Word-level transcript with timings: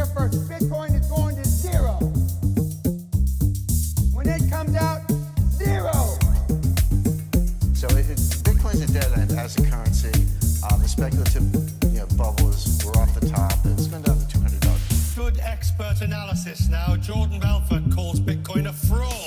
here 0.00 0.14
first. 0.14 0.48
Bitcoin 0.48 0.98
is 0.98 1.06
going 1.08 1.36
to 1.36 1.44
zero. 1.44 1.94
When 4.14 4.28
it 4.28 4.50
comes 4.50 4.74
out, 4.76 5.02
zero. 5.50 5.92
So 7.74 7.86
it, 7.96 8.08
it, 8.08 8.20
Bitcoin's 8.46 8.80
a 8.80 8.92
dead 8.92 9.12
end 9.18 9.32
as 9.32 9.58
a 9.58 9.70
currency. 9.70 10.12
Um, 10.70 10.80
the 10.80 10.88
speculative 10.88 11.44
you 11.92 12.00
know, 12.00 12.06
bubbles 12.16 12.82
were 12.84 12.96
off 12.98 13.12
the 13.18 13.28
top. 13.28 13.52
It's 13.64 13.88
been 13.88 14.02
down 14.02 14.18
to 14.18 14.28
two 14.28 14.40
hundred 14.40 14.60
dollars. 14.60 15.14
Good 15.14 15.40
expert 15.40 16.00
analysis 16.00 16.68
now. 16.68 16.96
Jordan 16.96 17.40
Belfort 17.40 17.92
calls 17.94 18.20
Bitcoin 18.20 18.68
a 18.68 18.72
fraud. 18.72 19.19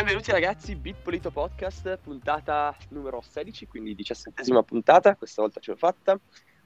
Benvenuti 0.00 0.30
ragazzi, 0.30 0.74
Bitpolito 0.76 1.30
Podcast, 1.30 1.98
puntata 1.98 2.74
numero 2.88 3.20
16, 3.20 3.66
quindi 3.66 3.94
diciassettesima 3.94 4.62
puntata, 4.62 5.14
questa 5.14 5.42
volta 5.42 5.60
ce 5.60 5.72
l'ho 5.72 5.76
fatta. 5.76 6.18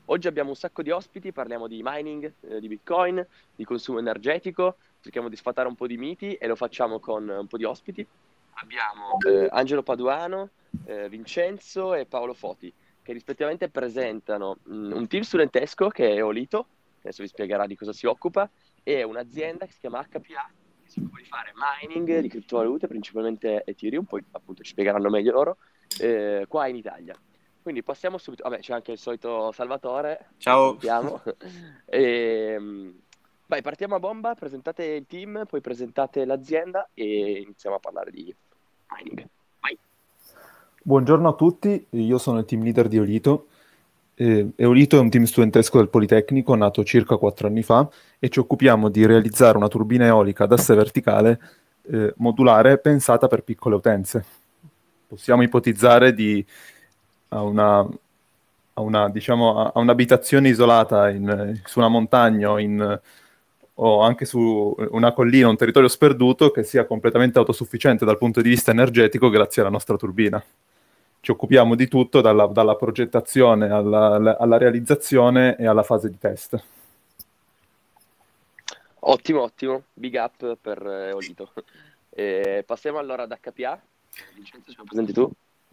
Oggi 0.05 0.29
abbiamo 0.29 0.51
un 0.51 0.55
sacco 0.55 0.83
di 0.83 0.91
ospiti, 0.91 1.33
parliamo 1.33 1.67
di 1.67 1.81
mining, 1.83 2.33
eh, 2.43 2.61
di 2.61 2.69
Bitcoin, 2.69 3.27
di 3.57 3.65
consumo 3.65 3.99
energetico, 3.99 4.77
cerchiamo 5.01 5.29
di 5.29 5.35
sfatare 5.35 5.67
un 5.67 5.75
po' 5.75 5.89
di 5.89 5.97
miti 5.97 6.35
e 6.35 6.47
lo 6.47 6.55
facciamo 6.55 7.01
con 7.01 7.29
un 7.29 7.49
po' 7.49 7.57
di 7.57 7.65
ospiti. 7.65 8.07
Abbiamo 8.53 9.19
eh, 9.27 9.49
Angelo 9.51 9.83
Paduano, 9.83 10.51
eh, 10.85 11.09
Vincenzo 11.09 11.93
e 11.95 12.07
Paolo 12.07 12.35
Foti, 12.35 12.73
che 13.03 13.13
rispettivamente 13.13 13.69
presentano 13.69 14.59
mh, 14.63 14.93
un 14.95 15.09
team 15.09 15.25
studentesco 15.25 15.89
che 15.89 16.15
è 16.15 16.23
Olito, 16.23 16.69
adesso 17.01 17.23
vi 17.23 17.29
spiegherà 17.29 17.67
di 17.67 17.75
cosa 17.75 17.93
si 17.93 18.07
occupa, 18.07 18.49
e 18.85 19.03
un'azienda 19.03 19.67
che 19.67 19.73
si 19.73 19.81
chiama 19.81 20.07
HPA, 20.09 20.19
che 20.21 20.64
si 20.95 21.01
di 21.01 21.25
fare 21.25 21.53
mining 21.55 22.21
di 22.21 22.29
criptovalute, 22.29 22.87
principalmente 22.87 23.65
Ethereum, 23.65 24.05
poi 24.05 24.23
appunto 24.31 24.63
ci 24.63 24.71
spiegheranno 24.71 25.11
meglio 25.11 25.33
loro, 25.33 25.57
eh, 26.01 26.47
qua 26.49 26.69
in 26.69 26.77
Italia. 26.77 27.17
Quindi 27.63 27.83
passiamo 27.83 28.19
subito, 28.19 28.49
vabbè 28.49 28.61
c'è 28.61 28.75
anche 28.75 28.93
il 28.93 28.99
solito 28.99 29.51
Salvatore, 29.53 30.29
Ciao. 30.77 31.21
E, 31.87 32.59
mh, 32.59 32.95
vai, 33.47 33.63
partiamo 33.63 33.97
a 33.97 33.99
bomba, 33.99 34.35
presentate 34.35 34.85
il 34.85 35.07
team, 35.07 35.45
poi 35.49 35.61
presentate 35.61 36.25
l'azienda 36.25 36.89
e 36.95 37.41
iniziamo 37.41 37.77
a 37.77 37.81
parlare 37.81 38.11
di 38.11 38.35
mining. 38.91 39.27
Vai. 39.61 39.77
Buongiorno 40.83 41.29
a 41.29 41.35
tutti, 41.35 41.87
io 41.91 42.19
sono 42.19 42.39
il 42.39 42.45
team 42.45 42.63
leader 42.63 42.87
di 42.87 42.99
Olito. 42.99 43.49
Eh, 44.17 44.53
Eolito 44.55 44.97
è 44.97 45.01
un 45.01 45.11
team 45.11 45.25
studentesco 45.25 45.79
del 45.79 45.89
Politecnico 45.89 46.55
nato 46.55 46.85
circa 46.85 47.17
quattro 47.17 47.49
anni 47.49 47.63
fa 47.63 47.89
e 48.21 48.29
ci 48.29 48.39
occupiamo 48.39 48.89
di 48.89 49.05
realizzare 49.07 49.57
una 49.57 49.67
turbina 49.67 50.07
eolica 50.07 50.45
ad 50.45 50.53
asse 50.53 50.75
verticale 50.75 51.41
eh, 51.91 52.15
modulare 52.19 52.79
pensata 52.79 53.27
per 53.27 53.43
piccole 53.43 53.75
utenze. 53.75 54.25
Possiamo 55.09 55.43
ipotizzare 55.43 56.15
di 56.15 56.45
a 57.29 57.43
una, 57.43 57.79
a 58.75 58.81
una, 58.81 59.09
diciamo, 59.11 59.73
a 59.73 59.79
un'abitazione 59.81 60.49
isolata 60.49 61.11
in, 61.11 61.61
su 61.65 61.81
una 61.81 61.89
montagna 61.89 62.61
in, 62.61 63.01
o 63.75 64.01
anche 64.01 64.25
su 64.25 64.77
una 64.91 65.13
collina, 65.13 65.49
un 65.49 65.57
territorio 65.57 65.89
sperduto 65.89 66.53
che 66.53 66.63
sia 66.63 66.87
completamente 66.87 67.39
autosufficiente 67.39 68.05
dal 68.05 68.19
punto 68.19 68.41
di 68.41 68.49
vista 68.49 68.71
energetico 68.71 69.29
grazie 69.29 69.63
alla 69.63 69.71
nostra 69.73 69.97
turbina 69.97 70.43
ci 71.25 71.31
occupiamo 71.31 71.75
di 71.75 71.89
tutto, 71.89 72.21
dalla, 72.21 72.47
dalla 72.47 72.77
progettazione 72.77 73.71
alla, 73.71 74.37
alla, 74.39 74.59
realizzazione 74.59 75.57
e 75.57 75.67
alla 75.67 75.83
fase 75.83 76.11
di 76.11 76.19
test. 76.19 76.63
Ottimo, 79.07 79.41
ottimo, 79.41 79.85
big 79.95 80.17
up 80.17 80.59
per 80.61 80.87
eh, 80.87 81.13
Olito. 81.13 81.51
E 82.17 82.63
passiamo 82.65 82.99
allora 82.99 83.25
ad 83.25 83.37
HPA. 83.41 83.81
Vincenzo, 84.37 84.71
ce 84.71 84.77
lo 84.79 84.85
presenti 84.85 85.13
tu? 85.13 85.29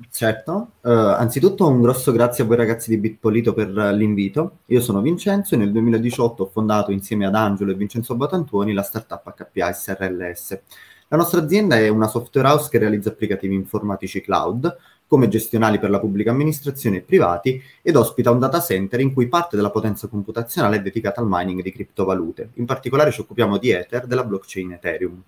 Certo, 0.10 0.72
uh, 0.82 0.90
anzitutto 0.90 1.68
un 1.68 1.84
grosso 1.84 2.12
grazie 2.12 2.44
a 2.44 2.48
voi 2.48 2.56
ragazzi 2.56 2.90
di 2.90 2.98
Bitpolito 2.98 3.54
per 3.54 3.70
uh, 3.70 3.96
l'invito. 3.96 4.62
Io 4.66 4.82
sono 4.82 5.02
Vincenzo 5.02 5.54
e 5.54 5.60
nel 5.60 5.72
2018 5.72 6.42
ho 6.42 6.48
fondato 6.48 6.92
insieme 6.92 7.28
ad 7.28 7.36
Angelo 7.36 7.70
e 7.70 7.76
Vincenzo 7.76 8.16
Batantuoni 8.16 8.74
la 8.74 8.82
startup 8.82 9.36
HPA 9.36 9.72
SRLS. 9.72 10.62
La 11.10 11.18
nostra 11.18 11.42
azienda 11.42 11.78
è 11.78 11.90
una 11.90 12.08
software 12.08 12.48
house 12.48 12.70
che 12.72 12.80
realizza 12.80 13.10
applicativi 13.10 13.54
informatici 13.54 14.20
cloud 14.22 14.76
come 15.12 15.28
gestionali 15.28 15.78
per 15.78 15.90
la 15.90 16.00
pubblica 16.00 16.32
amministrazione 16.32 16.96
e 16.96 17.02
privati 17.02 17.62
ed 17.82 17.98
ospita 17.98 18.32
un 18.32 18.40
data 18.40 18.62
center 18.62 19.02
in 19.02 19.12
cui 19.12 19.28
parte 19.28 19.58
della 19.58 19.70
potenza 19.70 20.08
computazionale 20.08 20.78
è 20.78 20.82
dedicata 20.82 21.20
al 21.20 21.28
mining 21.30 21.62
di 21.62 21.74
criptovalute. 21.74 22.52
In 22.54 22.66
particolare 22.66 23.12
ci 23.12 23.20
occupiamo 23.20 23.58
di 23.58 23.72
Ether, 23.72 24.08
della 24.08 24.24
blockchain 24.24 24.72
Ethereum. 24.72 25.22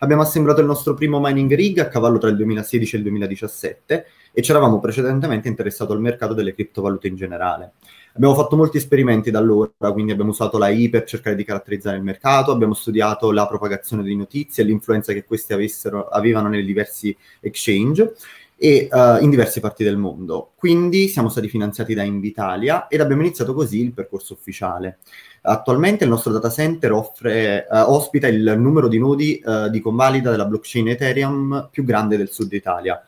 Abbiamo 0.00 0.20
assemblato 0.20 0.60
il 0.60 0.66
nostro 0.66 0.92
primo 0.92 1.20
mining 1.22 1.54
rig 1.54 1.78
a 1.78 1.88
cavallo 1.88 2.18
tra 2.18 2.28
il 2.28 2.36
2016 2.36 2.94
e 2.94 2.98
il 2.98 3.04
2017 3.04 4.06
e 4.30 4.42
ci 4.42 4.50
eravamo 4.50 4.78
precedentemente 4.78 5.48
interessato 5.48 5.94
al 5.94 6.02
mercato 6.02 6.34
delle 6.34 6.52
criptovalute 6.52 7.08
in 7.08 7.16
generale. 7.16 7.72
Abbiamo 8.14 8.34
fatto 8.34 8.56
molti 8.56 8.76
esperimenti 8.76 9.30
da 9.30 9.38
allora, 9.38 9.70
quindi 9.92 10.10
abbiamo 10.10 10.30
usato 10.30 10.58
la 10.58 10.68
I 10.68 10.88
per 10.88 11.04
cercare 11.04 11.36
di 11.36 11.44
caratterizzare 11.44 11.96
il 11.96 12.02
mercato, 12.02 12.50
abbiamo 12.50 12.74
studiato 12.74 13.30
la 13.30 13.46
propagazione 13.46 14.02
di 14.02 14.16
notizie 14.16 14.64
e 14.64 14.66
l'influenza 14.66 15.12
che 15.12 15.24
queste 15.24 15.54
avessero, 15.54 16.08
avevano 16.08 16.48
nei 16.48 16.64
diversi 16.64 17.16
exchange 17.38 18.14
e 18.62 18.88
uh, 18.92 19.22
in 19.22 19.30
diverse 19.30 19.58
parti 19.58 19.82
del 19.82 19.96
mondo. 19.96 20.50
Quindi 20.54 21.08
siamo 21.08 21.30
stati 21.30 21.48
finanziati 21.48 21.94
da 21.94 22.02
Invitalia 22.02 22.88
ed 22.88 23.00
abbiamo 23.00 23.22
iniziato 23.22 23.54
così 23.54 23.80
il 23.80 23.94
percorso 23.94 24.34
ufficiale. 24.34 24.98
Attualmente 25.40 26.04
il 26.04 26.10
nostro 26.10 26.30
data 26.30 26.50
center 26.50 26.92
offre, 26.92 27.66
uh, 27.70 27.90
ospita 27.90 28.28
il 28.28 28.56
numero 28.58 28.88
di 28.88 28.98
nodi 28.98 29.40
uh, 29.42 29.70
di 29.70 29.80
convalida 29.80 30.30
della 30.30 30.44
blockchain 30.44 30.88
Ethereum 30.88 31.68
più 31.70 31.84
grande 31.84 32.18
del 32.18 32.28
sud 32.28 32.52
Italia. 32.52 33.02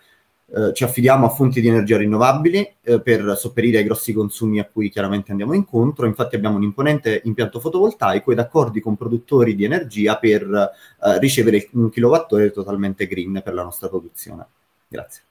ci 0.74 0.84
affidiamo 0.84 1.26
a 1.26 1.30
fonti 1.30 1.62
di 1.62 1.68
energia 1.68 1.96
rinnovabili 1.96 2.76
per 3.02 3.36
sopperire 3.38 3.78
ai 3.78 3.84
grossi 3.84 4.12
consumi 4.12 4.58
a 4.58 4.68
cui 4.70 4.90
chiaramente 4.90 5.30
andiamo 5.30 5.54
incontro. 5.54 6.06
Infatti 6.06 6.36
abbiamo 6.36 6.56
un 6.56 6.62
imponente 6.62 7.22
impianto 7.24 7.58
fotovoltaico 7.58 8.32
ed 8.32 8.38
accordi 8.38 8.80
con 8.80 8.96
produttori 8.96 9.54
di 9.54 9.64
energia 9.64 10.18
per 10.18 10.70
ricevere 11.20 11.68
un 11.72 11.88
kilowattora 11.88 12.48
totalmente 12.50 13.06
green 13.06 13.40
per 13.42 13.54
la 13.54 13.62
nostra 13.62 13.88
produzione. 13.88 14.46
Grazie. 14.88 15.22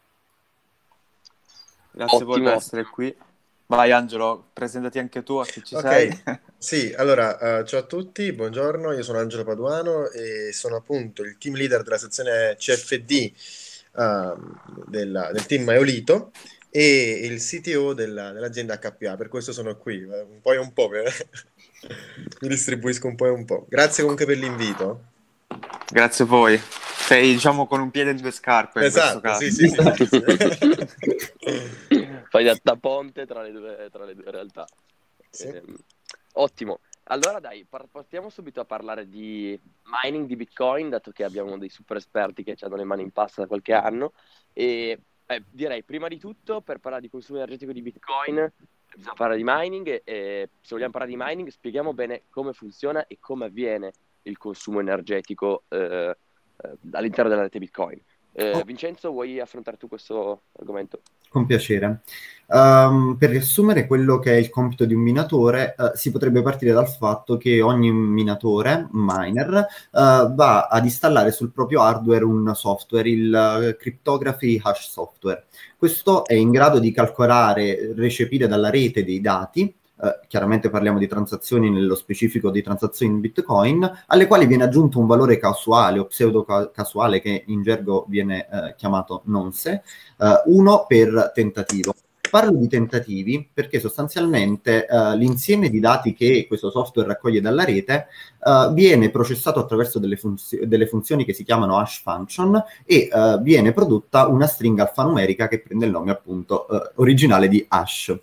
Grazie 1.92 2.24
Ottimo. 2.24 2.46
per 2.46 2.54
essere 2.54 2.84
qui. 2.86 3.16
Vai 3.68 3.92
Angelo, 3.92 4.50
presentati 4.52 5.00
anche 5.00 5.24
tu 5.24 5.36
a 5.38 5.46
chi 5.46 5.64
ci 5.64 5.76
Ok, 5.76 5.88
sei. 5.88 6.24
sì, 6.58 6.94
allora, 6.98 7.60
eh, 7.60 7.66
ciao 7.66 7.80
a 7.80 7.84
tutti, 7.84 8.32
buongiorno, 8.34 8.92
io 8.92 9.02
sono 9.02 9.20
Angelo 9.20 9.46
Paduano 9.46 10.10
e 10.10 10.52
sono 10.52 10.76
appunto 10.76 11.24
il 11.24 11.38
team 11.38 11.56
leader 11.56 11.82
della 11.84 11.98
sezione 11.98 12.56
CFD 12.58 13.32
ehm, 13.98 14.84
della- 14.88 15.32
del 15.32 15.46
team 15.46 15.70
Eolito 15.70 16.32
e 16.70 17.22
il 17.24 17.40
CTO 17.42 17.94
della- 17.94 18.32
dell'azienda 18.34 18.78
HPA, 18.78 19.16
per 19.16 19.30
questo 19.30 19.54
sono 19.54 19.76
qui, 19.78 20.02
eh, 20.02 20.20
un 20.22 20.42
po' 20.42 20.52
e 20.52 20.58
un 20.58 20.74
po', 20.74 20.90
per- 20.90 21.14
mi 22.42 22.48
distribuisco 22.50 23.08
un 23.08 23.16
po' 23.16 23.28
e 23.28 23.30
un 23.30 23.46
po'. 23.46 23.66
Grazie 23.70 24.04
comunque 24.04 24.26
per 24.26 24.38
l'invito. 24.38 25.04
Grazie 25.90 26.26
a 26.26 26.28
voi. 26.28 26.62
Sei 27.12 27.34
diciamo 27.34 27.68
con 27.68 27.82
un 27.82 27.92
piede 27.92 28.12
in 28.12 28.22
due 28.22 28.32
scarpe 28.32 28.86
Esatto, 28.86 29.18
sì, 29.18 29.22
caso. 29.22 29.44
sì, 29.44 29.52
sì, 29.52 29.68
sì. 29.68 29.76
Fai 32.30 32.46
da, 32.46 32.58
da 32.64 32.78
ponte 32.78 33.26
tra 33.26 33.42
le 33.42 33.52
due, 33.52 33.90
tra 33.92 34.06
le 34.06 34.16
due 34.16 34.32
realtà. 34.32 34.66
Sì. 35.30 35.48
Ehm, 35.48 35.76
ottimo. 36.36 36.80
Allora 37.06 37.40
dai, 37.42 37.66
par- 37.68 37.90
partiamo 37.92 38.30
subito 38.30 38.62
a 38.62 38.66
parlare 38.66 39.10
di 39.10 39.60
mining 40.04 40.26
di 40.26 40.38
Bitcoin, 40.38 40.88
dato 40.88 41.12
che 41.12 41.26
abbiamo 41.26 41.58
dei 41.58 41.68
super 41.68 41.98
esperti 41.98 42.44
che 42.44 42.56
ci 42.56 42.64
hanno 42.64 42.78
le 42.78 42.86
mani 42.86 43.02
in 43.02 43.12
pasta 43.12 43.42
da 43.42 43.48
qualche 43.48 43.74
anno. 43.74 44.14
E 44.54 44.98
eh, 45.26 45.44
direi, 45.50 45.84
prima 45.84 46.08
di 46.08 46.18
tutto, 46.18 46.62
per 46.62 46.78
parlare 46.78 47.04
di 47.04 47.10
consumo 47.10 47.40
energetico 47.40 47.74
di 47.74 47.82
Bitcoin, 47.82 48.50
bisogna 48.96 49.16
parlare 49.16 49.36
di 49.36 49.44
mining 49.46 50.02
e, 50.06 50.50
se 50.62 50.70
vogliamo 50.70 50.92
parlare 50.92 51.12
di 51.12 51.18
mining 51.22 51.50
spieghiamo 51.50 51.94
bene 51.94 52.22
come 52.30 52.54
funziona 52.54 53.06
e 53.06 53.18
come 53.20 53.48
avviene 53.48 53.92
il 54.22 54.38
consumo 54.38 54.80
energetico 54.80 55.64
eh, 55.68 55.78
eh, 55.78 56.16
all'interno 56.92 57.30
della 57.30 57.44
rete 57.44 57.60
Bitcoin. 57.60 58.00
Eh, 58.34 58.52
Oh. 58.54 58.64
Vincenzo, 58.64 59.12
vuoi 59.12 59.40
affrontare 59.40 59.78
tu 59.78 59.88
questo 59.88 60.44
argomento? 60.54 61.02
Con 61.30 61.46
piacere. 61.46 62.02
Ehm, 62.48 63.16
per 63.18 63.30
riassumere 63.30 63.88
quello 63.88 64.20
che 64.20 64.34
è 64.34 64.36
il 64.38 64.50
compito 64.50 64.86
di 64.86 64.94
un 64.94 65.02
minatore, 65.02 65.76
eh, 65.78 65.92
si 65.96 66.12
potrebbe 66.12 66.42
partire 66.42 66.74
dal 66.74 66.90
fatto 66.90 67.38
che 67.38 67.62
ogni 67.62 67.92
minatore, 67.92 68.88
miner, 68.92 69.54
eh, 69.56 69.66
va 69.92 70.68
ad 70.68 70.84
installare 70.86 71.32
sul 71.32 71.52
proprio 71.52 71.82
hardware 71.82 72.24
un 72.26 72.54
software, 72.56 73.10
il 73.10 73.34
eh, 73.34 73.78
Cryptography 73.78 74.60
Hash 74.62 74.90
Software. 74.90 75.46
Questo 75.78 76.26
è 76.26 76.34
in 76.34 76.52
grado 76.52 76.80
di 76.80 76.92
calcolare, 76.92 77.94
recepire 77.96 78.48
dalla 78.48 78.70
rete 78.70 79.04
dei 79.04 79.22
dati, 79.22 79.74
eh, 80.04 80.20
chiaramente 80.28 80.70
parliamo 80.70 80.98
di 80.98 81.08
transazioni, 81.08 81.70
nello 81.70 81.96
specifico 81.96 82.50
di 82.50 82.64
transazioni 82.64 83.14
in 83.14 83.20
Bitcoin, 83.20 84.04
alle 84.08 84.26
quali 84.28 84.48
viene 84.48 84.64
aggiunto 84.64 84.98
un 85.00 85.06
valore 85.06 85.38
casuale 85.38 86.00
o 86.00 86.06
pseudo-casuale 86.06 87.22
che 87.22 87.44
in 87.48 87.62
gergo 87.62 88.06
viene 88.08 88.48
eh, 88.50 88.76
chiamato 88.76 89.22
nonce, 89.26 89.84
eh, 90.18 90.42
uno 90.46 90.86
per 90.88 91.32
tentativo. 91.36 91.94
Parlo 92.32 92.56
di 92.58 92.70
tentativi 92.70 93.50
perché 93.54 93.82
sostanzialmente 93.82 94.88
uh, 94.90 95.18
l'insieme 95.18 95.70
di 95.70 95.82
dati 95.82 96.14
che 96.14 96.46
questo 96.48 96.72
software 96.72 97.10
raccoglie 97.10 97.42
dalla 97.42 97.66
rete 97.66 98.08
uh, 98.40 98.72
viene 98.72 99.10
processato 99.10 99.60
attraverso 99.60 100.00
delle, 100.00 100.16
funzio- 100.16 100.66
delle, 100.66 100.88
funzioni 100.88 101.26
che 101.26 101.34
si 101.34 101.44
chiamano 101.44 101.78
hash 101.78 102.02
function 102.02 102.64
e 102.86 103.10
uh, 103.12 103.42
viene 103.42 103.74
prodotta 103.74 104.28
una 104.28 104.48
stringa 104.48 104.84
alfanumerica 104.84 105.50
che 105.50 105.60
prende 105.60 105.88
il 105.88 105.92
nome 105.92 106.12
appunto 106.12 106.68
originale 106.96 107.50
di 107.50 107.66
hash. 107.68 108.18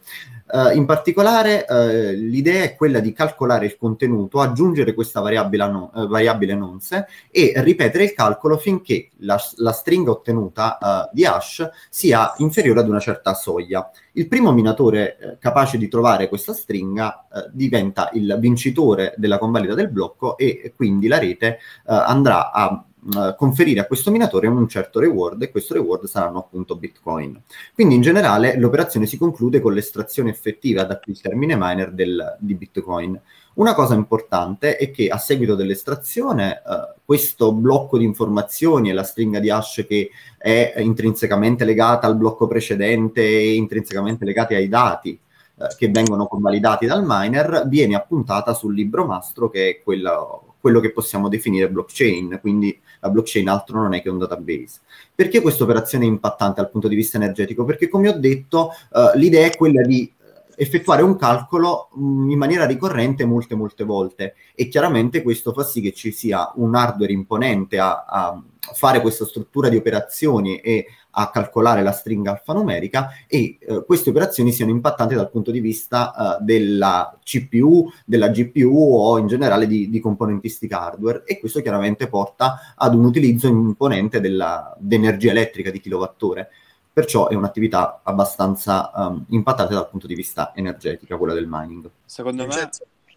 Uh, 0.50 0.75
in 0.75 0.87
particolare 0.87 1.67
uh, 1.69 2.15
l'idea 2.15 2.62
è 2.62 2.75
quella 2.75 3.00
di 3.00 3.12
calcolare 3.12 3.67
il 3.67 3.77
contenuto, 3.77 4.41
aggiungere 4.41 4.95
questa 4.95 5.21
variabile, 5.21 5.69
no, 5.69 5.91
uh, 5.93 6.06
variabile 6.06 6.55
nonce 6.55 7.06
e 7.31 7.53
ripetere 7.56 8.05
il 8.05 8.15
calcolo 8.15 8.56
finché 8.56 9.11
la, 9.19 9.39
la 9.56 9.73
stringa 9.73 10.11
ottenuta 10.11 11.11
di 11.12 11.27
hash 11.27 11.69
sia 11.91 12.33
inferiore 12.39 12.81
ad 12.81 12.89
una 12.89 13.00
certa 13.00 13.35
soglia. 13.35 13.91
Il 14.12 14.27
primo 14.27 14.53
minatore 14.53 15.37
capace 15.39 15.77
di 15.77 15.89
trovare 15.89 16.29
questa 16.29 16.53
stringa 16.53 17.27
diventa 17.53 18.09
il 18.15 18.37
vincitore 18.41 19.15
della 19.17 19.39
convalida 19.39 19.75
del 19.75 19.91
blocco 19.91 20.37
e 20.37 20.73
quindi 20.75 21.09
la 21.09 21.19
rete 21.19 21.59
andrà 21.85 22.50
a 22.53 22.85
uh, 23.15 23.35
conferire 23.37 23.81
a 23.81 23.87
questo 23.87 24.11
minatore 24.11 24.47
un 24.47 24.69
certo 24.69 25.01
reward 25.01 25.43
e 25.43 25.51
questo 25.51 25.75
reward 25.75 26.07
saranno 26.07 26.39
appunto 26.39 26.77
bitcoin. 26.77 27.41
Quindi 27.75 27.95
in 27.95 28.01
generale 28.01 28.59
l'operazione 28.59 29.07
si 29.07 29.17
conclude 29.17 29.61
con 29.61 29.73
l'estrazione 29.73 30.31
effettiva 30.31 30.85
da 30.85 30.99
qui 30.99 31.13
il 31.13 31.21
termine 31.21 31.57
miner 31.57 31.93
del, 31.93 32.37
di 32.39 32.55
bitcoin. 32.55 33.21
Una 33.55 33.75
cosa 33.75 33.95
importante 33.95 34.77
è 34.77 34.91
che 34.91 35.09
a 35.09 35.19
seguito 35.19 35.57
dell'estrazione 35.57 36.63
uh, 36.65 37.01
questo 37.05 37.53
blocco 37.53 37.99
di 37.99 38.05
informazioni 38.05 38.91
e 38.91 38.93
la 38.93 39.03
stringa 39.03 39.41
di 39.41 39.51
hash 39.51 39.85
che 39.89 40.11
è 40.37 40.75
intrinsecamente 40.79 41.65
legata 41.65 42.07
al 42.07 42.17
blocco 42.17 42.47
precedente 42.47 43.21
e 43.21 43.55
intrinsecamente 43.55 44.25
legati 44.25 44.55
ai 44.55 44.69
dati 44.69 45.19
uh, 45.57 45.67
che 45.77 45.89
vengono 45.89 46.27
convalidati 46.27 46.87
dal 46.87 47.03
miner 47.05 47.65
viene 47.67 47.97
appuntata 47.97 48.55
sul 48.55 48.75
libro 48.75 49.05
mastro 49.07 49.49
che 49.49 49.69
è 49.71 49.83
quello 49.83 50.48
quello 50.61 50.81
che 50.81 50.93
possiamo 50.93 51.29
definire 51.29 51.71
blockchain, 51.71 52.39
quindi 52.41 52.79
la 53.01 53.11
blockchain 53.11 53.49
altro 53.49 53.81
non 53.81 53.95
è 53.95 54.03
che 54.03 54.11
un 54.11 54.19
database. 54.19 54.81
Perché 55.15 55.41
questa 55.41 55.65
operazione 55.65 56.05
è 56.05 56.09
impattante 56.09 56.61
dal 56.61 56.71
punto 56.71 56.89
di 56.89 56.97
vista 56.97 57.17
energetico? 57.17 57.65
Perché 57.65 57.89
come 57.89 58.09
ho 58.09 58.19
detto, 58.19 58.73
uh, 58.91 59.17
l'idea 59.17 59.47
è 59.47 59.57
quella 59.57 59.83
di 59.83 60.13
effettuare 60.61 61.03
un 61.03 61.17
calcolo 61.17 61.89
mh, 61.95 62.05
mm, 62.05 62.31
in 62.31 62.39
maniera 62.39 62.67
ricorrente 62.67 63.25
molte 63.25 63.55
molte 63.55 63.85
volte 63.85 64.35
e 64.55 64.67
chiaramente 64.67 65.23
questo 65.23 65.53
fa 65.53 65.63
sì 65.63 65.81
che 65.81 65.93
ci 65.93 66.11
sia 66.11 66.51
un 66.57 66.75
hardware 66.75 67.13
imponente 67.13 67.79
a, 67.79 68.05
a 68.05 68.43
fare 68.75 69.00
questa 69.00 69.25
struttura 69.25 69.69
di 69.69 69.76
operazioni 69.76 70.59
e 70.61 70.87
a 71.11 71.31
calcolare 71.31 71.82
la 71.82 71.93
stringa 71.93 72.31
alfanumerica 72.32 73.11
e 73.26 73.59
eh, 73.61 73.85
queste 73.85 74.11
operazioni 74.11 74.53
siano 74.53 74.70
impattanti 74.70 75.15
dal 75.15 75.31
punto 75.31 75.50
di 75.50 75.61
vista 75.61 76.38
eh, 76.38 76.44
della 76.44 77.19
CPU, 77.25 77.91
della 78.05 78.29
GPU 78.29 78.94
o 78.97 79.19
in 79.19 79.26
generale 79.26 79.67
di, 79.67 79.91
di, 79.91 80.00
componentistica 80.00 80.81
hardware 80.81 81.25
e 81.25 81.41
questo 81.41 81.61
chiaramente 81.61 82.09
porta 82.09 82.75
ad 82.76 82.94
un 82.94 83.05
utilizzo 83.05 83.49
imponente 83.49 84.20
dell'energia 84.20 85.31
elettrica 85.31 85.71
di 85.71 85.81
kilowattora. 85.81 86.47
Perciò 86.93 87.29
è 87.29 87.35
un'attività 87.35 88.00
abbastanza 88.03 88.91
um, 88.94 89.25
impattante 89.29 89.75
dal 89.75 89.88
punto 89.88 90.06
di 90.06 90.14
vista 90.14 90.53
energetico, 90.55 91.17
quella 91.17 91.35
del 91.35 91.47
mining. 91.49 91.88
Secondo 92.05 92.47
me... 92.47 92.71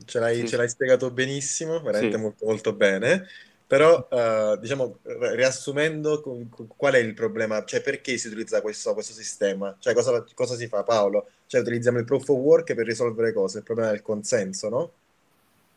Ce 0.04 0.20
l'hai, 0.20 0.38
sì. 0.38 0.48
ce 0.48 0.58
l'hai 0.58 0.68
spiegato 0.68 1.12
benissimo, 1.12 1.80
veramente 1.80 2.16
sì. 2.16 2.22
molto 2.22 2.46
molto 2.48 2.74
bene. 2.74 3.28
Però, 3.72 4.06
uh, 4.12 4.58
diciamo, 4.58 4.98
riassumendo, 5.34 6.22
qual 6.76 6.94
è 6.96 6.98
il 6.98 7.14
problema? 7.14 7.64
Cioè, 7.64 7.80
perché 7.80 8.18
si 8.18 8.28
utilizza 8.28 8.60
questo, 8.60 8.94
questo 8.94 9.14
sistema? 9.14 9.74
Cioè, 9.80 9.94
cosa, 9.94 10.26
cosa, 10.34 10.58
si 10.58 10.68
fa, 10.68 10.84
Paolo? 10.84 11.30
Cioè, 11.46 11.62
utilizziamo 11.62 11.98
il 11.98 12.04
proof 12.04 12.28
of 12.28 12.38
work 12.38 12.74
per 12.74 12.86
risolvere 12.86 13.32
cose, 13.32 13.60
il 13.60 13.64
problema 13.64 13.92
del 13.92 14.02
consenso, 14.02 14.68
no? 14.68 14.92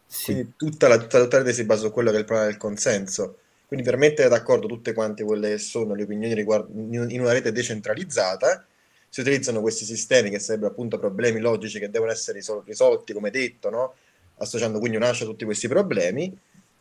Sì. 0.07 0.33
Quindi 0.33 0.53
tutta 0.57 0.89
la, 0.89 0.99
tutta 0.99 1.19
la 1.21 1.29
rete 1.29 1.53
si 1.53 1.63
basa 1.63 1.87
su 1.87 1.93
quello 1.93 2.11
che 2.11 2.17
è 2.17 2.19
il 2.19 2.25
problema 2.25 2.51
del 2.51 2.59
consenso. 2.59 3.39
Quindi 3.69 3.87
per 3.87 3.97
mettere 3.97 4.29
d'accordo 4.29 4.67
tutte 4.67 4.93
quante 4.93 5.23
quelle 5.23 5.51
che 5.51 5.59
sono 5.59 5.95
le 5.95 6.03
opinioni 6.03 6.35
riguardo, 6.35 6.73
in 6.77 7.21
una 7.21 7.33
rete 7.33 7.53
decentralizzata, 7.53 8.67
si 9.09 9.21
utilizzano 9.21 9.61
questi 9.61 9.85
sistemi 9.85 10.31
che 10.31 10.41
sarebbero 10.41 10.73
appunto 10.73 10.99
problemi 10.99 11.39
logici 11.39 11.79
che 11.79 11.91
devono 11.91 12.11
essere 12.11 12.39
risol- 12.39 12.65
risolti, 12.67 13.13
come 13.13 13.31
detto, 13.31 13.71
no? 13.71 13.95
associando 14.39 14.81
quindi 14.81 14.97
un 14.97 15.05
hash 15.05 15.21
a 15.21 15.27
tutti 15.27 15.45
questi 15.45 15.69
problemi 15.69 16.37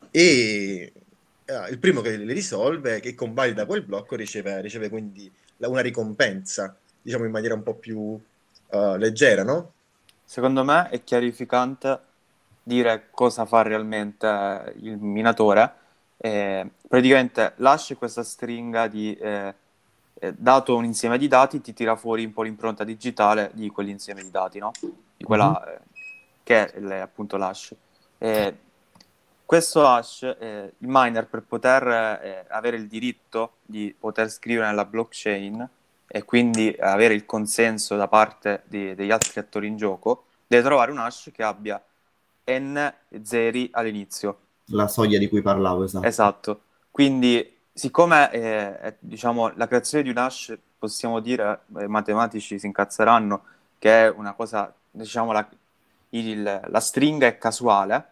e 0.09 0.91
uh, 1.47 1.71
il 1.71 1.79
primo 1.79 2.01
che 2.01 2.15
li 2.15 2.33
risolve, 2.33 2.99
che 2.99 3.15
convalida 3.15 3.65
quel 3.65 3.83
blocco, 3.83 4.15
riceve, 4.15 4.61
riceve 4.61 4.89
quindi 4.89 5.31
la, 5.57 5.69
una 5.69 5.81
ricompensa, 5.81 6.75
diciamo 7.01 7.25
in 7.25 7.31
maniera 7.31 7.53
un 7.53 7.63
po' 7.63 7.75
più 7.75 7.99
uh, 7.99 8.95
leggera, 8.95 9.43
no? 9.43 9.71
Secondo 10.23 10.63
me 10.63 10.89
è 10.89 11.03
chiarificante 11.03 11.99
dire 12.63 13.09
cosa 13.11 13.45
fa 13.45 13.61
realmente 13.61 14.73
il 14.81 14.97
minatore. 14.97 15.81
Eh, 16.17 16.65
praticamente 16.87 17.53
lasci 17.57 17.95
questa 17.95 18.23
stringa 18.23 18.87
di 18.87 19.13
eh, 19.13 19.53
eh, 20.13 20.33
dato 20.37 20.75
un 20.77 20.85
insieme 20.85 21.17
di 21.17 21.27
dati, 21.27 21.59
ti 21.59 21.73
tira 21.73 21.97
fuori 21.97 22.23
un 22.23 22.31
po' 22.31 22.43
l'impronta 22.43 22.85
digitale 22.85 23.51
di 23.53 23.69
quell'insieme 23.69 24.23
di 24.23 24.31
dati, 24.31 24.57
no? 24.59 24.71
Di 25.17 25.23
quella 25.23 25.61
mm-hmm. 25.65 25.77
che 26.43 26.71
è 26.71 26.99
appunto 26.99 27.35
l'hash. 27.35 27.75
Eh, 28.17 28.57
questo 29.45 29.87
hash, 29.87 30.23
eh, 30.23 30.73
il 30.77 30.87
miner 30.87 31.27
per 31.27 31.43
poter 31.43 31.87
eh, 31.87 32.45
avere 32.49 32.77
il 32.77 32.87
diritto 32.87 33.57
di 33.63 33.93
poter 33.97 34.29
scrivere 34.29 34.67
nella 34.67 34.85
blockchain 34.85 35.69
e 36.07 36.23
quindi 36.23 36.75
avere 36.79 37.13
il 37.13 37.25
consenso 37.25 37.95
da 37.95 38.07
parte 38.07 38.63
di, 38.65 38.95
degli 38.95 39.11
altri 39.11 39.39
attori 39.39 39.67
in 39.67 39.77
gioco, 39.77 40.25
deve 40.47 40.63
trovare 40.63 40.91
un 40.91 40.99
hash 40.99 41.31
che 41.33 41.43
abbia 41.43 41.83
n 42.45 42.93
zeri 43.23 43.69
all'inizio. 43.73 44.37
La 44.65 44.87
soglia 44.87 45.17
di 45.17 45.27
cui 45.27 45.41
parlavo, 45.41 45.83
esatto. 45.83 46.05
Esatto. 46.05 46.61
Quindi, 46.91 47.57
siccome 47.73 48.31
eh, 48.31 48.95
diciamo, 48.99 49.53
la 49.55 49.67
creazione 49.67 50.03
di 50.03 50.09
un 50.09 50.17
hash, 50.17 50.57
possiamo 50.77 51.19
dire, 51.19 51.61
i 51.79 51.87
matematici 51.87 52.59
si 52.59 52.65
incazzeranno, 52.65 53.43
che 53.79 54.05
è 54.05 54.09
una 54.09 54.33
cosa, 54.33 54.73
diciamo, 54.91 55.31
la, 55.31 55.47
il, 56.09 56.61
la 56.67 56.79
stringa 56.79 57.27
è 57.27 57.37
casuale, 57.37 58.07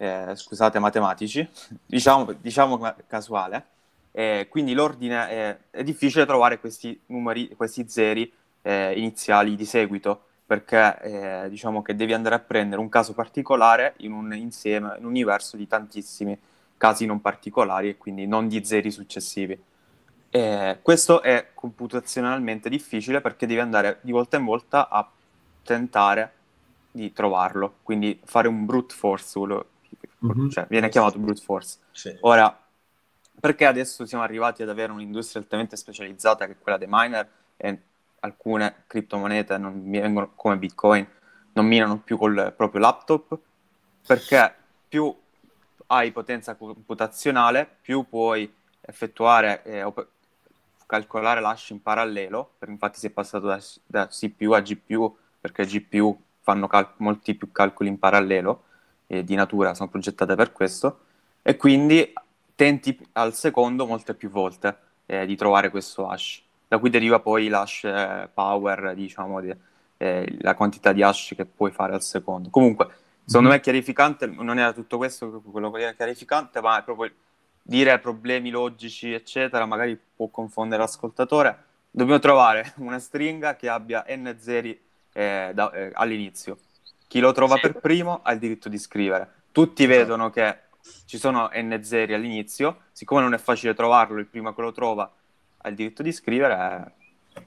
eh, 0.00 0.34
scusate 0.34 0.78
matematici, 0.78 1.46
diciamo, 1.84 2.32
diciamo 2.32 2.94
casuale, 3.06 3.66
eh, 4.12 4.46
quindi 4.48 4.72
l'ordine 4.72 5.28
è, 5.28 5.58
è, 5.70 5.82
difficile 5.82 6.24
trovare 6.24 6.58
questi 6.58 6.98
numeri, 7.06 7.50
questi 7.54 7.86
zeri 7.86 8.32
eh, 8.62 8.94
iniziali 8.96 9.54
di 9.54 9.66
seguito, 9.66 10.24
perché 10.46 10.98
eh, 11.02 11.48
diciamo 11.50 11.82
che 11.82 11.94
devi 11.94 12.14
andare 12.14 12.34
a 12.34 12.38
prendere 12.38 12.80
un 12.80 12.88
caso 12.88 13.12
particolare 13.12 13.92
in 13.98 14.12
un 14.12 14.34
insieme, 14.34 14.94
in 14.96 15.04
un 15.04 15.10
universo 15.10 15.58
di 15.58 15.66
tantissimi 15.66 16.36
casi 16.78 17.04
non 17.04 17.20
particolari 17.20 17.90
e 17.90 17.98
quindi 17.98 18.26
non 18.26 18.48
di 18.48 18.64
zeri 18.64 18.90
successivi. 18.90 19.56
Eh, 20.30 20.78
questo 20.80 21.20
è 21.20 21.48
computazionalmente 21.52 22.70
difficile 22.70 23.20
perché 23.20 23.46
devi 23.46 23.60
andare 23.60 23.98
di 24.00 24.12
volta 24.12 24.38
in 24.38 24.44
volta 24.46 24.88
a 24.88 25.08
tentare 25.62 26.32
di 26.90 27.12
trovarlo, 27.12 27.74
quindi 27.82 28.18
fare 28.24 28.48
un 28.48 28.64
brute 28.64 28.94
force, 28.94 29.26
mm-hmm. 30.24 30.48
cioè, 30.48 30.66
viene 30.68 30.88
chiamato 30.88 31.18
brute 31.18 31.40
force. 31.40 31.78
Sì. 31.90 32.16
Ora, 32.20 32.56
perché 33.38 33.64
adesso 33.64 34.04
siamo 34.06 34.22
arrivati 34.22 34.62
ad 34.62 34.68
avere 34.68 34.92
un'industria 34.92 35.42
altamente 35.42 35.76
specializzata 35.76 36.46
che 36.46 36.52
è 36.52 36.58
quella 36.58 36.78
dei 36.78 36.88
miner 36.90 37.28
e 37.56 37.78
alcune 38.20 38.84
criptomonete 38.86 39.56
non 39.56 39.90
vengono, 39.90 40.32
come 40.34 40.58
Bitcoin 40.58 41.06
non 41.52 41.66
minano 41.66 41.98
più 41.98 42.16
col 42.16 42.52
proprio 42.56 42.80
laptop? 42.80 43.38
Perché 44.06 44.54
più 44.88 45.14
hai 45.86 46.12
potenza 46.12 46.54
computazionale, 46.54 47.68
più 47.80 48.06
puoi 48.08 48.52
effettuare 48.80 49.62
e 49.64 49.82
op- 49.82 50.06
calcolare 50.86 51.40
l'hash 51.40 51.70
in 51.70 51.82
parallelo, 51.82 52.54
infatti 52.66 52.98
si 52.98 53.06
è 53.06 53.10
passato 53.10 53.46
da, 53.46 53.60
da 53.86 54.06
CPU 54.08 54.52
a 54.52 54.60
GPU 54.60 55.16
perché 55.40 55.64
GPU 55.64 56.20
fanno 56.40 56.66
cal- 56.66 56.92
molti 56.96 57.34
più 57.34 57.50
calcoli 57.52 57.88
in 57.88 57.98
parallelo 57.98 58.64
eh, 59.10 59.24
di 59.24 59.34
natura 59.34 59.74
sono 59.74 59.88
progettate 59.88 60.36
per 60.36 60.52
questo 60.52 61.00
e 61.42 61.56
quindi 61.56 62.12
tenti 62.54 62.96
al 63.12 63.34
secondo 63.34 63.86
molte 63.86 64.14
più 64.14 64.30
volte 64.30 64.76
eh, 65.06 65.26
di 65.26 65.34
trovare 65.34 65.70
questo 65.70 66.06
hash, 66.08 66.42
da 66.68 66.78
cui 66.78 66.90
deriva 66.90 67.18
poi 67.18 67.48
l'hash 67.48 67.84
eh, 67.84 68.28
power, 68.32 68.94
diciamo, 68.94 69.40
di, 69.40 69.52
eh, 69.96 70.36
la 70.40 70.54
quantità 70.54 70.92
di 70.92 71.02
hash 71.02 71.32
che 71.34 71.44
puoi 71.44 71.72
fare 71.72 71.94
al 71.94 72.02
secondo. 72.02 72.50
Comunque, 72.50 72.88
secondo 73.24 73.48
mm 73.48 73.52
me 73.52 73.60
chiarificante, 73.60 74.26
non 74.26 74.58
era 74.58 74.72
tutto 74.72 74.96
questo 74.96 75.42
quello 75.50 75.70
che 75.72 75.80
era 75.80 75.92
chiarificante, 75.92 76.60
ma 76.60 76.78
è 76.78 76.82
proprio 76.84 77.10
dire 77.62 77.98
problemi 77.98 78.50
logici, 78.50 79.12
eccetera, 79.12 79.66
magari 79.66 79.98
può 80.14 80.28
confondere 80.28 80.82
l'ascoltatore. 80.82 81.64
Dobbiamo 81.90 82.20
trovare 82.20 82.74
una 82.76 83.00
stringa 83.00 83.56
che 83.56 83.68
abbia 83.68 84.04
n 84.08 84.36
zeri 84.38 84.78
eh, 85.12 85.50
da, 85.52 85.72
eh, 85.72 85.90
all'inizio 85.94 86.58
chi 87.10 87.18
lo 87.18 87.32
trova 87.32 87.56
sì. 87.56 87.62
per 87.62 87.80
primo 87.80 88.20
ha 88.22 88.30
il 88.30 88.38
diritto 88.38 88.68
di 88.68 88.78
scrivere. 88.78 89.28
Tutti 89.50 89.84
vedono 89.84 90.30
che 90.30 90.58
ci 91.06 91.18
sono 91.18 91.50
n 91.52 91.80
zeri 91.82 92.14
all'inizio, 92.14 92.82
siccome 92.92 93.20
non 93.20 93.34
è 93.34 93.38
facile 93.38 93.74
trovarlo, 93.74 94.20
il 94.20 94.28
primo 94.28 94.54
che 94.54 94.62
lo 94.62 94.70
trova 94.70 95.12
ha 95.56 95.68
il 95.68 95.74
diritto 95.74 96.04
di 96.04 96.12
scrivere 96.12 96.94
eh, 97.34 97.42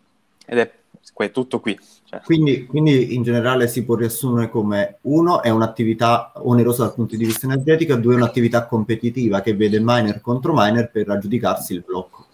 ed 0.48 0.58
è 0.58 1.32
tutto 1.32 1.62
qui. 1.62 1.80
Cioè. 2.04 2.20
Quindi, 2.24 2.66
quindi, 2.66 3.16
in 3.16 3.24
generale 3.24 3.70
si 3.70 3.86
può 3.86 3.96
riassumere 3.96 4.50
come 4.50 4.98
uno 5.04 5.42
è 5.42 5.48
un'attività 5.48 6.34
onerosa 6.36 6.84
dal 6.84 6.94
punto 6.94 7.16
di 7.16 7.24
vista 7.24 7.46
energetico 7.46 7.96
due 7.96 8.16
è 8.16 8.18
un'attività 8.18 8.66
competitiva 8.66 9.40
che 9.40 9.56
vede 9.56 9.80
miner 9.80 10.20
contro 10.20 10.52
miner 10.54 10.92
per 10.92 11.10
aggiudicarsi 11.10 11.72
il 11.72 11.84
blocco. 11.86 12.26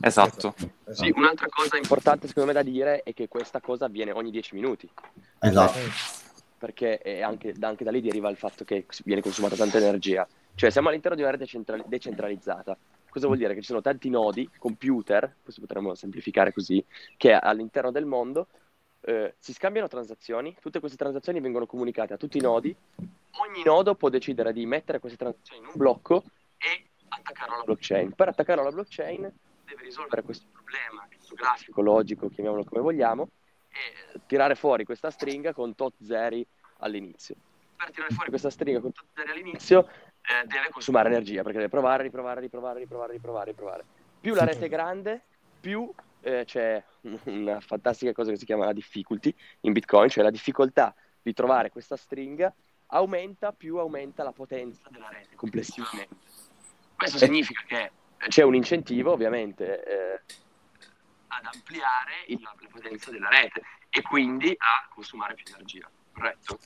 Esatto. 0.00 0.54
esatto. 0.56 0.94
Sì, 0.94 1.12
un'altra 1.14 1.48
cosa 1.50 1.76
importante 1.76 2.28
secondo 2.28 2.48
me 2.48 2.54
da 2.54 2.62
dire 2.62 3.02
è 3.02 3.12
che 3.12 3.28
questa 3.28 3.60
cosa 3.60 3.84
avviene 3.84 4.12
ogni 4.12 4.30
10 4.30 4.54
minuti. 4.54 4.88
Esatto. 5.38 5.78
Perché 6.58 7.22
anche, 7.22 7.54
anche, 7.60 7.84
da 7.84 7.90
lì 7.90 8.00
deriva 8.00 8.28
il 8.28 8.36
fatto 8.36 8.64
che 8.64 8.86
viene 9.04 9.22
consumata 9.22 9.54
tanta 9.54 9.78
energia. 9.78 10.26
Cioè 10.54 10.70
siamo 10.70 10.88
all'interno 10.88 11.16
di 11.16 11.22
una 11.22 11.30
rete 11.30 11.46
central- 11.46 11.84
decentralizzata. 11.86 12.76
Cosa 13.08 13.26
vuol 13.26 13.38
dire? 13.38 13.54
Che 13.54 13.60
ci 13.60 13.68
sono 13.68 13.80
tanti 13.80 14.10
nodi, 14.10 14.48
computer, 14.58 15.36
questo 15.42 15.60
potremmo 15.60 15.94
semplificare 15.94 16.52
così, 16.52 16.84
che 17.16 17.32
all'interno 17.32 17.90
del 17.90 18.04
mondo 18.04 18.48
eh, 19.02 19.34
si 19.38 19.52
scambiano 19.52 19.88
transazioni, 19.88 20.56
tutte 20.60 20.80
queste 20.80 20.98
transazioni 20.98 21.40
vengono 21.40 21.66
comunicate 21.66 22.12
a 22.12 22.16
tutti 22.16 22.38
i 22.38 22.42
nodi, 22.42 22.74
ogni 22.96 23.62
nodo 23.64 23.94
può 23.94 24.08
decidere 24.08 24.52
di 24.52 24.66
mettere 24.66 24.98
queste 24.98 25.16
transazioni 25.16 25.62
in 25.62 25.68
un 25.68 25.74
blocco 25.76 26.24
e 26.58 26.84
attaccarlo 27.08 27.54
alla 27.54 27.64
blockchain. 27.64 28.12
Per 28.12 28.28
attaccarlo 28.28 28.62
alla 28.62 28.72
blockchain 28.72 29.32
deve 29.64 29.82
risolvere 29.82 30.22
questo 30.22 30.46
problema 30.52 31.06
grafico, 31.34 31.82
logico, 31.82 32.28
chiamiamolo 32.28 32.64
come 32.64 32.80
vogliamo, 32.80 33.28
e 33.68 34.20
tirare 34.26 34.54
fuori 34.54 34.84
questa 34.84 35.10
stringa 35.10 35.52
con 35.52 35.74
tot 35.74 35.94
zeri 36.02 36.46
all'inizio. 36.78 37.34
Per 37.76 37.90
tirare 37.90 38.14
fuori 38.14 38.30
questa 38.30 38.50
stringa 38.50 38.80
con 38.80 38.92
tot 38.92 39.06
zeri 39.14 39.30
all'inizio 39.30 39.86
eh, 39.86 40.46
deve 40.46 40.68
consumare 40.70 41.08
energia 41.08 41.42
perché 41.42 41.58
deve 41.58 41.70
provare, 41.70 42.02
riprovare, 42.02 42.40
riprovare, 42.40 42.80
riprovare, 42.80 43.12
riprovare, 43.12 43.50
riprovare. 43.50 43.84
Più 44.20 44.34
la 44.34 44.44
rete 44.44 44.66
è 44.66 44.68
grande, 44.68 45.22
più 45.60 45.90
eh, 46.20 46.44
c'è 46.44 46.82
una 47.24 47.60
fantastica 47.60 48.12
cosa 48.12 48.30
che 48.30 48.36
si 48.36 48.44
chiama 48.44 48.64
la 48.64 48.72
difficulty 48.72 49.34
in 49.60 49.72
Bitcoin, 49.72 50.08
cioè 50.08 50.24
la 50.24 50.30
difficoltà 50.30 50.94
di 51.22 51.32
trovare 51.32 51.70
questa 51.70 51.96
stringa 51.96 52.52
aumenta 52.88 53.52
più 53.52 53.76
aumenta 53.76 54.22
la 54.22 54.32
potenza 54.32 54.88
della 54.90 55.08
rete 55.08 55.34
complessivamente. 55.34 56.16
Questo 56.96 57.18
significa 57.18 57.62
che 57.66 57.90
c'è 58.28 58.42
un 58.42 58.54
incentivo 58.54 59.12
ovviamente 59.12 59.84
eh, 59.84 60.20
ad 61.28 61.44
ampliare 61.52 62.24
il, 62.26 62.40
la 62.40 62.54
potenza 62.70 63.10
della 63.10 63.28
rete 63.28 63.62
e 63.90 64.02
quindi 64.02 64.50
a 64.50 64.88
consumare 64.92 65.34
più 65.34 65.44
energia, 65.48 65.88
corretto? 66.12 66.58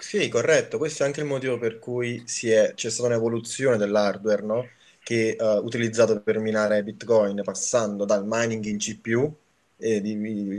Sì, 0.00 0.28
corretto. 0.28 0.78
Questo 0.78 1.02
è 1.02 1.06
anche 1.06 1.20
il 1.20 1.26
motivo 1.26 1.58
per 1.58 1.78
cui 1.78 2.24
è, 2.24 2.72
c'è 2.74 2.90
stata 2.90 3.08
un'evoluzione 3.08 3.76
dell'hardware, 3.76 4.42
no? 4.42 4.68
Che 5.02 5.36
uh, 5.38 5.64
utilizzato 5.64 6.20
per 6.20 6.38
minare 6.38 6.82
Bitcoin, 6.82 7.42
passando 7.44 8.04
dal 8.04 8.24
mining 8.26 8.64
in 8.64 8.78
CPU, 8.78 9.34
eh, 9.76 10.00
di, 10.00 10.12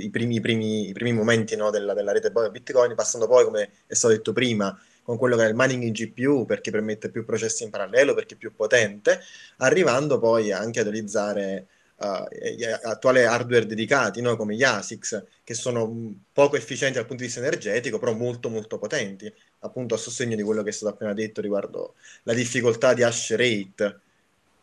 i, 0.04 0.10
primi, 0.10 0.36
i, 0.36 0.42
primi, 0.42 0.90
i, 0.90 0.94
primi, 0.94 1.14
momenti 1.14 1.56
no, 1.56 1.70
della, 1.70 1.94
della, 1.94 2.12
rete 2.12 2.32
Bitcoin, 2.52 2.94
passando 2.96 3.28
poi, 3.28 3.46
come 3.46 3.70
è 3.88 3.94
stato 3.94 4.14
detto 4.14 4.34
prima, 4.34 4.78
con 5.04 5.18
quello 5.18 5.36
che 5.36 5.46
è 5.46 5.48
il 5.48 5.56
mining 5.56 5.84
in 5.84 5.92
GPU, 5.92 6.46
perché 6.46 6.70
permette 6.70 7.10
più 7.10 7.26
processi 7.26 7.64
in 7.64 7.70
parallelo, 7.70 8.14
perché 8.14 8.36
è 8.36 8.38
più 8.38 8.54
potente, 8.54 9.22
arrivando 9.58 10.20
poi 10.20 10.52
anche 10.52 10.80
ad 10.80 10.88
utilizzare 10.88 11.68
uh, 12.02 12.28
gli 12.56 12.64
attuali 12.64 13.24
hardware 13.24 13.66
dedicati, 13.66 14.22
no? 14.22 14.36
come 14.36 14.56
gli 14.56 14.64
ASICs, 14.64 15.26
che 15.44 15.54
sono 15.54 16.14
poco 16.34 16.56
efficienti 16.56 16.96
dal 16.96 17.06
punto 17.06 17.22
di 17.22 17.28
vista 17.28 17.42
energetico, 17.42 18.00
però 18.00 18.14
molto 18.14 18.50
molto 18.50 18.78
potenti, 18.78 19.32
appunto 19.60 19.96
a 19.96 19.98
sostegno 19.98 20.36
di 20.36 20.44
quello 20.44 20.64
che 20.64 20.70
è 20.70 20.74
stato 20.74 20.94
appena 20.94 21.14
detto 21.14 21.42
riguardo 21.42 21.96
la 22.24 22.34
difficoltà 22.34 22.94
di 22.94 23.04
hash 23.04 23.36
rate 23.36 24.00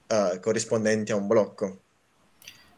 uh, 0.08 0.40
corrispondenti 0.40 1.12
a 1.12 1.16
un 1.16 1.26
blocco. 1.26 1.80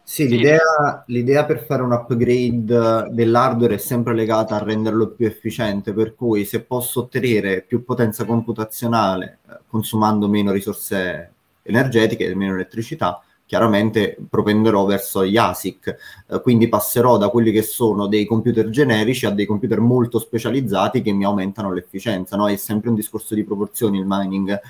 Sì, 0.02 0.26
l'idea, 0.26 1.04
l'idea, 1.06 1.44
per 1.44 1.64
fare 1.64 1.82
un 1.82 1.92
upgrade 1.92 3.10
dell'hardware 3.12 3.74
è 3.74 3.78
sempre 3.78 4.12
legata 4.12 4.56
a 4.56 4.62
renderlo 4.62 5.10
più 5.10 5.24
efficiente, 5.24 5.92
per 5.92 6.16
cui 6.16 6.44
se 6.44 6.62
posso 6.62 7.02
ottenere 7.02 7.62
più 7.62 7.84
potenza 7.84 8.24
computazionale 8.24 9.38
eh, 9.48 9.58
consumando 9.68 10.26
meno 10.26 10.50
risorse 10.50 11.32
energetiche 11.62 12.26
e 12.26 12.34
meno 12.34 12.54
elettricità, 12.54 13.22
chiaramente 13.50 14.16
propenderò 14.30 14.84
verso 14.84 15.26
gli 15.26 15.36
ASIC, 15.36 15.96
eh, 16.28 16.40
quindi 16.40 16.68
passerò 16.68 17.18
da 17.18 17.30
quelli 17.30 17.50
che 17.50 17.62
sono 17.62 18.06
dei 18.06 18.24
computer 18.24 18.68
generici 18.68 19.26
a 19.26 19.30
dei 19.30 19.44
computer 19.44 19.80
molto 19.80 20.20
specializzati 20.20 21.02
che 21.02 21.10
mi 21.10 21.24
aumentano 21.24 21.72
l'efficienza, 21.72 22.36
no? 22.36 22.48
È 22.48 22.54
sempre 22.54 22.90
un 22.90 22.94
discorso 22.94 23.34
di 23.34 23.42
proporzioni 23.42 23.98
il 23.98 24.04
mining, 24.06 24.50
eh, 24.50 24.60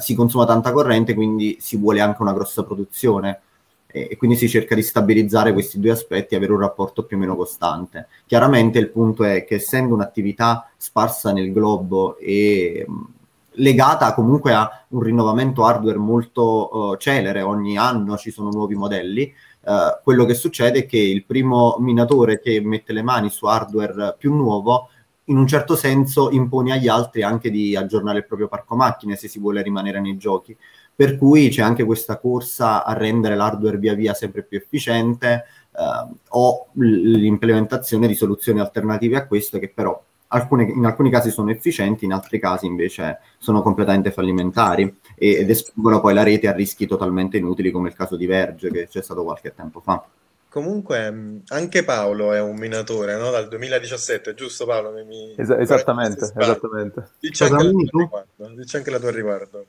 si 0.00 0.16
consuma 0.16 0.46
tanta 0.46 0.72
corrente, 0.72 1.14
quindi 1.14 1.58
si 1.60 1.76
vuole 1.76 2.00
anche 2.00 2.22
una 2.22 2.32
grossa 2.32 2.64
produzione 2.64 3.40
e, 3.86 4.16
quindi 4.16 4.36
si 4.36 4.48
cerca 4.48 4.74
di 4.74 4.82
stabilizzare 4.82 5.52
questi 5.52 5.78
due 5.78 5.92
aspetti 5.92 6.34
e 6.34 6.36
avere 6.36 6.54
un 6.54 6.58
rapporto 6.58 7.04
più 7.04 7.16
o 7.16 7.20
meno 7.20 7.36
costante. 7.36 8.08
Chiaramente 8.26 8.80
il 8.80 8.90
punto 8.90 9.22
è 9.22 9.44
che 9.44 9.54
essendo 9.54 9.94
un'attività 9.94 10.68
sparsa 10.76 11.30
nel 11.32 11.52
globo 11.52 12.16
e 12.18 12.84
legata 13.56 14.14
comunque 14.14 14.52
a 14.52 14.84
un 14.88 15.00
rinnovamento 15.00 15.64
hardware 15.64 15.98
molto 15.98 16.70
uh, 16.72 16.96
celere, 16.96 17.42
ogni 17.42 17.76
anno 17.76 18.16
ci 18.16 18.30
sono 18.30 18.50
nuovi 18.50 18.74
modelli. 18.74 19.32
Uh, 19.60 20.02
quello 20.02 20.24
che 20.24 20.34
succede 20.34 20.80
è 20.80 20.86
che 20.86 20.98
il 20.98 21.24
primo 21.24 21.76
minatore 21.78 22.40
che 22.40 22.60
mette 22.60 22.92
le 22.92 23.02
mani 23.02 23.30
su 23.30 23.46
hardware 23.46 24.14
più 24.18 24.34
nuovo 24.34 24.88
in 25.28 25.38
un 25.38 25.46
certo 25.46 25.74
senso 25.74 26.30
impone 26.30 26.72
agli 26.72 26.88
altri 26.88 27.22
anche 27.22 27.50
di 27.50 27.74
aggiornare 27.74 28.18
il 28.18 28.26
proprio 28.26 28.48
parco 28.48 28.76
macchine 28.76 29.16
se 29.16 29.28
si 29.28 29.38
vuole 29.38 29.62
rimanere 29.62 30.00
nei 30.00 30.16
giochi. 30.16 30.56
Per 30.94 31.16
cui 31.16 31.48
c'è 31.48 31.62
anche 31.62 31.84
questa 31.84 32.18
corsa 32.18 32.84
a 32.84 32.92
rendere 32.92 33.34
l'hardware 33.34 33.78
via 33.78 33.94
via 33.94 34.14
sempre 34.14 34.42
più 34.42 34.58
efficiente 34.58 35.44
uh, 35.72 36.14
o 36.28 36.66
l'implementazione 36.74 38.06
di 38.06 38.14
soluzioni 38.14 38.60
alternative 38.60 39.16
a 39.16 39.26
questo 39.26 39.58
che 39.58 39.70
però 39.70 40.00
alcune, 40.34 40.64
in 40.64 40.84
alcuni 40.84 41.10
casi 41.10 41.30
sono 41.30 41.50
efficienti, 41.50 42.04
in 42.04 42.12
altri 42.12 42.38
casi 42.38 42.66
invece 42.66 43.20
sono 43.38 43.62
completamente 43.62 44.10
fallimentari 44.10 45.00
ed 45.16 45.48
espongono 45.48 46.00
poi 46.00 46.14
la 46.14 46.22
rete 46.22 46.48
a 46.48 46.52
rischi 46.52 46.86
totalmente 46.86 47.36
inutili 47.36 47.70
come 47.70 47.88
il 47.88 47.94
caso 47.94 48.16
di 48.16 48.26
Verge 48.26 48.70
che 48.70 48.88
c'è 48.88 49.02
stato 49.02 49.22
qualche 49.22 49.54
tempo 49.54 49.80
fa. 49.80 50.04
Comunque 50.48 51.42
anche 51.48 51.84
Paolo 51.84 52.32
è 52.32 52.40
un 52.40 52.56
minatore 52.56 53.16
no? 53.16 53.30
dal 53.30 53.48
2017, 53.48 54.34
giusto 54.34 54.66
Paolo? 54.66 54.92
Mi... 54.92 55.34
Es- 55.36 55.50
esattamente, 55.50 56.32
esattamente. 56.36 57.08
Dici 57.18 57.42
anche, 57.42 57.72
Dici 58.54 58.76
anche 58.76 58.90
la 58.90 59.00
tua 59.00 59.10
riguardo. 59.10 59.66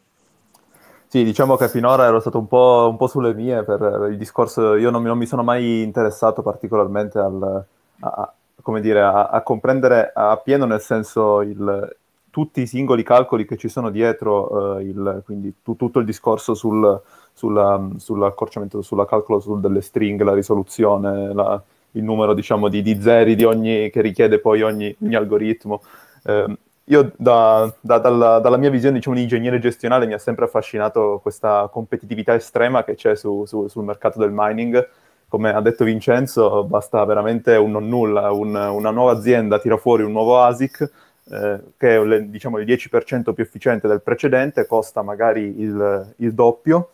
Sì, 1.08 1.24
diciamo 1.24 1.56
che 1.56 1.70
finora 1.70 2.06
ero 2.06 2.20
stato 2.20 2.38
un 2.38 2.48
po', 2.48 2.88
un 2.90 2.98
po 2.98 3.08
sulle 3.08 3.34
mie 3.34 3.64
per 3.64 4.10
il 4.12 4.18
discorso, 4.18 4.76
io 4.76 4.90
non 4.90 5.02
mi, 5.02 5.08
non 5.08 5.18
mi 5.18 5.26
sono 5.26 5.44
mai 5.44 5.82
interessato 5.82 6.42
particolarmente 6.42 7.20
al, 7.20 7.66
a, 8.02 8.34
come 8.66 8.82
dire, 8.82 9.00
a, 9.00 9.28
a 9.28 9.44
comprendere 9.44 10.12
appieno 10.12 10.66
nel 10.66 10.82
senso 10.82 11.42
il, 11.42 11.96
tutti 12.32 12.62
i 12.62 12.66
singoli 12.66 13.04
calcoli 13.04 13.46
che 13.46 13.58
ci 13.58 13.68
sono 13.70 13.92
dietro, 13.92 14.80
eh, 14.80 14.86
il, 14.86 15.22
quindi 15.24 15.54
tu, 15.62 15.76
tutto 15.76 16.00
il 16.00 16.06
discorso 16.06 16.56
sul, 16.56 17.00
sulla, 17.32 17.88
sull'accorciamento, 17.96 18.82
sulla 18.82 19.06
calcolo 19.06 19.40
sul 19.40 19.60
delle 19.60 19.82
stringhe, 19.82 20.24
la 20.24 20.34
risoluzione, 20.34 21.32
la, 21.32 21.62
il 21.92 22.04
numero 22.04 22.34
diciamo, 22.34 22.68
di, 22.68 22.82
di, 22.82 23.00
zeri 23.00 23.36
di 23.36 23.44
ogni, 23.44 23.92
che 23.92 24.02
richiede 24.02 24.40
poi 24.40 24.64
ogni, 24.64 24.96
ogni 25.00 25.14
algoritmo. 25.14 25.84
Eh, 26.24 26.58
io 26.86 27.12
da, 27.18 27.72
da, 27.80 28.00
dalla, 28.00 28.40
dalla, 28.40 28.58
mia 28.58 28.72
visione 28.72 28.96
diciamo, 28.96 29.16
di 29.16 29.22
ingegnere 29.22 29.60
gestionale 29.60 30.08
mi 30.08 30.14
ha 30.14 30.18
sempre 30.18 30.46
affascinato 30.46 31.20
questa 31.22 31.70
competitività 31.72 32.34
estrema 32.34 32.84
che 32.84 32.96
c'è 32.96 33.16
su, 33.16 33.46
su, 33.46 33.68
sul 33.68 33.84
mercato 33.84 34.18
del 34.18 34.32
mining 34.34 34.90
come 35.36 35.54
ha 35.54 35.60
detto 35.60 35.84
Vincenzo, 35.84 36.64
basta 36.64 37.04
veramente 37.04 37.58
un 37.58 37.72
non 37.72 37.90
nulla, 37.90 38.32
un, 38.32 38.56
una 38.56 38.90
nuova 38.90 39.12
azienda 39.12 39.60
tira 39.60 39.76
fuori 39.76 40.02
un 40.02 40.14
nuovo 40.14 40.42
ASIC 40.42 40.92
eh, 41.30 41.60
che 41.76 41.98
è 41.98 42.22
diciamo, 42.22 42.58
il 42.58 42.66
10% 42.66 43.34
più 43.34 43.44
efficiente 43.44 43.90
del 43.90 44.02
precedente, 44.02 44.66
costa 44.66 45.02
magari 45.02 45.60
il, 45.60 46.14
il 46.20 46.34
doppio 46.34 46.92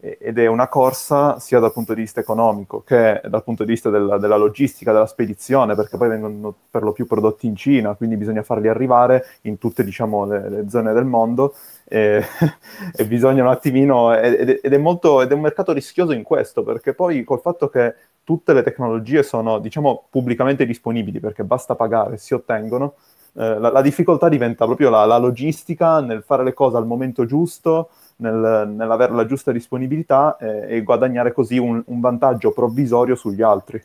ed 0.00 0.38
è 0.38 0.46
una 0.46 0.68
corsa 0.68 1.40
sia 1.40 1.58
dal 1.60 1.72
punto 1.72 1.92
di 1.94 2.02
vista 2.02 2.20
economico 2.20 2.84
che 2.84 3.20
dal 3.24 3.42
punto 3.42 3.64
di 3.64 3.72
vista 3.72 3.88
della, 3.88 4.18
della, 4.18 4.36
logistica, 4.36 4.92
della 4.92 5.06
spedizione, 5.06 5.74
perché 5.74 5.96
poi 5.96 6.08
vengono 6.08 6.54
per 6.70 6.82
lo 6.82 6.92
più 6.92 7.06
prodotti 7.06 7.46
in 7.46 7.56
Cina, 7.56 7.94
quindi 7.94 8.16
bisogna 8.16 8.42
farli 8.42 8.68
arrivare 8.68 9.24
in 9.42 9.56
tutte 9.56 9.82
diciamo, 9.82 10.26
le, 10.26 10.50
le 10.50 10.68
zone 10.68 10.92
del 10.92 11.06
mondo 11.06 11.54
e, 11.88 12.22
e 12.94 13.06
bisogna 13.06 13.42
un 13.42 13.48
attimino, 13.48 14.14
ed, 14.14 14.60
ed, 14.62 14.72
è 14.72 14.78
molto, 14.78 15.22
ed 15.22 15.30
è 15.30 15.34
un 15.34 15.40
mercato 15.40 15.72
rischioso 15.72 16.12
in 16.12 16.22
questo, 16.22 16.62
perché 16.62 16.94
poi 16.94 17.24
col 17.24 17.40
fatto 17.40 17.68
che 17.68 17.94
tutte 18.22 18.52
le 18.52 18.62
tecnologie 18.62 19.22
sono 19.22 19.58
diciamo 19.58 20.04
pubblicamente 20.10 20.66
disponibili, 20.66 21.18
perché 21.18 21.44
basta 21.44 21.74
pagare, 21.74 22.18
si 22.18 22.34
ottengono, 22.34 22.94
eh, 23.34 23.58
la, 23.58 23.70
la, 23.70 23.82
difficoltà 23.82 24.28
diventa 24.28 24.64
proprio 24.66 24.90
la, 24.90 25.04
la 25.04 25.16
logistica 25.16 26.00
nel 26.00 26.22
fare 26.22 26.44
le 26.44 26.52
cose 26.52 26.76
al 26.76 26.86
momento 26.86 27.24
giusto, 27.24 27.90
nel, 28.16 28.68
nell'avere 28.68 29.12
la 29.14 29.26
giusta 29.26 29.52
disponibilità 29.52 30.36
eh, 30.38 30.76
e 30.76 30.82
guadagnare 30.82 31.32
così 31.32 31.56
un, 31.56 31.82
un, 31.86 32.00
vantaggio 32.00 32.52
provvisorio 32.52 33.14
sugli 33.14 33.42
altri. 33.42 33.82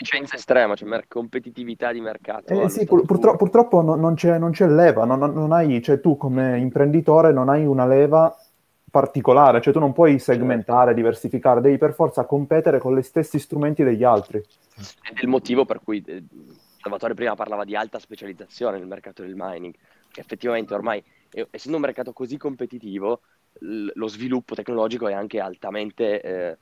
Efficienza 0.00 0.36
estrema, 0.36 0.76
cioè 0.76 0.88
mer- 0.88 1.08
competitività 1.08 1.90
di 1.90 2.00
mercato. 2.00 2.62
Eh, 2.62 2.68
sì, 2.68 2.84
pur, 2.84 3.04
purtro- 3.04 3.34
purtroppo 3.34 3.82
no, 3.82 3.96
non, 3.96 4.14
c'è, 4.14 4.38
non, 4.38 4.52
c'è, 4.52 4.68
leva, 4.68 5.04
non, 5.04 5.18
non 5.18 5.50
hai, 5.50 5.82
cioè 5.82 6.00
tu 6.00 6.16
come 6.16 6.56
imprenditore 6.60 7.32
non 7.32 7.48
hai 7.48 7.66
una 7.66 7.84
leva 7.84 8.32
particolare, 8.88 9.60
cioè 9.60 9.72
tu 9.72 9.80
non 9.80 9.92
puoi 9.92 10.20
segmentare, 10.20 10.94
diversificare, 10.94 11.60
devi 11.60 11.78
per 11.78 11.94
forza 11.94 12.26
competere 12.26 12.78
con 12.78 12.96
gli 12.96 13.02
stessi 13.02 13.40
strumenti 13.40 13.82
degli 13.82 14.04
altri. 14.04 14.38
Ed 14.38 15.16
è 15.16 15.20
il 15.20 15.28
motivo 15.28 15.64
per 15.64 15.80
cui 15.82 16.00
eh, 16.06 16.22
Salvatore 16.80 17.14
prima 17.14 17.34
parlava 17.34 17.64
di 17.64 17.74
alta 17.74 17.98
specializzazione 17.98 18.78
nel 18.78 18.86
mercato 18.86 19.22
del 19.22 19.34
mining, 19.34 19.74
che 20.12 20.20
effettivamente 20.20 20.74
ormai, 20.74 21.02
eh, 21.32 21.48
essendo 21.50 21.76
un 21.76 21.82
mercato 21.82 22.12
così 22.12 22.36
competitivo, 22.36 23.20
lo 23.94 24.06
sviluppo 24.06 24.54
tecnologico 24.54 25.08
è 25.08 25.12
anche 25.12 25.40
altamente 25.40 26.20
eh, 26.20 26.58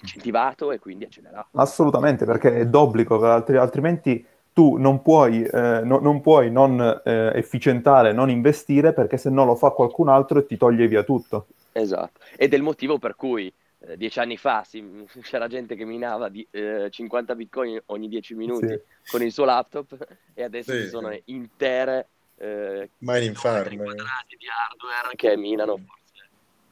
incentivato 0.00 0.72
e 0.72 0.78
quindi 0.78 1.04
accelerato. 1.04 1.48
Assolutamente, 1.58 2.24
perché 2.24 2.56
è 2.60 2.66
d'obbligo, 2.66 3.24
altri- 3.24 3.56
altrimenti 3.56 4.24
tu 4.52 4.76
non 4.76 5.02
puoi, 5.02 5.42
eh, 5.42 5.80
no- 5.84 5.98
non, 5.98 6.20
puoi 6.20 6.50
non 6.50 6.80
eh, 7.04 7.32
efficientare, 7.34 8.12
non 8.12 8.30
investire, 8.30 8.92
perché 8.92 9.16
se 9.18 9.30
no 9.30 9.44
lo 9.44 9.54
fa 9.54 9.70
qualcun 9.70 10.08
altro 10.08 10.38
e 10.38 10.46
ti 10.46 10.56
toglie 10.56 10.86
via 10.88 11.02
tutto. 11.02 11.46
Esatto, 11.72 12.20
ed 12.36 12.52
è 12.54 12.56
il 12.56 12.62
motivo 12.62 12.98
per 12.98 13.16
cui 13.16 13.52
eh, 13.80 13.96
dieci 13.98 14.18
anni 14.18 14.38
fa 14.38 14.64
si- 14.64 15.04
c'era 15.22 15.46
gente 15.46 15.76
che 15.76 15.84
minava 15.84 16.28
di, 16.30 16.46
eh, 16.50 16.88
50 16.90 17.34
bitcoin 17.34 17.78
ogni 17.86 18.08
10 18.08 18.34
minuti 18.34 18.66
Sì. 18.66 18.80
con 19.10 19.22
il 19.22 19.30
suo 19.32 19.44
laptop 19.44 19.94
e 20.34 20.42
adesso 20.42 20.72
Sì, 20.72 20.84
ci 20.84 20.88
sono 20.88 21.14
intere 21.26 22.08
eh, 22.38 22.88
Mining 22.98 23.34
farm. 23.36 23.76
quadrati 23.76 24.36
di 24.38 24.46
hardware 24.48 25.14
che 25.16 25.36
minano 25.36 25.76
forse 25.76 26.28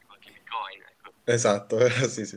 qualche 0.06 0.30
bitcoin. 0.32 0.82
Esatto, 1.26 1.78
sì, 2.08 2.26
sì. 2.26 2.36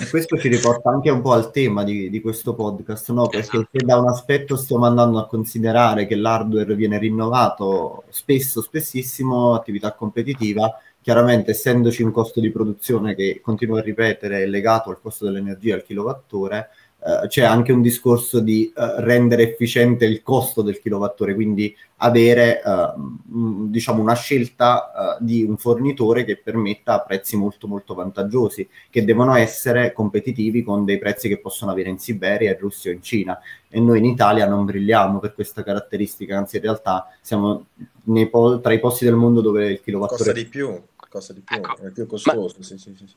E 0.00 0.08
Questo 0.08 0.38
ci 0.38 0.48
riporta 0.48 0.90
anche 0.90 1.10
un 1.10 1.20
po' 1.20 1.32
al 1.32 1.50
tema 1.50 1.84
di, 1.84 2.08
di 2.08 2.20
questo 2.20 2.54
podcast, 2.54 3.10
no? 3.10 3.28
Perché 3.28 3.58
Esatto. 3.58 3.68
se 3.70 3.84
da 3.84 3.98
un 3.98 4.08
aspetto 4.08 4.56
stiamo 4.56 4.86
andando 4.86 5.18
a 5.18 5.26
considerare 5.26 6.06
che 6.06 6.16
l'hardware 6.16 6.74
viene 6.74 6.98
rinnovato 6.98 8.04
spesso, 8.08 8.62
spessissimo, 8.62 9.54
attività 9.54 9.92
competitiva, 9.92 10.80
chiaramente 11.02 11.50
essendoci 11.50 12.02
un 12.02 12.10
costo 12.10 12.40
di 12.40 12.50
produzione 12.50 13.14
che 13.14 13.40
continuo 13.42 13.76
a 13.76 13.82
ripetere 13.82 14.42
è 14.42 14.46
legato 14.46 14.90
al 14.90 15.00
costo 15.00 15.26
dell'energia 15.26 15.74
al 15.74 15.84
kilowattora, 15.84 16.66
eh, 17.00 17.28
c'è 17.28 17.44
anche 17.44 17.70
un 17.70 17.80
discorso 17.80 18.40
di 18.40 18.72
eh, 18.74 19.00
rendere 19.02 19.50
efficiente 19.50 20.04
il 20.04 20.20
costo 20.22 20.62
del 20.62 20.80
kilowattora, 20.80 21.32
quindi 21.32 21.74
avere 21.98 22.60
eh, 22.60 22.92
mh, 22.96 23.70
diciamo 23.70 24.02
una 24.02 24.14
scelta 24.14 25.16
di 25.20 25.44
un 25.44 25.56
fornitore 25.56 26.24
che 26.24 26.38
permetta 26.38 27.00
prezzi 27.00 27.36
molto 27.36 27.68
molto 27.68 27.94
vantaggiosi 27.94 28.68
che 28.90 29.04
devono 29.04 29.34
essere 29.34 29.92
competitivi 29.92 30.62
con 30.64 30.84
dei 30.84 30.98
prezzi 30.98 31.28
che 31.28 31.38
possono 31.38 31.70
avere 31.70 31.88
in 31.88 31.98
Siberia, 31.98 32.50
in 32.50 32.58
Russia 32.58 32.90
o 32.90 32.94
in 32.94 33.02
Cina. 33.02 33.38
E 33.68 33.78
noi 33.78 33.98
in 33.98 34.04
Italia 34.04 34.48
non 34.48 34.64
brilliamo 34.64 35.20
per 35.20 35.34
questa 35.34 35.62
caratteristica, 35.62 36.36
anzi 36.36 36.56
in 36.56 36.62
realtà 36.62 37.06
siamo 37.20 37.66
nei 38.04 38.28
po- 38.28 38.58
tra 38.60 38.72
i 38.72 38.80
posti 38.80 39.04
del 39.04 39.14
mondo 39.14 39.40
dove 39.40 39.66
il 39.66 39.70
Costa 39.76 39.84
kilowattora 39.84 40.32
di 40.32 40.46
più, 40.46 40.82
costa 41.08 41.32
di 41.32 41.40
più, 41.40 41.56
Ecco, 41.56 41.82
è 41.82 41.90
più 41.90 42.06
costoso, 42.06 42.62
sì, 42.62 42.76
sì, 42.76 42.94
sì, 42.96 43.06
sì. 43.06 43.14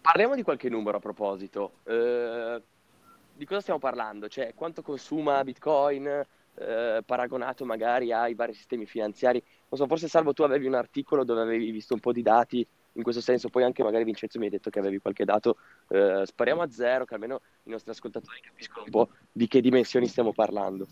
Parliamo 0.00 0.36
di 0.36 0.42
qualche 0.42 0.68
numero 0.68 0.98
a 0.98 1.00
proposito. 1.00 1.72
Eh, 1.84 2.62
di 3.36 3.44
cosa 3.44 3.60
stiamo 3.60 3.78
parlando? 3.78 4.28
Cioè, 4.28 4.54
quanto 4.54 4.82
consuma 4.82 5.44
Bitcoin 5.44 6.06
eh, 6.54 7.02
paragonato 7.04 7.64
magari 7.64 8.12
ai 8.12 8.34
vari 8.34 8.54
sistemi 8.54 8.86
finanziari? 8.86 9.42
Non 9.68 9.78
so, 9.78 9.86
forse 9.86 10.08
Salvo 10.08 10.32
tu 10.32 10.42
avevi 10.42 10.66
un 10.66 10.74
articolo 10.74 11.24
dove 11.24 11.42
avevi 11.42 11.70
visto 11.70 11.94
un 11.94 12.00
po' 12.00 12.12
di 12.12 12.22
dati 12.22 12.66
in 12.92 13.02
questo 13.02 13.20
senso, 13.20 13.50
poi 13.50 13.62
anche 13.62 13.82
magari 13.82 14.04
Vincenzo 14.04 14.38
mi 14.38 14.46
hai 14.46 14.50
detto 14.50 14.70
che 14.70 14.78
avevi 14.78 14.98
qualche 14.98 15.26
dato. 15.26 15.58
Eh, 15.88 16.22
spariamo 16.24 16.62
a 16.62 16.70
zero, 16.70 17.04
che 17.04 17.12
almeno 17.12 17.42
i 17.64 17.70
nostri 17.70 17.90
ascoltatori 17.90 18.40
capiscono 18.40 18.84
un 18.84 18.90
po' 18.90 19.08
di 19.30 19.46
che 19.48 19.60
dimensioni 19.60 20.06
stiamo 20.06 20.32
parlando. 20.32 20.86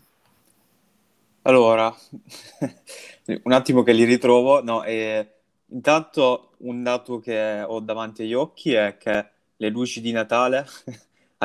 Allora, 1.41 1.91
un 3.43 3.51
attimo 3.51 3.81
che 3.81 3.93
li 3.93 4.03
ritrovo. 4.03 4.61
No, 4.63 4.83
eh, 4.83 5.33
intanto 5.67 6.51
un 6.57 6.83
dato 6.83 7.17
che 7.17 7.63
ho 7.65 7.79
davanti 7.79 8.21
agli 8.21 8.33
occhi 8.35 8.73
è 8.73 8.97
che 8.97 9.29
le 9.55 9.69
luci 9.69 9.99
di 9.99 10.11
Natale 10.11 10.67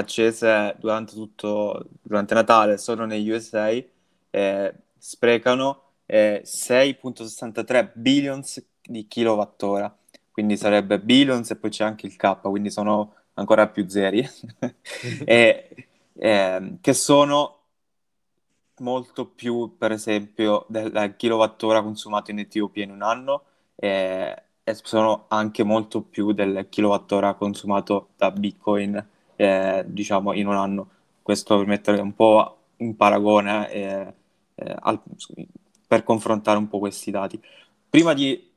accese 0.00 0.74
durante 0.78 1.14
tutto 1.14 1.86
durante 2.02 2.34
Natale 2.34 2.78
solo 2.78 3.06
negli 3.06 3.30
USA 3.30 3.68
eh, 4.30 4.74
sprecano 4.98 5.82
eh, 6.06 6.42
6.63 6.44 7.92
billions 7.94 8.64
di 8.82 9.06
kilowattora, 9.06 9.96
quindi 10.32 10.56
sarebbe 10.56 10.98
billions 10.98 11.50
e 11.50 11.56
poi 11.56 11.70
c'è 11.70 11.84
anche 11.84 12.06
il 12.06 12.16
K, 12.16 12.40
quindi 12.40 12.70
sono 12.70 13.14
ancora 13.34 13.68
più 13.68 13.88
zeri, 13.88 14.26
e, 15.24 15.88
ehm, 16.14 16.78
che 16.80 16.92
sono 16.92 17.58
molto 18.78 19.26
più, 19.26 19.76
per 19.78 19.92
esempio, 19.92 20.66
del 20.68 21.14
kilowattora 21.16 21.82
consumato 21.82 22.30
in 22.30 22.38
Etiopia 22.40 22.84
in 22.84 22.90
un 22.90 23.02
anno 23.02 23.44
eh, 23.76 24.42
e 24.62 24.74
sono 24.82 25.26
anche 25.28 25.62
molto 25.62 26.02
più 26.02 26.32
del 26.32 26.66
kilowattora 26.68 27.34
consumato 27.34 28.10
da 28.16 28.30
Bitcoin, 28.30 29.06
eh, 29.40 29.84
diciamo, 29.86 30.34
in 30.34 30.46
un 30.46 30.54
anno. 30.56 30.88
Questo 31.22 31.56
per 31.56 31.66
mettere 31.66 32.00
un 32.00 32.14
po' 32.14 32.56
in 32.78 32.94
paragone 32.96 33.70
eh, 33.70 34.14
eh, 34.56 34.76
al- 34.80 35.00
per 35.86 36.02
confrontare 36.04 36.58
un 36.58 36.68
po' 36.68 36.78
questi 36.78 37.10
dati. 37.10 37.40
Prima 37.88 38.12
di, 38.12 38.50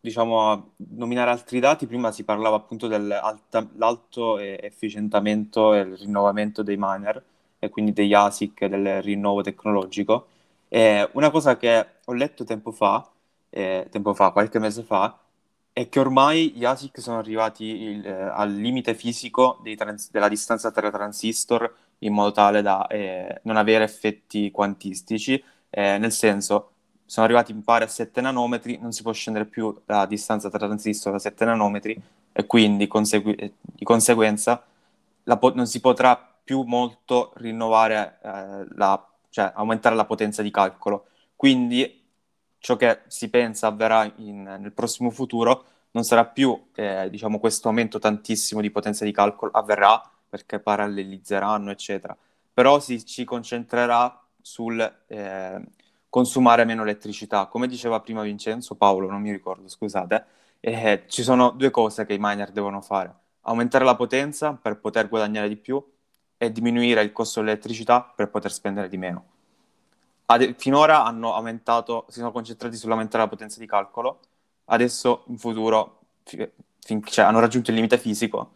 diciamo, 0.00 0.72
nominare 0.96 1.30
altri 1.30 1.60
dati, 1.60 1.86
prima 1.86 2.10
si 2.10 2.24
parlava 2.24 2.56
appunto 2.56 2.86
dell'alto 2.88 4.38
efficientamento 4.38 5.74
e 5.74 5.80
il 5.80 5.96
rinnovamento 5.98 6.62
dei 6.62 6.76
miner 6.78 7.22
e 7.58 7.68
quindi 7.68 7.92
degli 7.92 8.14
ASIC, 8.14 8.64
del 8.66 9.02
rinnovo 9.02 9.42
tecnologico. 9.42 10.26
E 10.68 11.08
una 11.12 11.30
cosa 11.30 11.56
che 11.56 11.86
ho 12.04 12.12
letto 12.14 12.44
tempo 12.44 12.72
fa, 12.72 13.06
eh, 13.50 13.88
tempo 13.90 14.14
fa, 14.14 14.30
qualche 14.30 14.58
mese 14.58 14.82
fa, 14.84 15.18
è 15.72 15.88
che 15.88 16.00
ormai 16.00 16.52
gli 16.54 16.64
ASIC 16.64 17.00
sono 17.00 17.18
arrivati 17.18 17.64
il- 17.64 18.06
eh, 18.06 18.10
al 18.12 18.52
limite 18.52 18.94
fisico 18.94 19.60
trans- 19.76 20.10
della 20.10 20.28
distanza 20.28 20.70
tra 20.70 20.90
transistor 20.90 21.72
in 21.98 22.12
modo 22.12 22.32
tale 22.32 22.62
da 22.62 22.86
eh, 22.86 23.40
non 23.44 23.56
avere 23.56 23.84
effetti 23.84 24.50
quantistici, 24.50 25.42
eh, 25.70 25.98
nel 25.98 26.12
senso 26.12 26.72
sono 27.04 27.26
arrivati 27.26 27.52
mi 27.52 27.62
pare 27.62 27.84
a 27.84 27.88
7 27.88 28.20
nanometri, 28.20 28.78
non 28.80 28.92
si 28.92 29.02
può 29.02 29.12
scendere 29.12 29.44
più 29.46 29.74
la 29.86 30.06
distanza 30.06 30.48
tra 30.48 30.58
transistor 30.58 31.12
da 31.12 31.18
7 31.18 31.44
nanometri 31.44 32.00
e 32.32 32.46
quindi 32.46 32.86
consegui- 32.86 33.34
eh, 33.34 33.52
di 33.60 33.84
conseguenza 33.84 34.62
po- 35.38 35.54
non 35.54 35.66
si 35.66 35.80
potrà 35.80 36.16
più 36.42 36.62
molto 36.62 37.32
rinnovare, 37.36 38.18
eh, 38.22 38.66
la, 38.76 39.08
cioè 39.28 39.52
aumentare 39.54 39.94
la 39.94 40.04
potenza 40.04 40.42
di 40.42 40.50
calcolo. 40.50 41.06
Quindi 41.36 41.99
ciò 42.60 42.76
che 42.76 43.00
si 43.08 43.28
pensa 43.30 43.66
avverrà 43.66 44.10
in- 44.16 44.42
nel 44.42 44.72
prossimo 44.72 45.10
futuro 45.10 45.64
non 45.92 46.04
sarà 46.04 46.24
più, 46.26 46.68
eh, 46.74 47.08
diciamo, 47.10 47.40
questo 47.40 47.68
aumento 47.68 47.98
tantissimo 47.98 48.60
di 48.60 48.70
potenza 48.70 49.04
di 49.04 49.12
calcolo, 49.12 49.50
avverrà 49.52 50.00
perché 50.28 50.60
parallelizzeranno, 50.60 51.70
eccetera. 51.70 52.16
Però 52.52 52.78
si 52.78 53.04
ci 53.04 53.24
concentrerà 53.24 54.22
sul 54.40 54.80
eh, 55.08 55.60
consumare 56.08 56.64
meno 56.64 56.82
elettricità. 56.82 57.46
Come 57.46 57.66
diceva 57.66 58.00
prima 58.00 58.22
Vincenzo, 58.22 58.76
Paolo, 58.76 59.10
non 59.10 59.20
mi 59.20 59.32
ricordo, 59.32 59.68
scusate, 59.68 60.24
eh, 60.60 61.04
ci 61.08 61.22
sono 61.22 61.50
due 61.50 61.70
cose 61.70 62.04
che 62.06 62.14
i 62.14 62.18
miner 62.20 62.52
devono 62.52 62.80
fare. 62.80 63.12
Aumentare 63.42 63.84
la 63.84 63.96
potenza 63.96 64.52
per 64.52 64.78
poter 64.78 65.08
guadagnare 65.08 65.48
di 65.48 65.56
più 65.56 65.82
e 66.36 66.52
diminuire 66.52 67.02
il 67.02 67.12
costo 67.12 67.40
dell'elettricità 67.40 68.02
per 68.02 68.28
poter 68.30 68.52
spendere 68.52 68.88
di 68.88 68.96
meno. 68.96 69.24
Ade- 70.32 70.54
finora 70.56 71.04
hanno 71.04 71.34
aumentato, 71.34 72.06
si 72.08 72.20
sono 72.20 72.30
concentrati 72.30 72.76
sull'aumentare 72.76 73.24
la 73.24 73.28
potenza 73.28 73.58
di 73.58 73.66
calcolo, 73.66 74.20
adesso 74.66 75.24
in 75.26 75.38
futuro 75.38 76.02
fi- 76.24 76.48
fin- 76.80 77.02
cioè, 77.04 77.24
hanno 77.24 77.40
raggiunto 77.40 77.70
il 77.70 77.76
limite 77.76 77.98
fisico, 77.98 78.50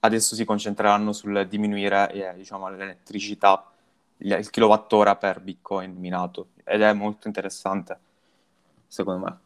adesso 0.00 0.34
si 0.34 0.44
concentreranno 0.44 1.12
sul 1.12 1.46
diminuire 1.48 2.12
eh, 2.12 2.34
diciamo, 2.34 2.68
l'elettricità, 2.68 3.70
il 4.18 4.50
kilowattora 4.50 5.16
per 5.16 5.40
bitcoin 5.40 5.94
minato 5.96 6.48
ed 6.64 6.82
è 6.82 6.92
molto 6.92 7.26
interessante 7.28 7.98
secondo 8.88 9.24
me. 9.24 9.38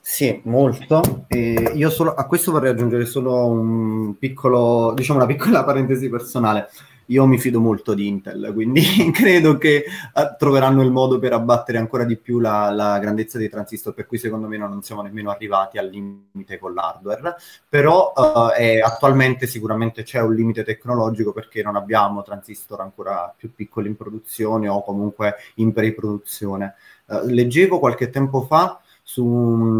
Sì, 0.00 0.40
molto. 0.44 1.26
E 1.28 1.72
io 1.74 1.90
solo, 1.90 2.14
a 2.14 2.24
questo 2.26 2.50
vorrei 2.50 2.70
aggiungere 2.70 3.04
solo 3.04 3.46
un 3.46 4.16
piccolo, 4.18 4.92
diciamo 4.94 5.18
una 5.18 5.28
piccola 5.28 5.62
parentesi 5.64 6.08
personale. 6.08 6.68
Io 7.10 7.24
mi 7.26 7.38
fido 7.38 7.60
molto 7.60 7.94
di 7.94 8.06
Intel, 8.06 8.50
quindi 8.52 8.82
credo 9.12 9.56
che 9.56 9.76
eh, 9.76 10.34
troveranno 10.38 10.82
il 10.82 10.90
modo 10.90 11.18
per 11.18 11.32
abbattere 11.32 11.78
ancora 11.78 12.04
di 12.04 12.16
più 12.16 12.38
la, 12.38 12.70
la 12.70 12.98
grandezza 12.98 13.38
dei 13.38 13.48
transistor, 13.48 13.94
per 13.94 14.06
cui 14.06 14.18
secondo 14.18 14.46
me 14.46 14.58
non 14.58 14.82
siamo 14.82 15.00
nemmeno 15.00 15.30
arrivati 15.30 15.78
al 15.78 15.88
limite 15.88 16.58
con 16.58 16.74
l'hardware. 16.74 17.36
Però 17.68 18.12
eh, 18.56 18.76
è- 18.76 18.78
attualmente 18.80 19.46
sicuramente 19.46 20.02
c'è 20.02 20.20
un 20.20 20.34
limite 20.34 20.64
tecnologico 20.64 21.32
perché 21.32 21.62
non 21.62 21.76
abbiamo 21.76 22.22
transistor 22.22 22.80
ancora 22.80 23.32
più 23.34 23.54
piccoli 23.54 23.88
in 23.88 23.96
produzione 23.96 24.68
o 24.68 24.82
comunque 24.82 25.36
in 25.56 25.72
pre-produzione. 25.72 26.74
Eh, 27.06 27.32
leggevo 27.32 27.78
qualche 27.78 28.10
tempo 28.10 28.42
fa 28.42 28.80
su 29.10 29.24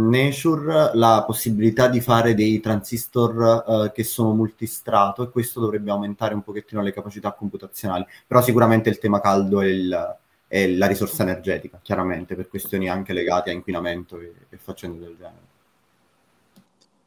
Nature 0.08 0.92
la 0.94 1.22
possibilità 1.26 1.86
di 1.88 2.00
fare 2.00 2.32
dei 2.34 2.60
transistor 2.60 3.84
eh, 3.88 3.92
che 3.92 4.02
sono 4.02 4.32
multistrato 4.32 5.22
e 5.22 5.30
questo 5.30 5.60
dovrebbe 5.60 5.90
aumentare 5.90 6.32
un 6.32 6.42
pochettino 6.42 6.80
le 6.80 6.94
capacità 6.94 7.32
computazionali, 7.32 8.06
però 8.26 8.40
sicuramente 8.40 8.88
il 8.88 8.98
tema 8.98 9.20
caldo 9.20 9.60
è, 9.60 9.66
il- 9.66 10.16
è 10.46 10.66
la 10.68 10.86
risorsa 10.86 11.24
energetica, 11.24 11.78
chiaramente, 11.82 12.34
per 12.36 12.48
questioni 12.48 12.88
anche 12.88 13.12
legate 13.12 13.50
a 13.50 13.52
inquinamento 13.52 14.18
e, 14.18 14.32
e 14.48 14.56
faccende 14.56 14.98
del 14.98 15.16
genere. 15.18 15.46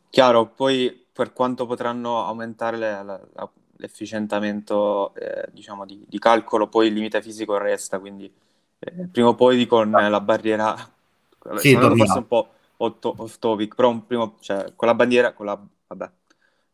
Chiaro, 0.09 0.47
poi 0.49 1.05
per 1.11 1.31
quanto 1.33 1.65
potranno 1.65 2.25
aumentare 2.25 2.77
le- 2.77 3.03
la- 3.03 3.21
la- 3.33 3.49
l'efficientamento 3.77 5.13
eh, 5.15 5.47
diciamo 5.51 5.85
di, 5.85 6.03
di 6.07 6.19
calcolo, 6.19 6.67
poi 6.67 6.87
il 6.87 6.93
limite 6.93 7.21
fisico 7.21 7.57
resta, 7.57 7.97
quindi 7.99 8.31
eh, 8.79 9.07
prima 9.11 9.29
o 9.29 9.35
poi 9.35 9.65
con 9.65 9.89
la 9.89 10.21
barriera, 10.21 10.75
Sì, 11.55 11.71
tornando 11.71 11.79
dobbiamo. 11.79 11.95
forse 11.95 12.17
un 12.19 12.27
po' 12.27 12.49
otto- 12.77 13.15
off 13.17 13.37
topic, 13.39 13.75
però 13.75 13.89
un 13.89 14.05
primo, 14.05 14.37
cioè, 14.39 14.73
con 14.75 14.87
la 14.87 14.95
bandiera, 14.95 15.33
con 15.33 15.45
la, 15.45 15.59
vabbè, 15.87 16.11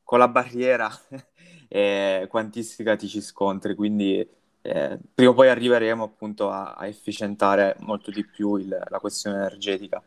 con 0.03 0.19
la 0.19 0.27
barriera 0.27 0.89
eh, 1.67 2.27
quantistica 2.29 2.95
ti 2.95 3.07
ci 3.07 3.21
scontri, 3.21 3.75
quindi 3.75 4.27
eh, 4.61 4.99
prima 5.13 5.31
o 5.31 5.33
poi 5.33 5.49
arriveremo 5.49 6.03
appunto 6.03 6.49
a, 6.49 6.73
a 6.73 6.87
efficientare 6.87 7.75
molto 7.79 8.11
di 8.11 8.25
più 8.25 8.55
il- 8.55 8.85
la 8.89 8.99
questione 8.99 9.37
energetica. 9.37 10.03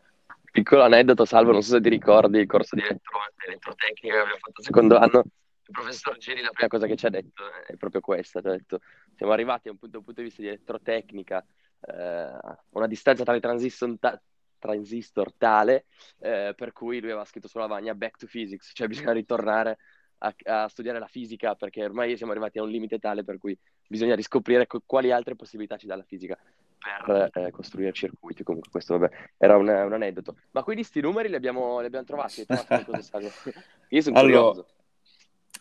Piccolo 0.51 0.83
aneddoto, 0.83 1.23
Salvo, 1.25 1.51
non 1.51 1.61
so 1.61 1.71
se 1.75 1.81
ti 1.81 1.89
ricordi 1.89 2.39
il 2.39 2.45
corso 2.45 2.75
di 2.75 2.81
elettro- 2.81 3.19
elettrotecnica 3.47 4.13
che 4.15 4.19
abbiamo 4.19 4.37
fatto 4.37 4.57
al 4.57 4.63
secondo 4.63 4.97
anno. 4.97 5.23
Il 5.65 5.71
professor 5.71 6.17
Giri 6.17 6.41
la 6.41 6.49
prima 6.49 6.67
cosa 6.67 6.85
che 6.85 6.97
ci 6.97 7.05
ha 7.05 7.09
detto 7.09 7.43
è 7.65 7.77
proprio 7.77 8.01
questa, 8.01 8.41
ci 8.41 8.47
ha 8.47 8.51
detto 8.51 8.79
siamo 9.15 9.31
arrivati 9.31 9.69
a 9.69 9.71
un 9.71 9.77
punto, 9.77 9.95
dal 9.97 10.03
punto 10.05 10.19
di 10.21 10.27
vista 10.27 10.41
di 10.41 10.49
elettrotecnica 10.49 11.45
eh, 11.79 12.39
una 12.71 12.87
distanza 12.87 13.23
tra 13.23 13.35
i 13.35 13.39
transistor, 13.39 13.95
ta- 13.97 14.21
transistor 14.61 15.33
tale 15.35 15.87
eh, 16.19 16.53
per 16.55 16.71
cui 16.71 16.99
lui 17.01 17.09
aveva 17.09 17.25
scritto 17.25 17.49
sulla 17.49 17.65
lavagna 17.65 17.95
back 17.95 18.17
to 18.17 18.27
physics, 18.27 18.71
cioè 18.73 18.87
bisogna 18.87 19.11
ritornare 19.13 19.79
a, 20.19 20.33
a 20.63 20.67
studiare 20.69 20.99
la 20.99 21.07
fisica 21.07 21.55
perché 21.55 21.83
ormai 21.83 22.15
siamo 22.15 22.31
arrivati 22.31 22.59
a 22.59 22.63
un 22.63 22.69
limite 22.69 22.99
tale 22.99 23.23
per 23.23 23.37
cui 23.39 23.57
bisogna 23.87 24.15
riscoprire 24.15 24.67
co- 24.67 24.81
quali 24.85 25.11
altre 25.11 25.35
possibilità 25.35 25.77
ci 25.77 25.87
dà 25.87 25.95
la 25.95 26.03
fisica 26.03 26.37
per 26.77 27.29
eh, 27.33 27.51
costruire 27.51 27.91
circuiti. 27.93 28.43
Comunque 28.43 28.71
questo 28.71 28.97
vabbè, 28.97 29.13
era 29.37 29.57
un, 29.57 29.67
un 29.67 29.93
aneddoto. 29.93 30.35
Ma 30.51 30.63
quindi 30.63 30.83
sti 30.83 31.01
numeri 31.01 31.29
li 31.29 31.35
abbiamo, 31.35 31.79
li 31.79 31.85
abbiamo 31.87 32.05
trovati? 32.05 32.45
Io 33.89 34.01
sono 34.01 34.15
Allora, 34.15 34.15
curioso. 34.15 34.67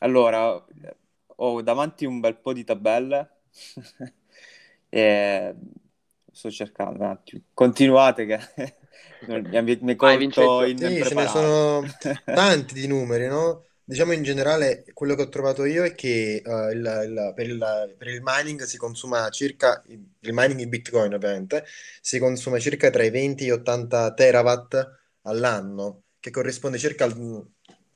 allora, 0.00 0.64
ho 1.36 1.62
davanti 1.62 2.04
un 2.04 2.20
bel 2.20 2.36
po' 2.38 2.52
di 2.52 2.64
tabelle 2.64 3.42
e 4.88 5.54
sto 6.32 6.50
cercando 6.50 7.00
un 7.04 7.10
attimo. 7.10 7.42
Continuate 7.54 8.26
che 8.26 8.38
mi, 9.20 9.42
mi, 9.62 9.78
mi 9.82 9.96
Vai, 9.98 10.18
in 10.22 10.32
Sì, 10.78 11.04
ce 11.04 11.14
ne 11.14 11.26
sono 11.26 11.94
tanti 12.32 12.72
di 12.74 12.86
numeri, 12.86 13.26
no? 13.26 13.66
Diciamo 13.84 14.12
in 14.12 14.22
generale, 14.22 14.84
quello 14.94 15.14
che 15.14 15.22
ho 15.22 15.28
trovato 15.28 15.64
io 15.64 15.84
è 15.84 15.94
che 15.94 16.36
eh, 16.44 16.72
il- 16.72 17.02
il- 17.06 17.32
per 17.34 17.46
il, 17.48 17.94
per 17.98 18.08
il 18.08 18.20
mining 18.22 18.62
si 18.62 18.78
consuma 18.78 19.28
circa, 19.30 19.82
il 19.88 20.32
mining 20.32 20.60
in 20.60 20.68
Bitcoin 20.70 21.12
ovviamente, 21.14 21.64
si 22.00 22.18
consuma 22.18 22.58
circa 22.58 22.88
tra 22.90 23.02
i 23.04 23.10
20 23.10 23.44
e 23.44 23.46
gli 23.48 23.50
80 23.50 24.14
terawatt 24.14 24.98
all'anno, 25.22 26.04
che 26.18 26.30
corrisponde 26.30 26.78
circa 26.78 27.04
al, 27.04 27.44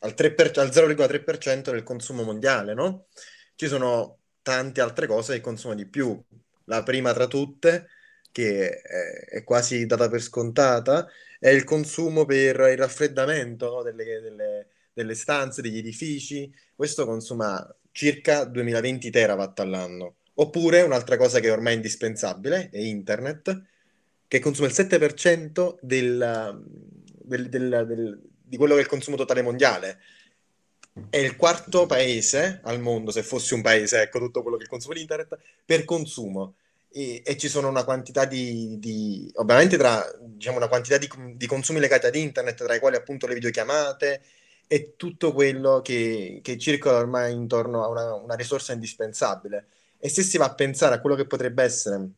al 0.01 0.15
3%, 0.15 0.61
al 0.61 0.73
0,3% 0.73 1.71
del 1.71 1.83
consumo 1.85 2.23
mondiale, 2.23 2.75
no? 2.75 3.07
Ci 3.55 3.67
sono 3.69 4.19
tante 4.43 4.81
altre 4.83 5.07
cose 5.07 5.35
che 5.35 5.41
consumano 5.41 5.81
di 5.81 5.89
più. 5.89 6.23
La 6.67 6.83
prima 6.83 7.13
tra 7.15 7.27
tutte, 7.27 7.89
che 8.35 8.81
è, 8.83 9.25
è 9.37 9.45
quasi 9.45 9.87
data 9.87 10.09
per 10.09 10.21
scontata, 10.21 11.09
è 11.39 11.51
il 11.51 11.63
consumo 11.63 12.25
per 12.25 12.57
il 12.71 12.77
raffreddamento, 12.77 13.71
no, 13.71 13.83
delle, 13.83 14.21
delle- 14.21 14.67
delle 14.93 15.15
stanze, 15.15 15.63
degli 15.63 15.79
edifici. 15.79 16.53
Questo 16.75 17.05
consuma 17.07 17.65
circa 17.93 18.45
2020 18.45 19.11
terawatt 19.11 19.61
all'anno. 19.61 20.17
Oppure 20.35 20.83
un'altra 20.83 21.17
cosa 21.17 21.39
che 21.41 21.51
ormai 21.51 21.75
è 21.75 21.77
indispensabile 21.77 22.71
è 22.73 22.79
internet, 22.79 23.63
che 24.27 24.41
consuma 24.41 24.67
il 24.67 24.73
7% 24.75 25.79
del, 25.81 26.61
del- 27.23 27.49
del- 27.49 28.21
di 28.47 28.57
quello 28.57 28.75
che 28.75 28.81
è 28.81 28.83
il 28.83 28.89
consumo 28.89 29.17
totale 29.17 29.43
mondiale. 29.43 30.01
È 31.09 31.17
il 31.19 31.37
quarto 31.37 31.87
paese 31.87 32.61
al 32.65 32.81
mondo, 32.81 33.11
se 33.11 33.23
fosse 33.23 33.55
un 33.55 33.63
paese, 33.63 34.01
ecco 34.03 34.19
tutto 34.19 34.43
quello 34.43 34.57
che 34.57 34.63
è 34.63 34.67
il 34.67 34.71
consumo 34.71 34.95
di 34.95 35.01
internet, 35.03 35.39
per 35.65 35.85
consumo. 35.85 36.57
E, 36.97 37.23
e 37.25 37.37
ci 37.37 37.49
sono 37.49 37.69
una 37.69 37.83
quantità 37.83 38.25
di, 38.25 38.79
di- 38.79 39.29
ovviamente 39.35 39.77
tra, 39.77 40.05
diciamo, 40.21 40.59
una 40.59 40.69
quantità 40.69 40.97
di, 40.97 41.09
di 41.35 41.47
consumi 41.47 41.81
legati 41.81 42.07
ad 42.07 42.15
internet, 42.15 42.63
tra 42.65 42.75
i 42.75 42.79
quali 42.79 42.95
appunto 42.97 43.27
le 43.27 43.35
videochiamate 43.35 44.23
e 44.69 44.95
tutto 44.97 45.33
quello 45.33 45.81
che, 45.83 46.39
che 46.43 46.57
circola 46.57 46.99
ormai 46.99 47.33
intorno 47.33 47.83
a 47.83 47.89
una, 47.89 48.15
una 48.15 48.35
risorsa 48.37 48.73
indispensabile. 48.73 49.67
E 49.99 50.09
se 50.09 50.23
si 50.23 50.39
va 50.39 50.47
a 50.47 50.55
pensare 50.55 50.95
a 50.95 51.01
quello 51.01 51.17
che 51.17 51.27
potrebbe 51.27 51.65
essere 51.65 52.11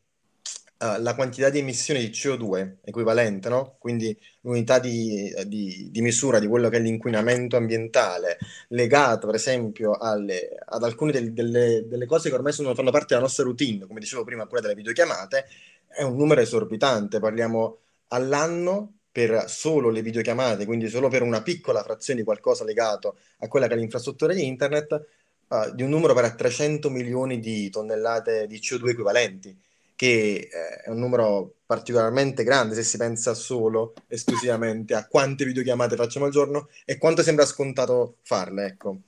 eh, 0.79 0.99
la 0.99 1.15
quantità 1.15 1.49
di 1.49 1.59
emissioni 1.59 1.99
di 2.01 2.09
CO2 2.11 2.77
equivalente, 2.83 3.49
no? 3.49 3.75
Quindi 3.79 4.17
l'unità 4.41 4.79
di, 4.79 5.33
di- 5.45 5.89
di 5.91 6.01
misura 6.01 6.39
di 6.39 6.47
quello 6.47 6.69
che 6.69 6.77
è 6.77 6.79
l'inquinamento 6.79 7.55
ambientale 7.57 8.37
legato, 8.69 9.27
per 9.27 9.35
esempio, 9.35 9.93
alle- 9.93 10.49
ad 10.65 10.83
alcune 10.83 11.11
del- 11.11 11.33
delle, 11.33 11.85
delle 11.87 12.05
cose 12.05 12.29
che 12.29 12.35
ormai 12.35 12.51
sono- 12.53 12.73
fanno 12.75 12.91
parte 12.91 13.07
della 13.09 13.21
nostra 13.21 13.43
routine, 13.43 13.85
come 13.87 13.99
dicevo 13.99 14.23
prima, 14.23 14.45
quella 14.45 14.63
delle 14.67 14.75
videochiamate, 14.75 15.45
è 15.87 16.03
un 16.03 16.15
numero 16.15 16.41
esorbitante. 16.41 17.19
Parliamo 17.19 17.79
all'anno 18.09 18.93
per 19.11 19.45
solo 19.49 19.89
le 19.89 20.01
videochiamate, 20.01 20.65
quindi 20.65 20.87
solo 20.89 21.09
per 21.09 21.23
una 21.23 21.41
piccola 21.41 21.81
frazione 21.83 22.19
di 22.19 22.25
qualcosa 22.25 22.63
legato 22.63 23.17
a 23.39 23.47
quella 23.47 23.67
che 23.67 23.73
è 23.73 23.77
l'infrastruttura 23.77 24.33
di 24.33 24.45
internet, 24.45 25.05
eh, 25.49 25.71
di 25.73 25.83
un 25.83 25.89
numero 25.89 26.13
per 26.13 26.35
300 26.35 26.89
milioni 26.89 27.39
di 27.39 27.69
tonnellate 27.69 28.47
di 28.47 28.59
CO2 28.59 28.91
equivalenti, 28.91 29.55
che 29.97 30.49
eh, 30.53 30.83
è 30.85 30.89
un 30.91 30.99
numero 30.99 31.55
particolarmente 31.65 32.45
grande 32.45 32.75
se 32.75 32.83
si 32.83 32.97
pensa 32.97 33.33
solo 33.33 33.93
esclusivamente 34.07 34.93
a 34.95 35.07
quante 35.07 35.43
videochiamate 35.43 35.97
facciamo 35.97 36.25
al 36.27 36.31
giorno 36.31 36.69
e 36.85 36.97
quanto 36.97 37.23
sembra 37.23 37.45
scontato 37.45 38.19
farle, 38.21 38.67
ecco. 38.67 38.99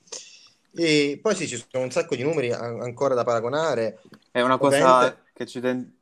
E 0.74 1.18
poi 1.22 1.34
sì, 1.34 1.48
ci 1.48 1.56
sono 1.56 1.84
un 1.84 1.90
sacco 1.90 2.14
di 2.16 2.22
numeri 2.22 2.52
an- 2.52 2.82
ancora 2.82 3.14
da 3.14 3.24
paragonare. 3.24 4.00
È 4.32 4.40
una 4.40 4.58
cosa 4.58 5.16
Ovviamente, 5.16 5.22
che 5.32 5.46
ci 5.46 5.60
ten- 5.60 5.98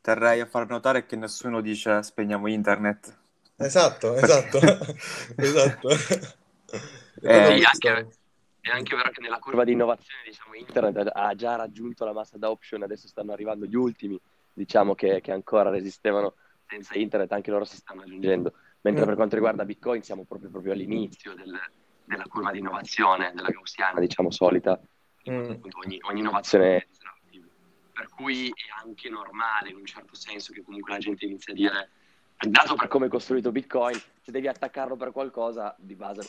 terrei 0.00 0.38
a 0.40 0.46
far 0.46 0.68
notare 0.68 1.00
è 1.00 1.06
che 1.06 1.16
nessuno 1.16 1.60
dice 1.60 2.04
spegniamo 2.04 2.46
internet. 2.46 3.18
esatto, 3.58 4.14
esatto, 4.16 4.58
esatto. 5.38 5.88
Eh, 7.22 7.60
anche, 7.64 8.08
è 8.68 8.72
anche 8.72 8.94
vero 8.96 9.10
che 9.10 9.20
nella 9.20 9.38
curva 9.38 9.64
di 9.64 9.72
innovazione, 9.72 10.22
diciamo, 10.24 10.54
internet 10.54 11.10
ha 11.12 11.34
già 11.34 11.56
raggiunto 11.56 12.04
la 12.04 12.12
mass 12.12 12.34
adoption, 12.34 12.82
adesso 12.82 13.06
stanno 13.08 13.32
arrivando 13.32 13.66
gli 13.66 13.74
ultimi, 13.76 14.18
diciamo, 14.52 14.94
che, 14.94 15.20
che 15.20 15.32
ancora 15.32 15.70
resistevano 15.70 16.34
senza 16.66 16.96
internet, 16.98 17.32
anche 17.32 17.50
loro 17.50 17.64
si 17.64 17.76
stanno 17.76 18.02
aggiungendo. 18.02 18.52
Mentre 18.82 19.02
Mm. 19.04 19.06
per 19.06 19.14
quanto 19.16 19.34
riguarda 19.34 19.64
Bitcoin 19.64 20.02
siamo 20.02 20.24
proprio, 20.24 20.50
proprio 20.50 20.72
all'inizio 20.72 21.34
del- 21.34 21.58
della 22.04 22.24
curva 22.24 22.50
di 22.52 22.58
innovazione, 22.58 23.32
della 23.34 23.48
gaussiana, 23.50 24.00
diciamo, 24.00 24.30
solita. 24.30 24.80
Mm. 25.28 25.50
Ogni, 25.84 25.98
ogni 26.02 26.20
innovazione. 26.20 26.86
Per 27.92 28.08
cui 28.10 28.48
è 28.48 28.84
anche 28.84 29.08
normale, 29.10 29.70
in 29.70 29.76
un 29.76 29.84
certo 29.84 30.14
senso, 30.14 30.52
che 30.52 30.62
comunque 30.62 30.92
la 30.92 30.98
gente 30.98 31.24
inizi 31.24 31.50
a 31.50 31.54
dire, 31.54 31.90
dato 32.46 32.76
per 32.76 32.86
come 32.88 33.06
è 33.06 33.08
costruito 33.08 33.50
Bitcoin, 33.50 33.96
se 34.22 34.30
devi 34.30 34.46
attaccarlo 34.46 34.96
per 34.96 35.10
qualcosa, 35.10 35.74
di 35.78 35.94
base 35.94 36.22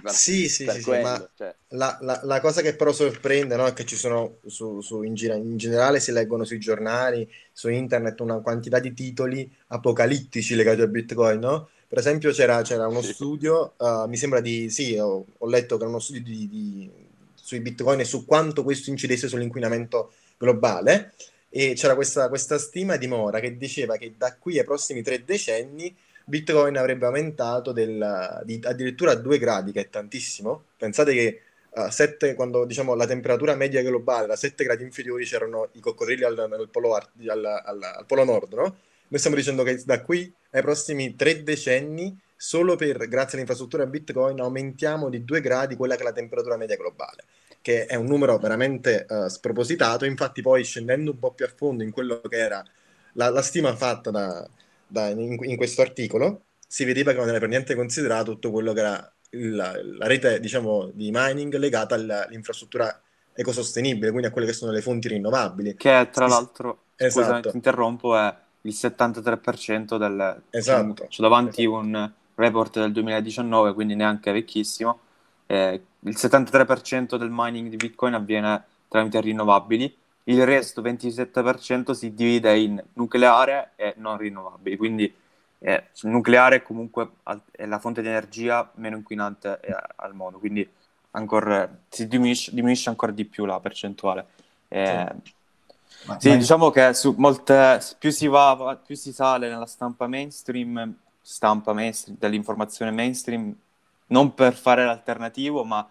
per, 0.00 0.12
Sì, 0.12 0.48
sì, 0.48 0.64
per 0.64 0.74
sì, 0.74 0.80
sì, 0.82 0.86
quello. 0.86 1.02
ma 1.02 1.30
cioè. 1.34 1.54
la, 1.70 1.98
la- 2.02 2.20
la 2.22 2.40
cosa 2.40 2.60
che 2.62 2.76
però 2.76 2.92
sorprende, 2.92 3.56
no, 3.56 3.66
è 3.66 3.72
che 3.72 3.84
ci 3.84 3.96
sono 3.96 4.36
su, 4.46 4.80
su- 4.80 5.02
in, 5.02 5.14
gira- 5.14 5.34
in 5.34 5.56
generale 5.56 5.98
si 5.98 6.12
leggono 6.12 6.44
sui 6.44 6.58
giornali, 6.60 7.28
su 7.52 7.68
internet, 7.68 8.20
una 8.20 8.38
quantità 8.40 8.78
di 8.78 8.92
titoli 8.92 9.50
apocalittici 9.68 10.54
legati 10.54 10.82
a 10.82 10.86
Bitcoin, 10.86 11.40
no? 11.40 11.68
Per 11.88 11.98
esempio 11.98 12.30
c'era 12.32 12.62
c'era 12.62 12.86
uno 12.86 13.00
Sì. 13.02 13.12
studio, 13.12 13.74
eh, 13.78 14.04
mi 14.08 14.16
sembra 14.16 14.40
di, 14.40 14.70
sì, 14.70 14.96
ho, 14.98 15.24
ho 15.36 15.46
letto 15.48 15.76
che 15.76 15.82
era 15.82 15.90
uno 15.90 16.00
studio 16.00 16.22
di, 16.22 16.48
di- 16.48 16.90
sui 17.34 17.60
Bitcoin 17.60 18.00
e 18.00 18.04
su 18.04 18.24
quanto 18.24 18.62
questo 18.64 18.90
incidesse 18.90 19.28
sull'inquinamento 19.28 20.12
globale 20.36 21.14
e 21.56 21.72
c'era 21.74 21.94
questa, 21.94 22.28
questa 22.28 22.58
stima 22.58 22.96
di 22.96 23.06
Mora 23.06 23.40
che 23.40 23.56
diceva 23.56 23.96
che 23.96 24.12
da 24.18 24.36
qui 24.36 24.58
ai 24.58 24.64
prossimi 24.64 25.00
tre 25.02 25.24
decenni 25.24 25.94
Bitcoin 26.24 26.76
avrebbe 26.76 27.06
aumentato 27.06 27.72
del- 27.72 28.42
di 28.44 28.60
addirittura 28.62 29.12
a 29.12 29.14
2 29.14 29.38
gradi, 29.38 29.72
che 29.72 29.80
è 29.80 29.88
tantissimo. 29.88 30.64
Pensate 30.76 31.14
che 31.14 31.40
eh, 31.72 31.90
sette- 31.90 32.34
quando 32.34 32.64
diciamo, 32.66 32.94
la 32.94 33.06
temperatura 33.06 33.54
media 33.54 33.82
globale 33.82 34.24
era 34.24 34.36
7 34.36 34.64
gradi 34.64 34.82
inferiori 34.82 35.24
c'erano 35.24 35.68
i 35.72 35.80
coccodrilli 35.80 36.24
al, 36.24 36.38
al 36.38 36.68
polo, 36.70 36.94
al- 36.94 37.44
al- 37.64 38.04
polo 38.06 38.24
nord, 38.24 38.52
no? 38.54 38.76
Noi 39.08 39.18
stiamo 39.18 39.36
dicendo 39.36 39.62
che 39.62 39.80
da 39.84 40.02
qui 40.02 40.30
ai 40.50 40.62
prossimi 40.62 41.14
tre 41.16 41.42
decenni, 41.42 42.18
solo 42.36 42.76
per, 42.76 43.08
grazie 43.08 43.34
all'infrastruttura 43.34 43.86
Bitcoin, 43.86 44.40
aumentiamo 44.40 45.08
di 45.08 45.24
2 45.24 45.40
gradi 45.40 45.76
quella 45.76 45.94
che 45.94 46.02
è 46.02 46.04
la 46.04 46.12
temperatura 46.12 46.56
media 46.56 46.76
globale, 46.76 47.24
che 47.66 47.86
è 47.86 47.96
un 47.96 48.06
numero 48.06 48.38
veramente 48.38 49.06
eh, 49.08 49.28
spropositato. 49.28 50.04
Infatti 50.04 50.40
poi 50.42 50.62
scendendo 50.64 51.10
un 51.10 51.18
po' 51.18 51.32
più 51.34 51.44
a 51.44 51.48
fondo 51.54 51.82
in 51.82 51.90
quello 51.90 52.20
che 52.20 52.36
era 52.36 52.62
la, 53.14 53.28
la 53.30 53.42
stima 53.42 53.74
fatta 53.74 54.10
da, 54.10 54.48
da- 54.86 55.08
in, 55.08 55.36
in 55.42 55.56
questo 55.56 55.82
articolo, 55.82 56.44
si 56.68 56.84
vedeva 56.84 57.10
che 57.12 57.18
non 57.18 57.28
era 57.28 57.38
per 57.40 57.48
niente 57.48 57.74
considerato 57.74 58.32
tutto 58.32 58.50
quello 58.52 58.72
che 58.72 58.80
era 58.80 59.16
il- 59.30 59.54
la 59.56 60.06
rete, 60.06 60.38
diciamo, 60.40 60.90
di 60.94 61.10
mining 61.12 61.54
legata 61.56 61.94
all'infrastruttura 61.96 63.00
ecosostenibile, 63.34 64.10
quindi 64.10 64.28
a 64.28 64.30
quelle 64.30 64.46
che 64.46 64.52
sono 64.52 64.70
le 64.72 64.80
fonti 64.80 65.08
rinnovabili. 65.08 65.76
Che 65.76 66.08
tra 66.12 66.26
Sì, 66.26 66.26
l'altro, 66.26 66.84
scusa, 67.04 67.40
esatto. 67.40 67.50
ti 67.50 67.56
interrompo, 67.56 68.16
è 68.16 68.34
il 68.62 68.72
73% 68.72 69.98
del... 69.98 70.42
Esatto. 70.50 71.08
C'ho 71.08 71.22
davanti 71.22 71.64
un 71.66 72.12
report 72.34 72.78
del 72.80 72.92
2019, 72.92 73.74
quindi 73.74 73.94
neanche 73.94 74.32
vecchissimo, 74.32 75.00
eh, 75.46 75.84
il 76.06 76.14
73% 76.16 77.16
del 77.16 77.28
mining 77.30 77.68
di 77.68 77.76
Bitcoin 77.76 78.14
avviene 78.14 78.64
tramite 78.88 79.20
rinnovabili, 79.20 79.94
il 80.24 80.44
resto 80.44 80.82
27% 80.82 81.92
si 81.92 82.14
divide 82.14 82.56
in 82.58 82.82
nucleare 82.94 83.72
e 83.76 83.94
non 83.98 84.16
rinnovabili, 84.16 84.76
quindi 84.76 85.12
eh, 85.58 85.84
il 86.02 86.10
nucleare 86.10 86.62
comunque 86.62 87.10
è 87.50 87.66
la 87.66 87.78
fonte 87.78 88.02
di 88.02 88.08
energia 88.08 88.70
meno 88.74 88.96
inquinante 88.96 89.60
eh, 89.60 89.74
al 89.96 90.14
mondo, 90.14 90.38
quindi 90.38 90.68
ancora, 91.12 91.68
si 91.88 92.06
diminuisce, 92.06 92.52
diminuisce, 92.52 92.88
ancora 92.88 93.12
di 93.12 93.24
più 93.24 93.44
la 93.44 93.58
percentuale. 93.58 94.26
Eh, 94.68 95.06
sì. 95.22 95.34
Ma, 96.06 96.20
sì, 96.20 96.28
ma... 96.28 96.36
diciamo 96.36 96.70
che 96.70 96.94
su 96.94 97.14
molte, 97.18 97.80
più, 97.98 98.10
si 98.10 98.26
va, 98.28 98.78
più 98.84 98.94
si 98.94 99.12
sale 99.12 99.48
nella 99.48 99.66
stampa 99.66 100.06
mainstream, 100.06 100.94
stampa 101.20 101.72
mainstream, 101.72 102.16
dell'informazione 102.18 102.90
mainstream, 102.90 103.52
non 104.08 104.34
per 104.34 104.54
fare 104.54 104.84
l'alternativo, 104.84 105.64
ma 105.64 105.88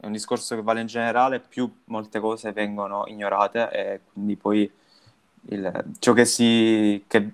è 0.00 0.06
un 0.06 0.12
discorso 0.12 0.54
che 0.54 0.62
vale 0.62 0.80
in 0.80 0.86
generale, 0.86 1.40
più 1.40 1.70
molte 1.86 2.20
cose 2.20 2.52
vengono 2.52 3.04
ignorate 3.06 3.70
e 3.70 4.00
quindi 4.12 4.36
poi 4.36 4.70
il, 5.46 5.84
ciò 5.98 6.12
che 6.12 6.24
si, 6.24 7.04
che, 7.06 7.32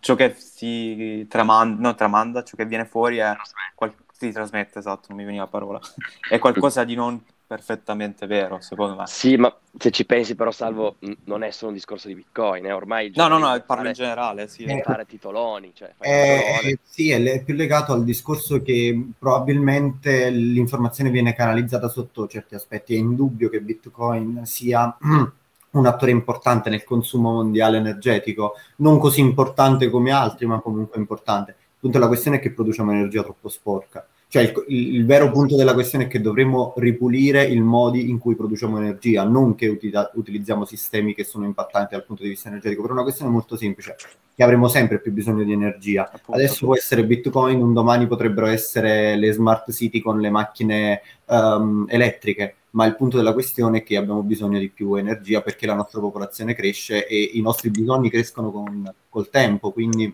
ciò 0.00 0.14
che 0.14 0.34
si 0.34 1.26
tramanda, 1.28 1.80
no, 1.80 1.94
tramanda, 1.94 2.44
ciò 2.44 2.56
che 2.56 2.66
viene 2.66 2.84
fuori 2.84 3.18
è 3.18 3.34
qual- 3.74 3.94
si 4.12 4.30
trasmette, 4.30 4.78
esatto, 4.78 5.06
non 5.08 5.18
mi 5.18 5.24
veniva 5.24 5.44
la 5.44 5.50
parola, 5.50 5.80
è 6.28 6.38
qualcosa 6.38 6.84
di 6.84 6.94
non 6.94 7.20
perfettamente 7.52 8.26
vero, 8.26 8.60
secondo 8.62 8.96
me. 8.96 9.06
Sì, 9.06 9.36
ma 9.36 9.54
se 9.78 9.90
ci 9.90 10.06
pensi 10.06 10.34
però, 10.34 10.50
Salvo, 10.50 10.96
non 11.24 11.42
è 11.42 11.50
solo 11.50 11.70
un 11.70 11.76
discorso 11.76 12.08
di 12.08 12.14
Bitcoin, 12.14 12.64
eh? 12.64 12.72
ormai... 12.72 13.12
No, 13.14 13.28
no, 13.28 13.36
no, 13.36 13.48
parlo 13.48 13.64
fare, 13.66 13.88
in 13.88 13.92
generale, 13.92 14.48
sì. 14.48 14.64
Eh, 14.64 14.80
fare 14.82 15.04
titoloni, 15.04 15.72
cioè... 15.74 15.92
Eh, 15.98 16.78
sì, 16.82 17.10
è 17.10 17.42
più 17.42 17.54
legato 17.54 17.92
al 17.92 18.04
discorso 18.04 18.62
che 18.62 19.08
probabilmente 19.18 20.30
l'informazione 20.30 21.10
viene 21.10 21.34
canalizzata 21.34 21.88
sotto 21.88 22.26
certi 22.26 22.54
aspetti. 22.54 22.94
È 22.94 22.98
indubbio 22.98 23.50
che 23.50 23.60
Bitcoin 23.60 24.46
sia 24.46 24.96
un 25.02 25.86
attore 25.86 26.10
importante 26.10 26.70
nel 26.70 26.84
consumo 26.84 27.32
mondiale 27.32 27.76
energetico, 27.76 28.54
non 28.76 28.98
così 28.98 29.20
importante 29.20 29.90
come 29.90 30.10
altri, 30.10 30.46
ma 30.46 30.58
comunque 30.60 30.98
importante. 30.98 31.54
Appunto 31.76 31.98
la 31.98 32.08
questione 32.08 32.38
è 32.38 32.40
che 32.40 32.52
produciamo 32.52 32.92
energia 32.92 33.22
troppo 33.22 33.50
sporca. 33.50 34.06
Cioè 34.32 34.50
il, 34.68 34.94
il, 34.94 35.04
vero 35.04 35.30
punto 35.30 35.56
della 35.56 35.74
questione 35.74 36.06
è 36.06 36.08
che 36.08 36.18
dovremmo 36.18 36.72
ripulire 36.78 37.44
il 37.44 37.60
modi 37.60 38.08
in 38.08 38.16
cui 38.16 38.34
produciamo 38.34 38.78
energia, 38.78 39.24
non 39.24 39.54
che 39.54 39.68
utilizza, 39.68 40.10
utilizziamo 40.14 40.64
sistemi 40.64 41.12
che 41.12 41.22
sono 41.22 41.44
impattanti 41.44 41.94
dal 41.94 42.06
punto 42.06 42.22
di 42.22 42.30
vista 42.30 42.48
energetico, 42.48 42.80
per 42.80 42.92
una 42.92 43.02
questione 43.02 43.30
molto 43.30 43.58
semplice, 43.58 43.94
che 44.34 44.42
avremo 44.42 44.68
sempre 44.68 45.00
più 45.00 45.12
bisogno 45.12 45.44
di 45.44 45.52
energia. 45.52 46.04
Appunto. 46.10 46.32
Adesso 46.32 46.64
può 46.64 46.74
essere 46.74 47.04
Bitcoin, 47.04 47.60
un 47.60 47.74
domani 47.74 48.06
potrebbero 48.06 48.46
essere 48.46 49.16
le 49.16 49.32
smart 49.32 49.70
city 49.70 50.00
con 50.00 50.18
le 50.18 50.30
macchine 50.30 51.02
um, 51.26 51.84
elettriche, 51.90 52.54
ma 52.70 52.86
il 52.86 52.96
punto 52.96 53.18
della 53.18 53.34
questione 53.34 53.80
è 53.80 53.82
che 53.82 53.98
abbiamo 53.98 54.22
bisogno 54.22 54.58
di 54.58 54.70
più 54.70 54.94
energia 54.94 55.42
perché 55.42 55.66
la 55.66 55.74
nostra 55.74 56.00
popolazione 56.00 56.54
cresce 56.54 57.06
e 57.06 57.32
i 57.34 57.42
nostri 57.42 57.68
bisogni 57.68 58.08
crescono 58.08 58.50
con, 58.50 58.90
col 59.10 59.28
tempo, 59.28 59.72
quindi 59.72 60.10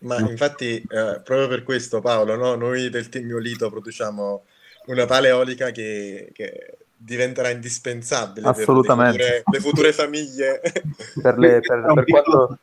ma 0.00 0.18
infatti, 0.18 0.76
eh, 0.76 1.20
proprio 1.22 1.48
per 1.48 1.62
questo, 1.62 2.00
Paolo, 2.00 2.36
no? 2.36 2.54
noi 2.54 2.88
del 2.88 3.08
team 3.08 3.26
Miolito 3.26 3.68
produciamo 3.68 4.44
una 4.86 5.06
pala 5.06 5.28
eolica 5.28 5.70
che, 5.70 6.30
che 6.32 6.78
diventerà 6.96 7.50
indispensabile 7.50 8.46
Assolutamente. 8.46 9.18
per 9.18 9.26
le 9.26 9.32
future, 9.32 9.44
le 9.52 9.60
future 9.60 9.92
famiglie. 9.92 10.60
per, 11.22 11.38
le, 11.38 11.60
per, 11.60 11.92
per 11.94 12.04
quanto 12.04 12.58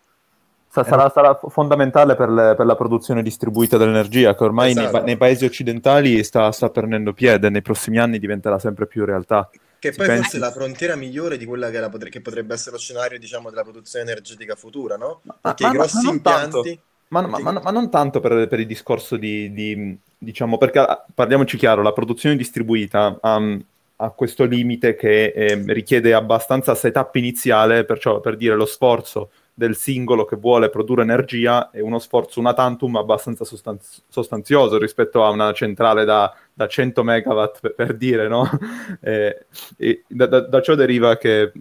sarà, 0.70 1.10
sarà 1.10 1.36
fondamentale 1.36 2.16
per, 2.16 2.30
le, 2.30 2.56
per, 2.56 2.66
la 2.66 2.76
produzione 2.76 3.22
distribuita 3.22 3.78
dell'energia, 3.78 4.36
che 4.36 4.44
ormai 4.44 4.72
esatto. 4.72 4.98
nei, 4.98 5.06
nei, 5.06 5.18
paesi 5.18 5.46
occidentali 5.46 6.24
sta, 6.24 6.52
sta, 6.52 6.70
prendendo 6.70 7.14
piede, 7.14 7.50
nei 7.50 7.62
prossimi 7.62 8.00
anni 8.00 8.20
diventerà 8.20 8.60
sempre 8.60 8.88
più 8.88 9.06
realtà. 9.06 9.50
Che 9.80 9.92
poi 9.92 10.08
pensi... 10.08 10.22
forse 10.22 10.38
è 10.38 10.40
la 10.40 10.52
frontiera 10.52 10.96
migliore 10.96 11.38
di 11.38 11.46
quella 11.46 11.70
che, 11.70 11.88
potre- 11.90 12.10
che, 12.10 12.22
potrebbe 12.22 12.56
essere 12.56 12.72
lo 12.72 12.78
scenario 12.80 13.20
diciamo, 13.20 13.50
della 13.50 13.64
produzione 13.64 14.10
energetica 14.10 14.56
futura, 14.56 14.98
no? 14.98 15.22
Perché 15.40 15.66
ma, 15.66 15.70
i 15.70 15.74
grossi 15.74 16.06
ma 16.06 16.12
impianti... 16.12 16.52
Tanto 16.52 16.82
ma, 17.10 17.22
ma, 17.22 17.40
ma, 17.40 17.52
ma, 17.52 17.72
non 17.72 17.90
tanto 17.90 18.20
per, 18.20 18.48
per 18.48 18.60
il 18.60 18.66
discorso 18.66 19.18
di, 19.18 19.52
di, 19.54 19.98
diciamo, 20.18 20.58
perché 20.58 20.80
ah, 20.80 21.06
parliamoci 21.14 21.58
chiaro, 21.58 21.82
la 21.82 21.94
produzione 21.94 22.36
distribuita 22.36 23.18
um, 23.22 23.64
ha 23.98 24.10
questo 24.12 24.44
limite 24.44 24.96
che 24.96 25.28
eh, 25.28 25.64
richiede 25.68 26.14
abbastanza 26.14 26.76
setup 26.76 27.16
iniziale, 27.16 27.86
perciò 27.86 28.20
per 28.20 28.36
dire 28.36 28.56
lo 28.56 28.66
sforzo 28.66 29.30
del 29.54 29.76
singolo 29.76 30.24
che 30.26 30.36
vuole 30.36 30.70
produrre 30.70 31.02
energia 31.02 31.72
è 31.72 31.80
uno 31.80 31.98
sforzo 31.98 32.40
una 32.40 32.54
tantum 32.54 32.96
abbastanza 32.96 33.44
sostanz- 33.44 34.04
sostanzioso 34.08 34.78
rispetto 34.78 35.24
a 35.24 35.30
una 35.32 35.52
centrale 35.52 36.06
da, 36.06 36.32
da 36.54 36.68
100 36.68 37.04
megawatt 37.04 37.60
per, 37.62 37.74
per 37.74 37.96
dire, 37.96 38.28
no? 38.28 38.48
e, 39.02 39.46
e 39.78 40.04
da, 40.08 40.28
da, 40.28 40.42
da 40.42 40.62
ciò 40.62 40.76
deriva 40.76 41.18
che 41.18 41.52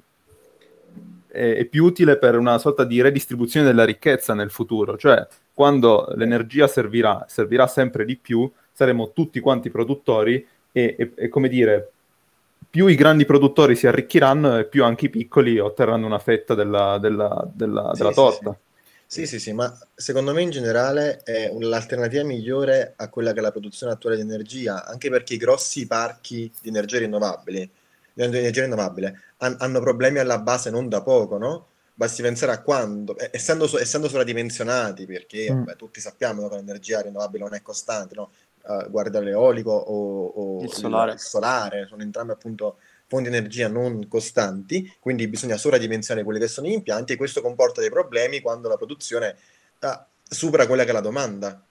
è, 1.29 1.65
più 1.65 1.85
utile 1.85 2.19
per 2.19 2.37
una 2.37 2.59
sorta 2.59 2.85
di 2.85 3.01
redistribuzione 3.01 3.67
della 3.67 3.85
ricchezza 3.85 4.35
nel 4.35 4.51
futuro, 4.51 4.97
cioè 4.97 5.27
quando 5.53 6.13
l'energia 6.17 6.67
servirà, 6.67 7.25
servirà 7.29 7.67
sempre 7.67 8.05
di 8.05 8.17
più, 8.17 8.51
saremo 8.73 9.13
tutti 9.13 9.41
quanti 9.41 9.71
produttori 9.71 10.47
e, 10.73 10.97
e, 10.99 11.13
e 11.15 11.29
come 11.29 11.49
dire, 11.49 11.91
più 12.69 12.87
i 12.89 12.95
grandi 12.95 13.25
produttori 13.25 13.77
si 13.77 13.87
arricchiranno 13.87 14.59
e 14.59 14.67
più 14.67 14.85
anche 14.85 15.07
i 15.07 15.11
piccoli 15.11 15.59
otterranno 15.59 16.07
una 16.07 16.19
fetta 16.19 16.55
della, 16.55 16.99
della, 16.99 17.49
della, 17.53 17.91
sì, 17.93 17.99
della 17.99 18.13
torta. 18.13 18.59
Sì, 19.07 19.21
sì. 19.21 19.27
sì, 19.27 19.39
sì, 19.39 19.53
ma 19.53 19.75
secondo 19.95 20.33
me 20.33 20.43
in 20.43 20.51
generale 20.51 21.21
è 21.23 21.51
l'alternativa 21.59 22.25
migliore 22.25 22.95
a 22.97 23.09
quella 23.09 23.33
che 23.33 23.39
è 23.39 23.43
la 23.43 23.53
produzione 23.53 23.93
attuale 23.93 24.17
di 24.17 24.23
energia, 24.23 24.85
anche 24.85 25.09
perché 25.09 25.35
i 25.35 25.39
grossi 25.39 25.87
parchi 25.87 26.51
di 26.61 26.69
energia 26.69 26.99
rinnovabile 26.99 27.71
di 28.17 28.23
energia 28.39 28.63
rinnovabile 28.63 29.21
han, 29.39 29.57
hanno 29.59 29.81
problemi 29.81 30.19
alla 30.19 30.39
base 30.39 30.71
non 30.71 30.89
da 30.89 31.03
poco, 31.03 31.39
no? 31.39 31.69
Basti 31.95 32.23
pensare 32.23 32.53
a 32.53 32.63
quando, 32.63 33.17
essendo, 33.31 33.65
essendo 33.79 34.09
sovradimensionati, 34.09 35.07
perché 35.07 35.51
mm. 35.51 35.59
vabbè, 35.59 35.77
tutti 35.77 36.01
sappiamo 36.01 36.43
no, 36.43 36.49
che 36.49 36.57
l'energia 36.57 37.01
rinnovabile 37.01 37.45
non 37.45 37.55
è 37.55 37.63
costante, 37.63 38.15
no? 38.15 38.31
Uh, 38.67 38.91
guarda 38.91 39.21
l'eolico 39.21 39.71
o, 39.71 40.27
o 40.27 40.63
il, 40.63 40.73
solare. 40.73 41.13
il, 41.13 41.21
solare. 41.21 41.87
sono 41.87 42.03
entrambi 42.03 42.33
appunto 42.33 42.79
fonti 43.07 43.31
di 43.31 43.37
energia 43.37 43.69
non 43.69 44.09
costanti, 44.09 44.93
quindi 44.99 45.29
bisogna 45.29 45.57
sovradimensionare 45.57 46.25
quelli 46.25 46.41
che 46.41 46.49
sono 46.49 46.67
gli 46.67 46.73
impianti 46.73 47.13
e 47.13 47.17
questo 47.17 47.41
comporta 47.41 47.81
dei 47.81 47.91
problemi 47.91 48.41
quando 48.41 48.69
la 48.69 48.77
produzione 48.77 49.37
uh, 49.81 49.89
supera 50.29 50.67
quella 50.67 50.85
che 50.85 50.91
è 50.91 50.93
la 50.93 51.01
domanda. 51.01 51.63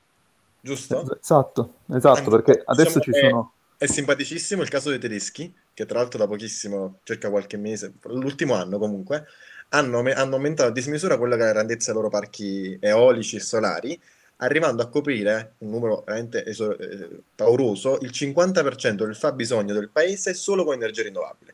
Giusto? 0.61 1.19
Esatto, 1.19 1.73
esatto, 1.93 2.17
Anche, 2.17 2.29
perché 2.29 2.63
adesso 2.65 2.99
diciamo 2.99 3.03
ci 3.03 3.27
sono 3.29 3.53
è 3.77 3.85
simpaticissimo 3.87 4.61
il 4.61 4.69
caso 4.69 4.89
dei 4.89 4.99
tedeschi, 4.99 5.53
che 5.75 5.85
tra 5.85 5.99
l'altro 5.99 6.17
da 6.17 6.25
pochissimo, 6.25 6.99
circa 7.03 7.29
qualche 7.29 7.57
mese, 7.57 7.93
l'ultimo 8.05 8.55
anno 8.55 8.79
comunque, 8.79 9.25
hanno, 9.69 9.99
hanno 9.99 10.35
aumentato 10.35 10.69
a 10.69 10.71
dismisura 10.71 11.17
quella 11.17 11.35
che 11.35 11.43
è 11.43 11.45
la 11.45 11.51
grandezza 11.51 11.91
dei 11.91 12.01
loro 12.01 12.09
parchi 12.09 12.77
eolici 12.79 13.35
e 13.35 13.39
solari, 13.41 13.99
arrivando 14.37 14.81
a 14.81 14.87
coprire 14.87 15.55
un 15.59 15.69
numero 15.69 16.03
veramente 16.05 16.45
eso- 16.45 16.77
eh, 16.77 17.09
pauroso, 17.35 17.99
il 18.01 18.11
50% 18.11 19.05
del 19.05 19.15
fabbisogno 19.15 19.73
del 19.73 19.89
paese 19.89 20.33
solo 20.33 20.63
con 20.63 20.75
energia 20.75 21.03
rinnovabile. 21.03 21.53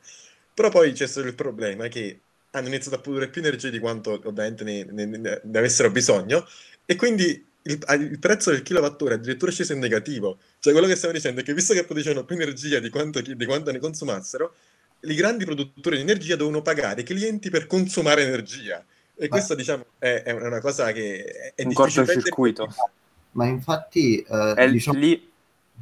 Però 0.53 0.69
poi 0.69 0.91
c'è 0.93 1.07
stato 1.07 1.25
il 1.27 1.35
problema 1.35 1.87
che 1.87 2.19
hanno 2.51 2.67
iniziato 2.67 2.97
a 2.97 3.01
produrre 3.01 3.29
più 3.29 3.41
energia 3.41 3.69
di 3.69 3.79
quanto 3.79 4.21
ovviamente 4.25 4.63
ne, 4.63 4.83
ne, 4.83 5.05
ne, 5.05 5.41
avessero 5.57 5.89
bisogno 5.89 6.45
e 6.85 6.95
quindi 6.95 7.43
il, 7.63 7.79
il, 7.99 8.19
prezzo 8.19 8.51
del 8.51 8.61
kilowattora 8.61 9.13
è 9.13 9.17
addirittura 9.17 9.51
sceso 9.51 9.73
in 9.73 9.79
negativo. 9.79 10.39
Cioè, 10.61 10.73
quello 10.73 10.87
che 10.87 10.95
stiamo 10.95 11.15
dicendo 11.15 11.41
è 11.41 11.43
che 11.43 11.55
visto 11.55 11.73
che 11.73 11.83
producevano 11.85 12.23
più 12.23 12.35
energia 12.35 12.79
di 12.79 12.91
quanto, 12.91 13.19
di 13.19 13.45
quanto 13.47 13.71
ne 13.71 13.79
consumassero, 13.79 14.53
i 14.99 15.15
grandi 15.15 15.43
produttori 15.43 15.95
di 15.95 16.03
energia 16.03 16.35
devono 16.35 16.61
pagare 16.61 17.01
i 17.01 17.03
clienti 17.03 17.49
per 17.49 17.65
consumare 17.65 18.21
energia. 18.21 18.77
E 19.15 19.23
Ma... 19.23 19.27
questo, 19.29 19.55
diciamo, 19.55 19.85
è, 19.97 20.21
è, 20.23 20.31
una 20.33 20.61
cosa 20.61 20.91
che 20.91 21.53
è 21.55 21.63
un 21.63 21.73
cortocircuito. 21.73 22.71
Ma 23.31 23.47
infatti, 23.47 24.21
eh, 24.21 24.53
è 24.53 24.69
diciamo... 24.69 24.99
lì... 24.99 25.31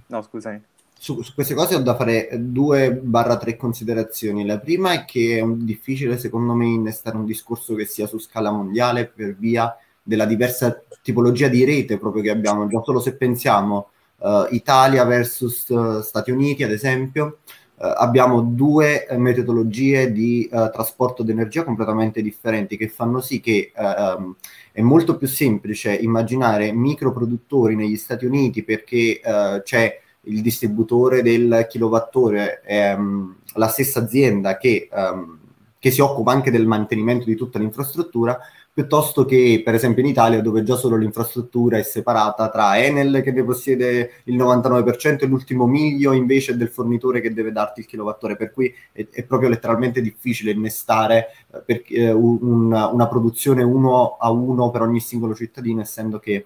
No, 0.05 0.21
scusami. 0.21 0.63
Su, 0.97 1.21
su, 1.23 1.33
queste 1.33 1.55
cose 1.55 1.75
ho 1.75 1.79
da 1.79 1.97
fare 1.97 2.29
due 2.39 2.93
barra 2.93 3.35
tre 3.35 3.57
considerazioni. 3.57 4.45
La 4.45 4.59
prima 4.59 4.93
è 4.93 5.03
che 5.03 5.39
è 5.39 5.41
un, 5.41 5.65
difficile, 5.65 6.17
secondo 6.17 6.53
me, 6.53 6.67
innestare 6.67 7.17
un 7.17 7.25
discorso 7.25 7.75
che 7.75 7.83
sia 7.83 8.07
su 8.07 8.17
scala 8.17 8.49
mondiale 8.49 9.07
per 9.07 9.35
via 9.35 9.75
della 10.01 10.25
diversa 10.25 10.81
tipologia 11.01 11.49
di 11.49 11.65
rete 11.65 11.97
proprio 11.97 12.23
che 12.23 12.29
abbiamo, 12.29 12.65
già 12.69 12.81
solo 12.81 13.01
se 13.01 13.17
pensiamo 13.17 13.89
uh, 14.19 14.47
Italia 14.51 15.03
versus 15.05 15.67
uh, 15.69 16.01
Stati 16.01 16.31
Uniti, 16.31 16.63
ad 16.63 16.71
esempio, 16.71 17.39
uh, 17.75 17.85
abbiamo 17.97 18.41
due 18.41 19.07
metodologie 19.17 20.11
di 20.11 20.47
trasporto 20.49 21.23
di 21.23 21.31
energia 21.31 21.63
completamente 21.63 22.21
differenti 22.21 22.77
che 22.77 22.87
fanno 22.87 23.21
sì 23.21 23.39
che 23.39 23.71
um, 23.75 24.35
è 24.71 24.81
molto 24.81 25.17
più 25.17 25.27
semplice 25.27 25.93
immaginare 25.93 26.71
microproduttori 26.71 27.75
negli 27.75 27.97
Stati 27.97 28.25
Uniti 28.25 28.63
perché 28.63 29.19
c'è 29.63 29.99
il 30.23 30.41
distributore 30.41 31.21
del 31.21 31.65
kilowattora, 31.69 32.61
ehm, 32.61 33.35
la 33.53 33.67
stessa 33.67 33.99
azienda 33.99 34.57
che, 34.57 34.89
um, 34.91 35.37
che 35.79 35.91
si 35.91 36.01
occupa 36.01 36.31
anche 36.31 36.51
del 36.51 36.67
mantenimento 36.67 37.25
di 37.25 37.35
tutta 37.35 37.57
l'infrastruttura, 37.57 38.37
piuttosto 38.79 39.25
che 39.25 39.61
per 39.61 39.73
esempio 39.73 40.01
in 40.01 40.07
Italia 40.07 40.41
dove 40.41 40.63
già 40.63 40.77
solo 40.77 40.95
l'infrastruttura 40.95 41.77
è 41.77 41.81
separata 41.81 42.47
tra 42.47 42.79
Enel 42.79 43.21
che 43.21 43.33
ne 43.33 43.43
possiede 43.43 44.21
il 44.23 44.37
99% 44.37 45.19
e 45.19 45.25
l'ultimo 45.25 45.67
miglio 45.67 46.13
invece 46.13 46.55
del 46.55 46.69
fornitore 46.69 47.19
che 47.19 47.33
deve 47.33 47.51
darti 47.51 47.81
il 47.81 47.85
kilowattora, 47.85 48.37
per 48.37 48.53
cui 48.53 48.73
è, 48.93 49.05
è 49.11 49.25
proprio 49.25 49.49
letteralmente 49.49 49.99
difficile 49.99 50.51
innestare 50.51 51.27
eh, 51.53 51.61
per, 51.65 51.81
eh, 51.89 52.09
un, 52.11 52.71
una 52.71 53.07
produzione 53.09 53.63
uno 53.63 54.15
a 54.17 54.31
uno 54.31 54.69
per 54.69 54.83
ogni 54.83 55.01
singolo 55.01 55.35
cittadino, 55.35 55.81
essendo 55.81 56.17
che 56.17 56.45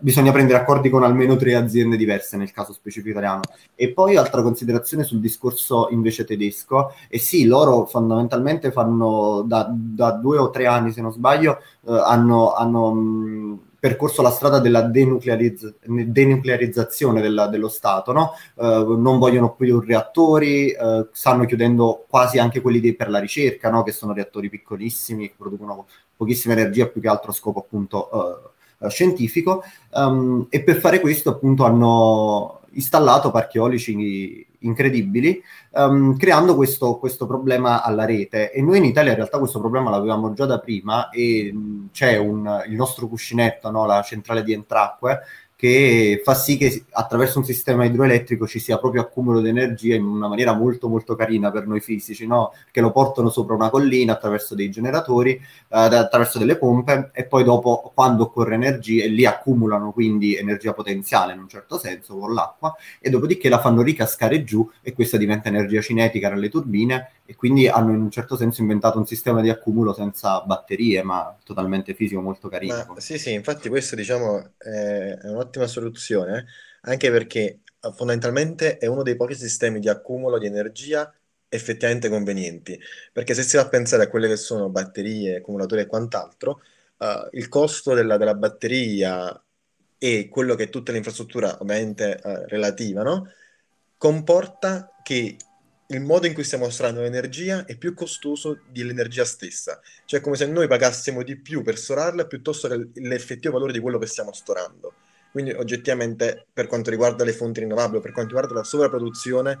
bisogna 0.00 0.32
prendere 0.32 0.58
accordi 0.58 0.90
con 0.90 1.02
almeno 1.02 1.36
tre 1.36 1.54
aziende 1.54 1.96
diverse 1.96 2.36
nel 2.36 2.52
caso 2.52 2.72
specifico 2.72 3.10
italiano. 3.10 3.42
E 3.74 3.92
poi 3.92 4.16
altra 4.16 4.42
considerazione 4.42 5.04
sul 5.04 5.20
discorso 5.20 5.88
invece 5.90 6.24
tedesco, 6.24 6.92
e 7.08 7.18
sì, 7.18 7.44
loro 7.44 7.86
fondamentalmente 7.86 8.72
fanno 8.72 9.42
da, 9.46 9.68
da 9.70 10.12
due 10.12 10.38
o 10.38 10.50
tre 10.50 10.66
anni, 10.66 10.92
se 10.92 11.00
non 11.00 11.12
sbaglio, 11.12 11.58
eh, 11.86 12.02
hanno, 12.04 12.54
hanno 12.54 12.92
mh, 12.92 13.60
percorso 13.80 14.20
la 14.20 14.30
strada 14.30 14.60
della 14.60 14.82
denuclearizz- 14.82 15.74
denuclearizzazione 15.82 17.22
della, 17.22 17.46
dello 17.46 17.68
Stato, 17.68 18.12
no? 18.12 18.32
uh, 18.56 19.00
non 19.00 19.18
vogliono 19.18 19.54
più 19.54 19.80
reattori, 19.80 20.76
uh, 20.78 21.08
stanno 21.12 21.46
chiudendo 21.46 22.04
quasi 22.06 22.38
anche 22.38 22.60
quelli 22.60 22.78
dei, 22.78 22.94
per 22.94 23.08
la 23.08 23.18
ricerca, 23.18 23.70
no? 23.70 23.82
che 23.82 23.92
sono 23.92 24.12
reattori 24.12 24.50
piccolissimi, 24.50 25.28
che 25.28 25.34
producono 25.36 25.86
pochissima 26.14 26.52
energia, 26.52 26.86
più 26.86 27.00
che 27.00 27.08
altro 27.08 27.32
scopo 27.32 27.60
appunto 27.60 28.08
uh, 28.12 28.50
scientifico, 28.88 29.62
um, 29.94 30.46
e 30.48 30.62
per 30.62 30.76
fare 30.76 31.00
questo 31.00 31.30
appunto 31.30 31.64
hanno 31.64 32.60
installato 32.72 33.30
parchi 33.30 33.58
eolici 33.58 34.46
incredibili, 34.60 35.42
um, 35.72 36.16
creando 36.16 36.54
questo, 36.54 36.98
questo, 36.98 37.26
problema 37.26 37.82
alla 37.82 38.04
rete. 38.04 38.52
E 38.52 38.62
noi 38.62 38.78
in 38.78 38.84
Italia 38.84 39.10
in 39.10 39.16
realtà 39.16 39.38
questo 39.38 39.58
problema 39.58 39.90
l'avevamo 39.90 40.32
già 40.32 40.46
da 40.46 40.58
prima 40.58 41.08
e 41.10 41.54
c'è 41.92 42.16
un, 42.16 42.62
il 42.66 42.74
nostro 42.74 43.06
cuscinetto, 43.08 43.70
no? 43.70 43.86
la 43.86 44.02
centrale 44.02 44.42
di 44.42 44.52
Entracque, 44.52 45.20
che 45.60 46.22
fa 46.24 46.32
sì 46.32 46.56
che 46.56 46.86
attraverso 46.92 47.38
un 47.38 47.44
sistema 47.44 47.84
idroelettrico 47.84 48.46
ci 48.46 48.58
sia 48.58 48.78
proprio 48.78 49.02
accumulo 49.02 49.42
di 49.42 49.50
energia 49.50 49.94
in 49.94 50.04
una 50.04 50.26
maniera 50.26 50.54
molto 50.54 50.88
molto 50.88 51.14
carina 51.14 51.50
per 51.50 51.66
noi 51.66 51.82
fisici, 51.82 52.26
no? 52.26 52.54
che 52.70 52.80
lo 52.80 52.90
portano 52.90 53.28
sopra 53.28 53.56
una 53.56 53.68
collina 53.68 54.14
attraverso 54.14 54.54
dei 54.54 54.70
generatori, 54.70 55.32
eh, 55.32 55.38
attraverso 55.68 56.38
delle 56.38 56.56
pompe 56.56 57.10
e 57.12 57.26
poi 57.26 57.44
dopo 57.44 57.92
quando 57.94 58.22
occorre 58.22 58.54
energia 58.54 59.04
e 59.04 59.08
lì 59.08 59.26
accumulano 59.26 59.92
quindi 59.92 60.34
energia 60.34 60.72
potenziale 60.72 61.34
in 61.34 61.40
un 61.40 61.48
certo 61.48 61.76
senso 61.76 62.16
con 62.16 62.32
l'acqua 62.32 62.74
e 62.98 63.10
dopodiché 63.10 63.50
la 63.50 63.60
fanno 63.60 63.82
ricascare 63.82 64.42
giù 64.44 64.66
e 64.80 64.94
questa 64.94 65.18
diventa 65.18 65.48
energia 65.48 65.82
cinetica 65.82 66.30
nelle 66.30 66.48
turbine 66.48 67.10
e 67.26 67.36
quindi 67.36 67.68
hanno 67.68 67.90
in 67.90 68.00
un 68.00 68.10
certo 68.10 68.34
senso 68.34 68.62
inventato 68.62 68.98
un 68.98 69.06
sistema 69.06 69.42
di 69.42 69.50
accumulo 69.50 69.92
senza 69.92 70.40
batterie 70.40 71.02
ma 71.02 71.36
totalmente 71.44 71.92
fisico 71.94 72.22
molto 72.22 72.48
carino. 72.48 72.86
Ma, 72.88 72.98
sì 72.98 73.18
sì, 73.18 73.34
infatti 73.34 73.68
questo 73.68 73.94
diciamo 73.94 74.52
è 74.56 75.18
un 75.24 75.36
un'ottima 75.50 75.66
soluzione, 75.66 76.46
anche 76.82 77.10
perché 77.10 77.60
eh, 77.80 77.92
fondamentalmente 77.92 78.78
è 78.78 78.86
uno 78.86 79.02
dei 79.02 79.16
pochi 79.16 79.34
sistemi 79.34 79.80
di 79.80 79.88
accumulo 79.88 80.38
di 80.38 80.46
energia 80.46 81.12
effettivamente 81.48 82.08
convenienti, 82.08 82.78
perché 83.12 83.34
se 83.34 83.42
si 83.42 83.56
va 83.56 83.64
a 83.64 83.68
pensare 83.68 84.04
a 84.04 84.08
quelle 84.08 84.28
che 84.28 84.36
sono 84.36 84.68
batterie, 84.68 85.38
accumulatori 85.38 85.82
e 85.82 85.86
quant'altro, 85.86 86.62
uh, 86.98 87.28
il 87.32 87.48
costo 87.48 87.92
della, 87.92 88.16
della, 88.16 88.34
batteria 88.34 89.42
e 89.98 90.28
quello 90.28 90.54
che 90.54 90.64
è 90.64 90.68
tutta 90.68 90.92
l'infrastruttura 90.92 91.58
ovviamente 91.60 92.20
uh, 92.22 92.44
relativa, 92.46 93.02
no? 93.02 93.28
comporta 93.96 94.92
che 95.02 95.36
il 95.88 96.00
modo 96.00 96.26
in 96.28 96.34
cui 96.34 96.44
stiamo 96.44 96.70
storando 96.70 97.00
l'energia 97.00 97.64
è 97.64 97.76
più 97.76 97.94
costoso 97.94 98.60
dell'energia 98.70 99.24
stessa, 99.24 99.80
cioè 100.04 100.20
come 100.20 100.36
se 100.36 100.46
noi 100.46 100.68
pagassimo 100.68 101.24
di 101.24 101.34
più 101.36 101.62
per 101.62 101.76
storarla 101.76 102.26
piuttosto 102.26 102.68
che 102.68 102.90
l'effettivo 103.00 103.54
valore 103.54 103.72
di 103.72 103.80
quello 103.80 103.98
che 103.98 104.06
stiamo 104.06 104.32
storando. 104.32 104.94
Quindi 105.30 105.52
oggettivamente 105.52 106.46
per 106.52 106.66
quanto 106.66 106.90
riguarda 106.90 107.24
le 107.24 107.32
fonti 107.32 107.60
rinnovabili, 107.60 108.00
per 108.00 108.12
quanto 108.12 108.34
riguarda 108.34 108.58
la 108.58 108.64
sovrapproduzione, 108.64 109.58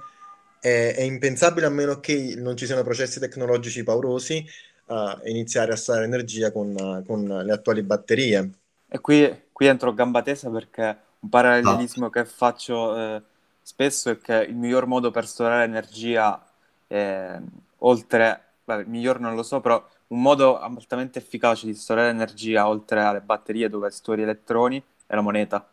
è, 0.60 0.94
è 0.96 1.02
impensabile 1.02 1.66
a 1.66 1.70
meno 1.70 2.00
che 2.00 2.34
non 2.36 2.56
ci 2.56 2.66
siano 2.66 2.82
processi 2.82 3.20
tecnologici 3.20 3.82
paurosi 3.82 4.44
uh, 4.86 5.28
iniziare 5.28 5.72
a 5.72 5.76
stare 5.76 6.04
energia 6.04 6.52
con, 6.52 6.74
uh, 6.78 7.04
con, 7.04 7.24
le 7.24 7.52
attuali 7.52 7.82
batterie. 7.82 8.50
E 8.88 9.00
qui, 9.00 9.42
qui 9.52 9.66
entro 9.66 9.94
gamba 9.94 10.22
tesa 10.22 10.50
perché 10.50 10.98
un 11.20 11.28
parallelismo 11.28 12.06
ah. 12.06 12.10
che 12.10 12.24
faccio 12.24 12.96
eh, 12.96 13.22
spesso 13.62 14.10
è 14.10 14.18
che 14.18 14.46
il 14.48 14.56
miglior 14.56 14.86
modo 14.86 15.10
per 15.10 15.26
storare 15.26 15.64
energia, 15.64 16.44
eh, 16.88 17.40
oltre, 17.78 18.44
il 18.64 18.84
miglior 18.86 19.20
non 19.20 19.34
lo 19.34 19.42
so, 19.42 19.60
però 19.60 19.84
un 20.08 20.22
modo 20.22 20.58
altamente 20.58 21.20
efficace 21.20 21.66
di 21.66 21.74
storare 21.74 22.08
energia 22.08 22.66
oltre 22.66 23.00
alle 23.00 23.20
batterie 23.20 23.68
dove 23.68 23.90
stori 23.90 24.22
elettroni 24.22 24.82
è 25.10 25.16
la 25.16 25.22
moneta. 25.22 25.68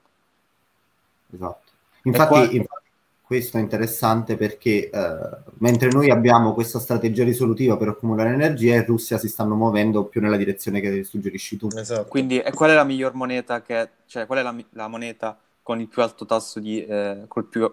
Esatto. 1.32 1.72
Infatti, 2.04 2.28
qua... 2.28 2.42
infatti 2.50 2.86
questo 3.22 3.58
è 3.58 3.60
interessante 3.60 4.36
perché 4.36 4.90
eh, 4.90 5.18
mentre 5.60 5.90
noi 5.90 6.10
abbiamo 6.10 6.54
questa 6.54 6.80
strategia 6.80 7.24
risolutiva 7.24 7.78
per 7.78 7.90
accumulare 7.90 8.34
energia, 8.34 8.74
in 8.74 8.86
Russia 8.86 9.20
si 9.20 9.28
stanno 9.28 9.54
muovendo 9.54 10.06
più 10.06 10.22
nella 10.22 10.38
direzione 10.38 10.80
che 10.80 11.04
suggerisci 11.04 11.58
tu. 11.58 11.68
Esatto. 11.76 12.08
Quindi, 12.08 12.40
e 12.40 12.52
qual 12.52 12.72
è 12.72 12.74
la 12.74 12.84
miglior 12.84 13.14
moneta 13.14 13.62
che, 13.62 13.90
cioè, 14.08 14.26
qual 14.26 14.40
è 14.40 14.42
la, 14.42 14.56
la 14.72 14.88
moneta 14.88 15.38
con 15.62 15.80
il 15.80 15.88
più 15.88 16.02
alto 16.02 16.26
tasso 16.26 16.60
di, 16.60 16.84
eh, 16.84 17.26
col 17.28 17.46
più, 17.46 17.72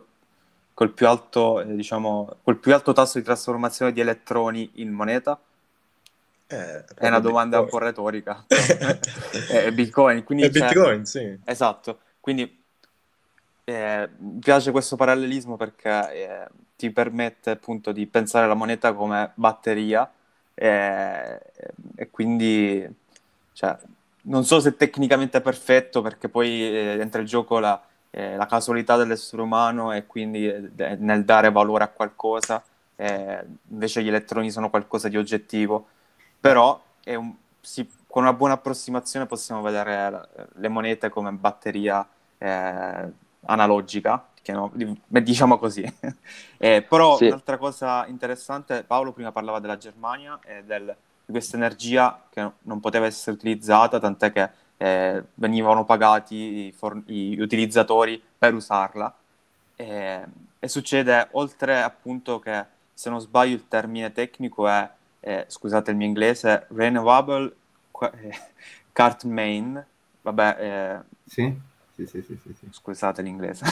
col 0.75 0.91
più 0.91 1.07
alto, 1.07 1.63
eh, 1.63 1.75
diciamo, 1.75 2.37
col 2.43 2.59
più 2.59 2.75
alto 2.75 2.93
tasso 2.93 3.19
di 3.19 3.25
trasformazione 3.25 3.93
di 3.93 4.01
elettroni 4.01 4.71
in 4.75 4.91
moneta? 4.91 5.41
Eh, 6.55 6.85
è 6.97 7.09
una 7.09 7.19
domanda 7.19 7.61
Bitcoin. 7.61 7.63
un 7.63 7.69
po' 7.69 7.79
retorica. 7.79 8.45
è 9.51 9.73
Bitcoin, 9.73 10.25
quindi 10.25 10.45
è 10.45 10.51
Bitcoin, 10.51 11.05
sì. 11.05 11.39
Esatto, 11.45 11.99
quindi 12.21 12.63
eh, 13.65 14.09
mi 14.19 14.39
piace 14.41 14.71
questo 14.71 14.95
parallelismo 14.95 15.57
perché 15.57 16.13
eh, 16.13 16.49
ti 16.77 16.91
permette 16.91 17.51
appunto 17.51 17.93
di 17.93 18.07
pensare 18.07 18.45
alla 18.45 18.55
moneta 18.55 18.93
come 18.93 19.31
batteria 19.35 20.11
eh, 20.53 21.41
e 21.97 22.11
quindi 22.11 22.87
cioè, 23.53 23.77
non 24.23 24.45
so 24.45 24.61
se 24.61 24.77
tecnicamente 24.77 25.39
è 25.39 25.41
perfetto 25.41 26.03
perché 26.03 26.29
poi 26.29 26.63
eh, 26.63 26.99
entra 27.01 27.21
in 27.21 27.27
gioco 27.27 27.59
la, 27.59 27.83
eh, 28.11 28.37
la 28.37 28.47
casualità 28.47 28.97
dell'essere 28.97 29.41
umano 29.41 29.93
e 29.93 30.07
quindi 30.07 30.47
nel 30.99 31.25
dare 31.25 31.51
valore 31.51 31.85
a 31.85 31.89
qualcosa 31.89 32.63
invece 32.97 34.05
gli 34.05 34.09
elettroni 34.09 34.53
sono 34.53 34.71
qualcosa 34.71 35.09
di 35.09 35.17
oggettivo 35.17 35.89
però 36.45 36.79
un, 37.07 37.35
sì, 37.63 37.89
con 38.07 38.23
una 38.25 38.35
buona 38.35 38.53
approssimazione 38.53 39.25
possiamo 39.25 39.63
vedere 39.63 40.29
le 40.57 40.69
monete 40.69 41.09
come 41.09 41.33
batteria 41.33 42.07
eh, 42.37 43.13
analogica, 43.47 44.27
no, 44.49 44.71
diciamo 45.07 45.57
così. 45.57 45.83
eh, 46.59 46.83
però 46.87 47.17
sì. 47.17 47.29
un'altra 47.29 47.57
cosa 47.57 48.05
interessante, 48.09 48.85
Paolo 48.85 49.13
prima 49.13 49.33
parlava 49.33 49.59
della 49.59 49.79
Germania 49.79 50.39
e 50.45 50.63
del, 50.65 50.95
di 51.25 51.33
questa 51.33 51.57
energia 51.57 52.25
che 52.29 52.47
non 52.61 52.79
poteva 52.79 53.07
essere 53.07 53.37
utilizzata, 53.37 53.99
tant'è 53.99 54.31
che 54.31 54.51
eh, 54.77 55.25
venivano 55.33 55.87
pagati 55.87 56.67
i, 56.67 56.73
for- 56.73 57.03
gli 57.07 57.41
utilizzatori 57.41 58.23
per 58.37 58.53
usarla. 58.53 59.15
E, 59.77 60.25
e 60.59 60.69
succede, 60.69 61.27
oltre 61.31 61.81
appunto 61.81 62.39
che, 62.39 62.67
se 62.93 63.09
non 63.09 63.19
sbaglio 63.19 63.55
il 63.55 63.67
termine 63.67 64.13
tecnico 64.13 64.69
è 64.69 64.91
eh, 65.25 65.47
scusate 65.49 65.91
il 65.91 65.97
mio 65.97 66.07
inglese, 66.07 66.67
Renewable 66.69 67.55
eh, 68.13 68.39
Cart 68.93 69.25
Main, 69.25 69.85
vabbè... 70.21 70.57
Eh, 70.61 71.15
sì? 71.27 71.73
Sì, 71.95 72.07
sì, 72.07 72.23
sì, 72.23 72.37
sì, 72.43 72.67
Scusate 72.71 73.23
l'inglese. 73.23 73.65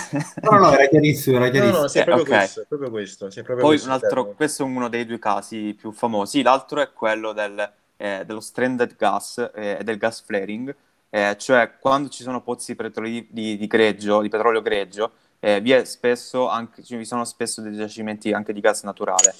no, 0.42 0.56
no, 0.56 0.72
era 0.72 0.86
chiarissimo, 0.86 1.36
era 1.36 1.48
chiarissimo. 1.48 1.76
No, 1.76 1.82
no, 1.82 1.88
sì, 1.88 1.98
è 1.98 2.04
proprio 2.04 2.24
okay. 2.24 2.38
questo, 2.38 2.60
è 2.62 2.66
proprio 2.66 2.90
questo. 2.90 3.26
È 3.26 3.42
proprio 3.42 3.56
Poi 3.56 3.66
questo 3.66 3.88
un 3.88 3.92
altro, 3.94 4.26
questo 4.34 4.62
è 4.62 4.66
uno 4.66 4.88
dei 4.88 5.04
due 5.04 5.18
casi 5.18 5.74
più 5.76 5.90
famosi, 5.90 6.40
l'altro 6.42 6.80
è 6.80 6.92
quello 6.92 7.32
del, 7.32 7.72
eh, 7.96 8.22
dello 8.24 8.40
stranded 8.40 8.94
gas 8.96 9.50
e 9.52 9.78
eh, 9.80 9.84
del 9.84 9.98
gas 9.98 10.22
flaring, 10.22 10.74
eh, 11.10 11.36
cioè 11.36 11.72
quando 11.80 12.08
ci 12.10 12.22
sono 12.22 12.42
pozzi 12.42 12.76
petroli 12.76 13.26
di, 13.28 13.58
di, 13.58 13.66
greggio, 13.66 14.22
di 14.22 14.28
petrolio 14.28 14.62
greggio, 14.62 15.10
eh, 15.40 15.60
vi, 15.60 15.84
spesso 15.84 16.48
anche, 16.48 16.84
cioè, 16.84 16.98
vi 16.98 17.04
sono 17.04 17.24
spesso 17.24 17.60
dei 17.60 17.74
giacimenti 17.74 18.32
anche 18.32 18.52
di 18.52 18.60
gas 18.60 18.84
naturale. 18.84 19.34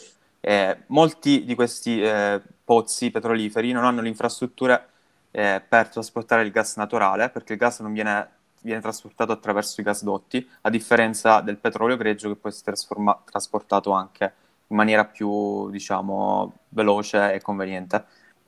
Eh, 0.45 0.77
molti 0.89 1.45
di 1.45 1.55
questi 1.55 2.03
eh, 2.03 2.43
pozzi 2.65 3.13
petroliferi 3.13 3.71
non 3.71 3.85
hanno 3.85 4.01
le 4.01 4.09
infrastrutture 4.09 4.89
eh, 5.31 5.63
per 5.67 5.89
trasportare 5.89 6.43
il 6.43 6.51
gas 6.51 6.77
naturale, 6.77 7.31
perché 7.31 7.53
il 7.53 7.61
gas 7.61 7.79
non 7.79 7.93
viene, 7.93 8.29
viene, 8.61 8.81
trasportato 8.81 9.31
attraverso 9.31 9.81
i 9.81 9.85
gasdotti, 9.85 10.45
a 10.63 10.71
differenza 10.71 11.41
del 11.43 11.59
petrolio 11.59 11.97
greggio 11.97 12.29
che 12.29 12.35
può 12.35 12.49
essere 12.49 12.73
trasforma- 12.73 13.23
trasportato 13.25 13.93
anche 13.93 14.33
in 14.67 14.77
maniera 14.77 15.05
più, 15.05 15.71
diciamo, 15.71 16.53
veloce 16.71 17.35
e 17.35 17.41
conveniente. 17.41 18.05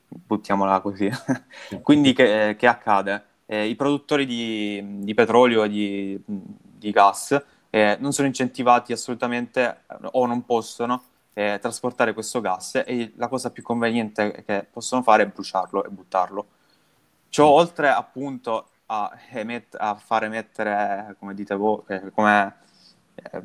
Buttiamola 0.09 0.80
così. 0.80 1.09
Quindi 1.80 2.12
che, 2.12 2.57
che 2.59 2.66
accade? 2.66 3.24
Eh, 3.47 3.66
I 3.68 3.76
produttori 3.76 4.26
di, 4.26 4.82
di 5.05 5.14
petrolio 5.14 5.62
e 5.62 5.68
di, 5.68 6.20
di 6.24 6.90
gas 6.90 7.40
eh, 7.70 7.97
non 8.01 8.12
sono 8.12 8.26
incentivati 8.26 8.92
assolutamente 8.92 9.82
o 10.12 10.26
non 10.26 10.45
possono 10.45 11.03
eh, 11.35 11.59
trasportare 11.61 12.14
questo 12.14 12.41
gas 12.41 12.82
e 12.87 13.12
la 13.16 13.28
cosa 13.28 13.51
più 13.51 13.62
conveniente 13.62 14.45
che 14.47 14.66
possono 14.70 15.03
fare 15.03 15.24
è 15.24 15.26
bruciarlo 15.26 15.85
e 15.85 15.89
buttarlo. 15.89 16.47
Ciò 17.28 17.47
oltre 17.49 17.89
appunto 17.89 18.68
a, 18.87 19.11
emet- 19.30 19.76
a 19.78 19.97
far 19.97 20.24
emettere, 20.24 21.16
come 21.18 21.35
dite 21.35 21.55
voi, 21.57 21.82
eh, 21.89 22.11
come 22.12 22.57
eh, 23.14 23.43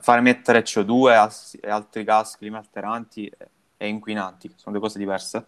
far 0.00 0.18
emettere 0.18 0.62
CO2 0.62 1.60
e 1.60 1.70
altri 1.70 2.04
gas 2.04 2.36
climalteranti 2.36 3.30
e 3.76 3.88
inquinanti, 3.88 4.48
che 4.48 4.54
sono 4.56 4.76
due 4.76 4.84
cose 4.84 4.98
diverse. 4.98 5.46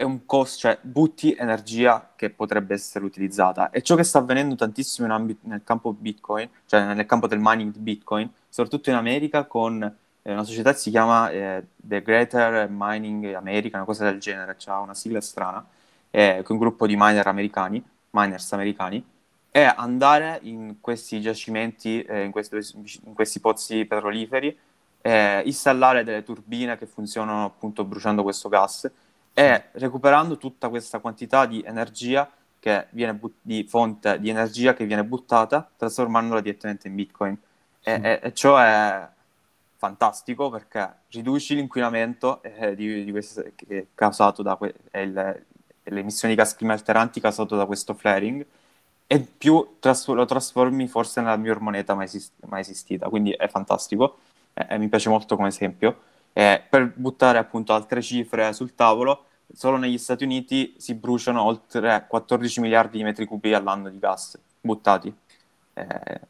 È 0.00 0.04
un 0.04 0.26
costo, 0.26 0.58
cioè 0.60 0.78
butti 0.80 1.34
energia 1.36 2.12
che 2.14 2.30
potrebbe 2.30 2.72
essere 2.72 3.04
utilizzata. 3.04 3.70
E 3.70 3.82
ciò 3.82 3.96
che 3.96 4.04
sta 4.04 4.20
avvenendo 4.20 4.54
tantissimo 4.54 5.08
in 5.08 5.12
ambito, 5.12 5.40
nel 5.48 5.62
campo 5.64 5.92
Bitcoin, 5.92 6.48
cioè 6.66 6.94
nel 6.94 7.04
campo 7.04 7.26
del 7.26 7.40
mining 7.42 7.72
di 7.72 7.80
Bitcoin, 7.80 8.30
soprattutto 8.48 8.90
in 8.90 8.94
America 8.94 9.44
con 9.46 9.82
eh, 9.82 10.32
una 10.32 10.44
società 10.44 10.70
che 10.70 10.78
si 10.78 10.90
chiama 10.90 11.30
eh, 11.30 11.64
The 11.74 12.00
Greater 12.02 12.68
Mining 12.70 13.34
America, 13.34 13.76
una 13.78 13.86
cosa 13.86 14.04
del 14.04 14.20
genere, 14.20 14.56
ha 14.66 14.78
una 14.78 14.94
sigla 14.94 15.20
strana, 15.20 15.66
eh, 16.10 16.42
con 16.44 16.54
un 16.54 16.62
gruppo 16.62 16.86
di 16.86 16.94
miner 16.96 17.26
americani, 17.26 17.82
miners 18.10 18.52
americani, 18.52 19.04
e 19.50 19.62
andare 19.62 20.38
in 20.42 20.76
questi 20.80 21.20
giacimenti, 21.20 22.02
eh, 22.02 22.22
in, 22.22 22.30
questi, 22.30 22.56
in, 23.04 23.14
questi, 23.14 23.40
pozzi 23.40 23.84
petroliferi, 23.84 24.56
eh, 25.00 25.42
installare 25.44 26.04
delle 26.04 26.22
turbine 26.22 26.78
che 26.78 26.86
funzionano 26.86 27.46
appunto 27.46 27.82
bruciando 27.82 28.22
questo 28.22 28.48
gas 28.48 28.88
e 29.38 29.66
recuperando 29.74 30.36
tutta 30.36 30.68
questa 30.68 30.98
quantità 30.98 31.46
di 31.46 31.62
energia 31.64 32.28
che 32.58 32.88
viene 32.90 33.14
but- 33.14 33.36
di 33.40 33.64
fonte 33.68 34.18
di 34.18 34.30
energia 34.30 34.74
che 34.74 34.84
viene 34.84 35.04
buttata, 35.04 35.70
trasformandola 35.76 36.40
direttamente 36.40 36.88
in 36.88 36.96
Bitcoin. 36.96 37.38
E, 37.80 37.94
sì. 37.94 38.00
e, 38.00 38.18
e 38.20 38.34
ciò 38.34 38.56
è 38.58 39.08
fantastico 39.76 40.50
perché 40.50 40.92
riduci 41.10 41.54
l'inquinamento 41.54 42.42
eh, 42.42 42.74
di, 42.74 43.04
di 43.04 43.10
questo, 43.12 43.44
causato 43.94 44.42
da 44.42 44.56
que- 44.56 44.74
il, 44.94 45.12
le 45.12 46.00
emissioni 46.00 46.34
di 46.34 46.40
gas 46.40 46.56
climalteranti 46.56 47.20
causato 47.20 47.54
da 47.54 47.64
questo 47.64 47.94
flaring 47.94 48.44
e 49.06 49.20
più 49.20 49.76
tras- 49.78 50.08
lo 50.08 50.24
trasformi 50.24 50.88
forse 50.88 51.20
nella 51.20 51.36
miglior 51.36 51.60
moneta 51.60 51.94
mai, 51.94 52.06
esist- 52.06 52.32
mai 52.46 52.62
esistita. 52.62 53.08
Quindi 53.08 53.30
è 53.30 53.46
fantastico 53.46 54.18
e 54.52 54.78
mi 54.78 54.88
piace 54.88 55.08
molto 55.10 55.36
come 55.36 55.46
esempio. 55.46 55.96
per 56.32 56.92
buttare 56.96 57.38
appunto 57.38 57.72
altre 57.72 58.02
cifre 58.02 58.52
sul 58.52 58.74
tavolo, 58.74 59.26
solo 59.52 59.76
negli 59.76 59.98
Stati 59.98 60.24
Uniti 60.24 60.74
si 60.78 60.94
bruciano 60.94 61.42
oltre 61.42 62.06
14 62.08 62.60
miliardi 62.60 62.98
di 62.98 63.04
metri 63.04 63.24
cubi 63.24 63.54
all'anno 63.54 63.88
di 63.88 63.98
gas 63.98 64.38
buttati. 64.60 65.12
Eh, 65.74 66.20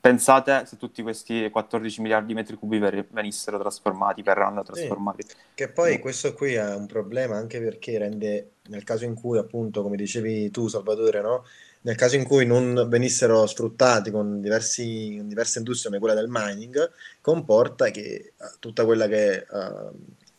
pensate 0.00 0.64
se 0.66 0.76
tutti 0.76 1.02
questi 1.02 1.48
14 1.50 2.00
miliardi 2.00 2.28
di 2.28 2.34
metri 2.34 2.56
cubi 2.56 2.78
venissero 3.10 3.58
trasformati, 3.58 4.22
verranno 4.22 4.62
trasformati. 4.62 5.24
Sì, 5.26 5.34
che 5.54 5.68
poi 5.68 5.98
questo 5.98 6.34
qui 6.34 6.54
è 6.54 6.74
un 6.74 6.86
problema 6.86 7.36
anche 7.36 7.60
perché 7.60 7.98
rende, 7.98 8.50
nel 8.68 8.84
caso 8.84 9.04
in 9.04 9.14
cui 9.14 9.38
appunto, 9.38 9.82
come 9.82 9.96
dicevi 9.96 10.50
tu 10.50 10.68
Salvatore, 10.68 11.20
no? 11.20 11.44
nel 11.80 11.96
caso 11.96 12.16
in 12.16 12.24
cui 12.24 12.44
non 12.44 12.86
venissero 12.88 13.46
sfruttati 13.46 14.10
con, 14.10 14.40
diversi, 14.40 15.14
con 15.16 15.28
diverse 15.28 15.58
industrie 15.58 15.90
come 15.90 16.00
quella 16.00 16.20
del 16.20 16.30
mining, 16.30 16.90
comporta 17.20 17.90
che 17.90 18.32
uh, 18.36 18.44
tutta 18.58 18.84
quella 18.84 19.06
che 19.06 19.46
uh, 19.48 19.96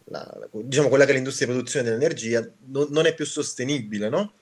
la, 0.09 0.49
diciamo 0.51 0.89
quella 0.89 1.05
che 1.05 1.11
è 1.11 1.13
l'industria 1.13 1.47
di 1.47 1.53
produzione 1.53 1.85
dell'energia 1.87 2.47
non, 2.67 2.87
non 2.89 3.05
è 3.05 3.13
più 3.13 3.25
sostenibile, 3.25 4.09
no? 4.09 4.33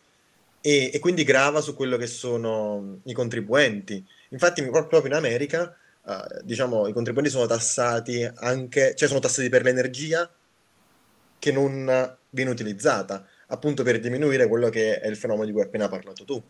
E, 0.62 0.92
e, 0.94 1.00
quindi 1.00 1.24
grava 1.24 1.62
su 1.62 1.76
quello 1.76 1.98
che 1.98 2.08
sono 2.08 3.00
i 3.04 3.14
contribuenti. 3.14 4.04
Infatti, 4.30 4.64
proprio 4.66 5.06
in 5.06 5.14
America, 5.14 5.76
uh, 6.04 6.42
diciamo, 6.44 6.88
i 6.88 6.94
contribuenti 6.94 7.32
sono 7.32 7.46
tassati 7.46 8.30
anche, 8.36 8.96
cioè 8.96 9.08
sono 9.08 9.20
tassati 9.20 9.50
per 9.50 9.64
l'energia 9.64 10.30
che 11.40 11.52
non 11.52 12.18
viene 12.30 12.50
utilizzata, 12.50 13.26
appunto 13.48 13.84
per 13.84 14.00
diminuire 14.00 14.48
quello 14.48 14.70
che 14.70 15.00
è 15.00 15.08
il 15.08 15.16
fenomeno 15.16 15.46
di 15.46 15.52
cui 15.52 15.62
hai 15.62 15.68
appena 15.68 15.88
parlato 15.88 16.26
tu. 16.26 16.42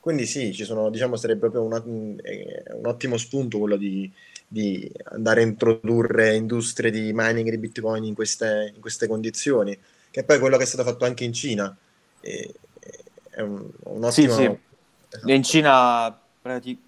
Quindi 0.00 0.26
sì, 0.26 0.54
ci 0.54 0.64
sono, 0.64 0.90
diciamo, 0.90 1.16
sarebbe 1.16 1.40
proprio 1.40 1.62
una, 1.62 1.82
un 1.84 2.82
ottimo 2.84 3.16
spunto 3.16 3.58
quello 3.58 3.76
di, 3.76 4.10
di 4.48 4.90
andare 5.04 5.42
a 5.42 5.44
introdurre 5.44 6.34
industrie 6.34 6.90
di 6.90 7.12
mining 7.14 7.50
di 7.50 7.58
bitcoin 7.58 8.04
in 8.04 8.14
queste, 8.14 8.72
in 8.74 8.80
queste 8.80 9.06
condizioni, 9.06 9.78
che 10.10 10.20
è 10.20 10.24
poi 10.24 10.38
quello 10.38 10.56
che 10.56 10.62
è 10.62 10.66
stato 10.66 10.88
fatto 10.88 11.04
anche 11.04 11.24
in 11.24 11.34
Cina. 11.34 11.76
E, 12.20 12.54
è 13.28 13.42
un, 13.42 13.68
un 13.84 14.04
ottimo... 14.04 14.10
Sì, 14.10 14.42
sì. 14.42 14.58
Esatto. 15.10 15.32
In 15.32 15.42
Cina, 15.42 16.18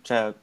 cioè, 0.02 0.34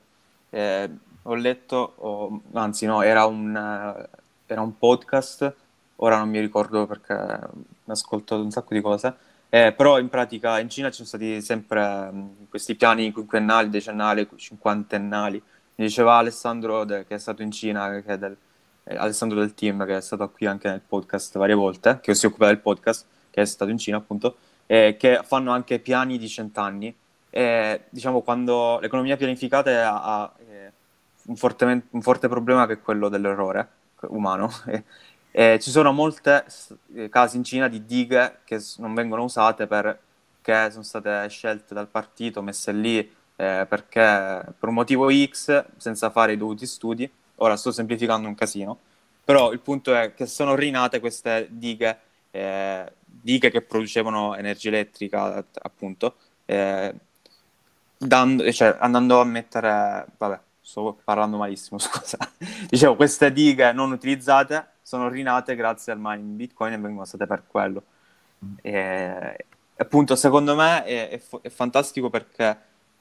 eh, 0.50 0.90
ho 1.22 1.36
letto, 1.36 1.94
oh, 1.98 2.42
anzi 2.54 2.86
no, 2.86 3.02
era 3.02 3.26
un, 3.26 4.08
era 4.46 4.62
un 4.62 4.78
podcast, 4.78 5.54
ora 5.98 6.18
non 6.18 6.30
mi 6.30 6.40
ricordo 6.40 6.88
perché 6.88 7.14
mi 7.14 7.94
ascolto 7.94 8.42
un 8.42 8.50
sacco 8.50 8.74
di 8.74 8.82
cose, 8.82 9.14
eh, 9.50 9.74
però 9.74 10.00
in 10.00 10.10
pratica 10.10 10.60
in 10.60 10.70
Cina 10.70 10.88
ci 10.88 10.96
sono 10.96 11.08
stati 11.08 11.42
sempre 11.42 12.10
mh, 12.10 12.48
questi 12.50 12.76
piani 12.76 13.12
quinquennali, 13.12 13.70
decennali, 13.70 14.28
cinquantennali, 14.36 15.42
mi 15.78 15.86
diceva 15.86 16.16
Alessandro 16.16 16.84
de, 16.86 17.06
che 17.06 17.16
è 17.16 17.18
stato 17.20 17.44
in 17.44 17.52
Cina, 17.52 18.02
che 18.02 18.14
è 18.14 18.18
del, 18.18 18.36
eh, 18.84 18.96
Alessandro 18.96 19.40
del 19.40 19.54
team, 19.54 19.86
che 19.86 19.98
è 19.98 20.02
stato 20.02 20.28
qui 20.32 20.48
anche 20.48 20.68
nel 20.70 20.82
podcast 20.82 21.38
varie 21.38 21.54
volte, 21.54 22.00
che 22.02 22.16
si 22.16 22.26
occupa 22.26 22.48
del 22.48 22.60
podcast, 22.60 23.06
che 23.30 23.42
è 23.42 23.46
stato 23.46 23.70
in 23.70 23.78
Cina 23.78 23.98
appunto, 23.98 24.38
eh, 24.66 24.98
che 24.98 25.22
fanno 25.24 25.52
anche 25.52 25.80
piani 25.80 26.18
di 26.18 26.28
cent'anni. 26.28 26.96
E, 27.30 27.84
diciamo, 27.90 28.22
quando 28.22 28.80
l'economia 28.82 29.18
pianificata 29.18 29.94
ha, 29.94 30.22
ha 30.22 30.34
un, 31.28 31.82
un, 31.92 32.02
forte 32.02 32.28
problema 32.28 32.66
che 32.66 32.74
è 32.74 32.82
quello 32.82 33.08
dell'errore 33.08 33.70
umano. 34.10 34.50
e 35.32 35.60
ci 35.62 35.70
sono 35.70 35.92
molti 35.92 36.30
eh, 36.96 37.10
casi 37.10 37.38
in 37.38 37.44
Cina 37.44 37.68
di 37.68 37.86
dighe 37.86 38.40
che 38.46 38.60
non 38.78 38.96
vengono 38.96 39.24
usate 39.24 39.68
perché 39.68 40.72
sono 40.72 40.82
state 40.82 41.30
scelte 41.30 41.76
dal 41.76 41.88
partito, 41.88 42.42
messe 42.42 42.72
lì 42.72 43.16
eh, 43.38 43.66
perché 43.70 44.02
per 44.60 44.70
un 44.70 44.74
motivo 44.74 45.10
X, 45.10 45.66
senza 45.78 46.10
fare 46.10 46.34
i 46.34 46.38
dovuti 46.38 46.66
studi, 46.66 47.10
ora 47.36 47.56
sto 47.56 47.72
semplificando 47.72 48.28
un 48.28 48.36
casino, 48.36 48.80
però 49.24 49.52
il 49.52 49.60
punto 49.60 49.96
è 49.96 50.14
che 50.14 50.26
sono 50.26 50.56
rinate 50.56 51.00
queste 51.00 51.48
dighe, 51.50 52.00
eh, 52.32 52.92
dighe 53.06 53.50
che 53.50 53.62
producevano 53.62 54.36
energia 54.36 54.70
elettrica, 54.70 55.44
appunto, 55.62 56.16
eh, 56.46 56.94
dando, 57.98 58.52
cioè, 58.52 58.76
andando 58.80 59.20
a 59.20 59.24
mettere, 59.24 60.08
vabbè, 60.18 60.40
sto 60.62 61.00
parlando 61.04 61.38
malissimo, 61.38 61.78
scusa, 61.80 62.18
dicevo, 62.70 62.96
queste 62.96 63.32
dighe 63.32 63.72
non 63.72 63.92
utilizzate 63.92 64.76
sono 64.88 65.10
rinate 65.10 65.56
grazie 65.56 65.92
al 65.92 66.00
mining 66.00 66.36
Bitcoin 66.38 66.72
e 66.74 66.78
vengono 66.78 67.02
usate 67.02 67.28
per 67.28 67.44
quello. 67.46 67.84
E, 68.62 69.46
appunto, 69.76 70.16
secondo 70.16 70.56
me 70.56 70.86
è, 70.86 71.10
è, 71.10 71.22
è 71.42 71.50
fantastico 71.50 72.10
perché 72.10 72.58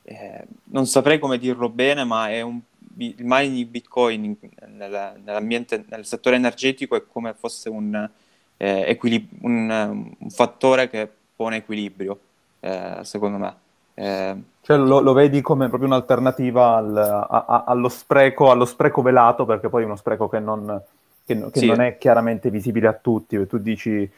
eh, 0.08 0.44
non 0.64 0.86
saprei 0.86 1.18
come 1.18 1.36
dirlo 1.36 1.68
bene, 1.68 2.04
ma 2.04 2.30
è 2.30 2.40
un, 2.40 2.60
il 2.98 3.14
mining 3.18 3.54
di 3.54 3.64
Bitcoin 3.64 4.24
in, 4.24 4.36
nel, 4.76 5.14
nell'ambiente, 5.24 5.84
nel 5.88 6.06
settore 6.06 6.36
energetico 6.36 6.94
è 6.94 7.02
come 7.10 7.34
fosse 7.34 7.68
un, 7.68 8.08
eh, 8.56 8.84
equilib- 8.86 9.42
un, 9.42 10.14
un 10.18 10.30
fattore 10.30 10.88
che 10.88 11.10
pone 11.34 11.56
equilibrio, 11.56 12.18
eh, 12.60 12.98
secondo 13.02 13.38
me. 13.38 13.54
Eh, 13.94 14.36
cioè 14.60 14.76
lo, 14.76 15.00
lo, 15.00 15.12
vedi 15.12 15.40
come 15.40 15.68
proprio 15.68 15.88
un'alternativa 15.88 16.76
al, 16.76 16.96
a, 16.96 17.64
allo, 17.66 17.88
spreco, 17.88 18.50
allo, 18.50 18.64
spreco, 18.64 19.02
velato, 19.02 19.44
perché 19.44 19.68
poi 19.68 19.82
è 19.82 19.86
uno 19.86 19.96
spreco 19.96 20.28
che 20.28 20.38
non, 20.38 20.82
che, 21.24 21.50
che 21.50 21.58
sì. 21.58 21.66
non 21.66 21.80
è 21.80 21.98
chiaramente 21.98 22.50
visibile 22.50 22.86
a 22.86 22.92
tutti. 22.92 23.44
Tu 23.46 23.58
dici 23.58 24.08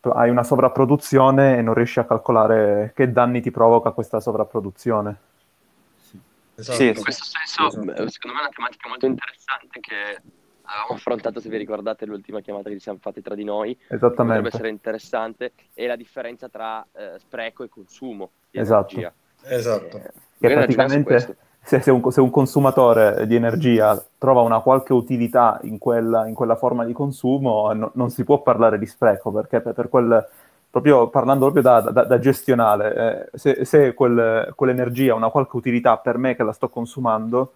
hai 0.00 0.30
una 0.30 0.44
sovrapproduzione 0.44 1.58
e 1.58 1.62
non 1.62 1.74
riesci 1.74 1.98
a 1.98 2.04
calcolare 2.04 2.92
che 2.94 3.10
danni 3.12 3.40
ti 3.40 3.50
provoca 3.50 3.90
questa 3.90 4.18
sovrapproduzione. 4.18 5.16
Esatto. 6.56 6.78
Sì, 6.78 6.86
in 6.88 7.02
questo 7.02 7.24
senso, 7.24 7.66
esatto. 7.68 8.08
secondo 8.08 8.36
me 8.36 8.42
è 8.42 8.46
una 8.46 8.52
tematica 8.54 8.88
molto 8.88 9.06
interessante 9.06 9.80
che 9.80 10.22
avevamo 10.62 10.94
affrontato, 10.94 11.40
se 11.40 11.48
vi 11.48 11.58
ricordate, 11.58 12.06
l'ultima 12.06 12.40
chiamata 12.40 12.68
che 12.68 12.76
ci 12.76 12.80
siamo 12.80 12.98
fatti 13.00 13.22
tra 13.22 13.34
di 13.34 13.44
noi. 13.44 13.76
Esattamente. 13.88 14.24
Potrebbe 14.24 14.48
essere 14.48 14.68
interessante, 14.68 15.52
è 15.74 15.86
la 15.86 15.96
differenza 15.96 16.48
tra 16.48 16.84
eh, 16.92 17.18
spreco 17.18 17.62
e 17.62 17.68
consumo 17.68 18.30
di 18.50 18.58
esatto. 18.58 18.96
energia. 18.96 19.14
Esatto. 19.42 19.96
Eh, 19.98 20.12
che 20.38 20.54
praticamente 20.54 21.36
se, 21.62 21.80
se, 21.80 21.90
un, 21.90 22.10
se, 22.10 22.20
un, 22.20 22.30
consumatore 22.30 23.26
di 23.26 23.34
energia 23.34 24.02
trova 24.18 24.40
una 24.40 24.60
qualche 24.60 24.92
utilità 24.92 25.58
in 25.62 25.78
quella, 25.78 26.26
in 26.26 26.34
quella 26.34 26.56
forma 26.56 26.84
di 26.84 26.92
consumo, 26.92 27.72
no, 27.72 27.90
non 27.94 28.10
si 28.10 28.24
può 28.24 28.42
parlare 28.42 28.78
di 28.78 28.86
spreco, 28.86 29.30
perché 29.30 29.60
per, 29.60 29.74
per 29.74 29.88
quel 29.88 30.26
proprio 30.80 31.08
parlando 31.08 31.50
proprio 31.50 31.62
da, 31.62 31.80
da, 31.80 32.04
da 32.04 32.18
gestionale, 32.18 33.30
eh, 33.32 33.38
se, 33.38 33.64
se 33.64 33.94
quel, 33.94 34.52
quell'energia 34.54 35.12
ha 35.12 35.16
una 35.16 35.30
qualche 35.30 35.56
utilità 35.56 35.96
per 35.96 36.18
me 36.18 36.36
che 36.36 36.42
la 36.42 36.52
sto 36.52 36.68
consumando, 36.68 37.52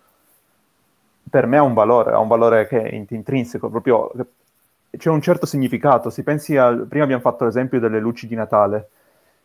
per 1.28 1.44
me 1.46 1.58
ha 1.58 1.62
un 1.62 1.74
valore, 1.74 2.12
ha 2.12 2.18
un 2.18 2.28
valore 2.28 2.66
che 2.66 2.82
è 2.82 2.94
intrinseco, 2.94 3.68
proprio 3.68 4.10
c'è 4.96 5.10
un 5.10 5.20
certo 5.20 5.44
significato. 5.44 6.08
Si 6.08 6.22
pensi 6.22 6.56
al, 6.56 6.86
prima 6.88 7.04
abbiamo 7.04 7.20
fatto 7.20 7.44
l'esempio 7.44 7.78
delle 7.78 8.00
luci 8.00 8.26
di 8.26 8.34
Natale. 8.34 8.88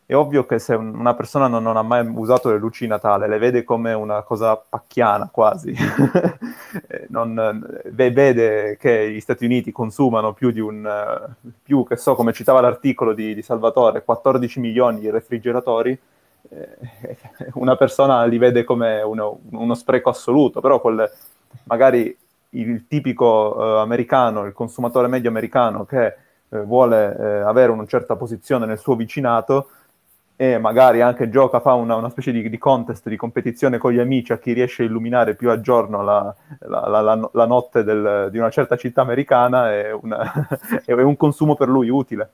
È 0.06 0.14
ovvio 0.14 0.46
che 0.46 0.58
se 0.60 0.74
un- 0.74 0.94
una 0.96 1.14
persona 1.14 1.48
non, 1.48 1.62
non 1.62 1.76
ha 1.76 1.82
mai 1.82 2.06
usato 2.06 2.50
le 2.50 2.58
luci 2.58 2.86
Natale, 2.86 3.26
le 3.28 3.38
vede 3.38 3.64
come 3.64 3.92
una 3.92 4.22
cosa 4.22 4.56
pacchiana 4.56 5.28
quasi, 5.32 5.74
Eh, 6.88 7.06
non- 7.08 7.34
ve- 7.86 8.10
vede 8.12 8.76
che 8.78 9.10
gli 9.10 9.20
Stati 9.20 9.44
Uniti 9.44 9.72
consumano 9.72 10.32
più 10.32 10.50
di 10.50 10.60
un, 10.60 10.86
eh, 10.86 11.50
più 11.62 11.84
che 11.86 11.96
so, 11.96 12.14
come 12.14 12.32
citava 12.32 12.60
l'articolo 12.60 13.12
di, 13.14 13.34
di 13.34 13.42
Salvatore, 13.42 14.04
14 14.04 14.60
milioni 14.60 15.00
di 15.00 15.10
refrigeratori, 15.10 15.98
eh, 16.50 16.76
una 17.54 17.76
persona 17.76 18.24
li 18.24 18.38
vede 18.38 18.64
come 18.64 19.02
uno, 19.02 19.40
uno 19.50 19.74
spreco 19.74 20.10
assoluto, 20.10 20.60
però 20.60 20.80
quel, 20.80 21.10
magari 21.64 22.16
il 22.50 22.86
tipico 22.86 23.76
eh, 23.78 23.80
americano, 23.80 24.44
il 24.44 24.52
consumatore 24.52 25.08
medio 25.08 25.28
americano 25.30 25.84
che 25.84 26.06
eh, 26.48 26.60
vuole 26.62 27.16
eh, 27.18 27.24
avere 27.40 27.72
una 27.72 27.86
certa 27.86 28.16
posizione 28.16 28.66
nel 28.66 28.78
suo 28.78 28.94
vicinato 28.94 29.70
e 30.36 30.58
magari 30.58 31.00
anche 31.00 31.30
gioca, 31.30 31.60
fa 31.60 31.72
una, 31.72 31.96
una 31.96 32.10
specie 32.10 32.30
di, 32.30 32.48
di 32.48 32.58
contest, 32.58 33.08
di 33.08 33.16
competizione 33.16 33.78
con 33.78 33.92
gli 33.92 33.98
amici 33.98 34.32
a 34.32 34.38
chi 34.38 34.52
riesce 34.52 34.82
a 34.82 34.86
illuminare 34.86 35.34
più 35.34 35.50
a 35.50 35.60
giorno 35.60 36.02
la, 36.02 36.34
la- 36.60 36.88
la- 36.88 37.30
la- 37.32 37.46
notte 37.46 37.82
del- 37.84 38.28
di 38.30 38.38
una 38.38 38.50
certa 38.50 38.76
città 38.76 39.00
americana, 39.00 39.72
è, 39.72 39.92
una- 39.92 40.48
è 40.84 40.92
un 40.92 41.16
consumo 41.16 41.54
per 41.56 41.68
lui 41.68 41.88
utile. 41.88 42.30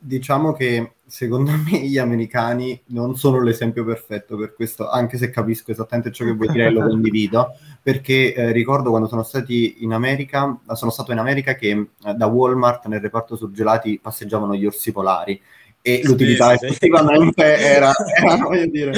Diciamo 0.00 0.52
che 0.52 0.92
secondo 1.06 1.50
me 1.50 1.78
gli 1.80 1.98
americani 1.98 2.80
non 2.86 3.16
sono 3.16 3.42
l'esempio 3.42 3.84
perfetto 3.84 4.36
per 4.36 4.54
questo, 4.54 4.88
anche 4.88 5.18
se 5.18 5.28
capisco 5.30 5.70
esattamente 5.70 6.10
ciò 6.12 6.24
che 6.24 6.32
vuoi 6.32 6.48
dire 6.48 6.66
e 6.66 6.70
lo 6.70 6.80
condivido, 6.88 7.54
perché 7.82 8.32
eh, 8.34 8.52
ricordo 8.52 8.90
quando 8.90 9.08
sono 9.08 9.22
stati 9.22 9.82
in 9.84 9.92
America, 9.92 10.58
sono 10.72 10.90
stato 10.90 11.12
in 11.12 11.18
America 11.18 11.54
che 11.54 11.68
eh, 11.70 12.14
da 12.14 12.26
Walmart 12.26 12.86
nel 12.86 13.00
reparto 13.00 13.36
surgelati 13.36 13.98
passeggiavano 14.00 14.54
gli 14.54 14.64
orsi 14.64 14.90
polari 14.92 15.38
e 15.82 16.00
Sì, 16.02 16.06
l'utilità 16.06 16.50
sì, 16.52 16.58
sì. 16.58 16.66
effettivamente 16.66 17.44
era, 17.56 17.92
era, 18.20 18.36
voglio 18.36 18.66
dire, 18.66 18.92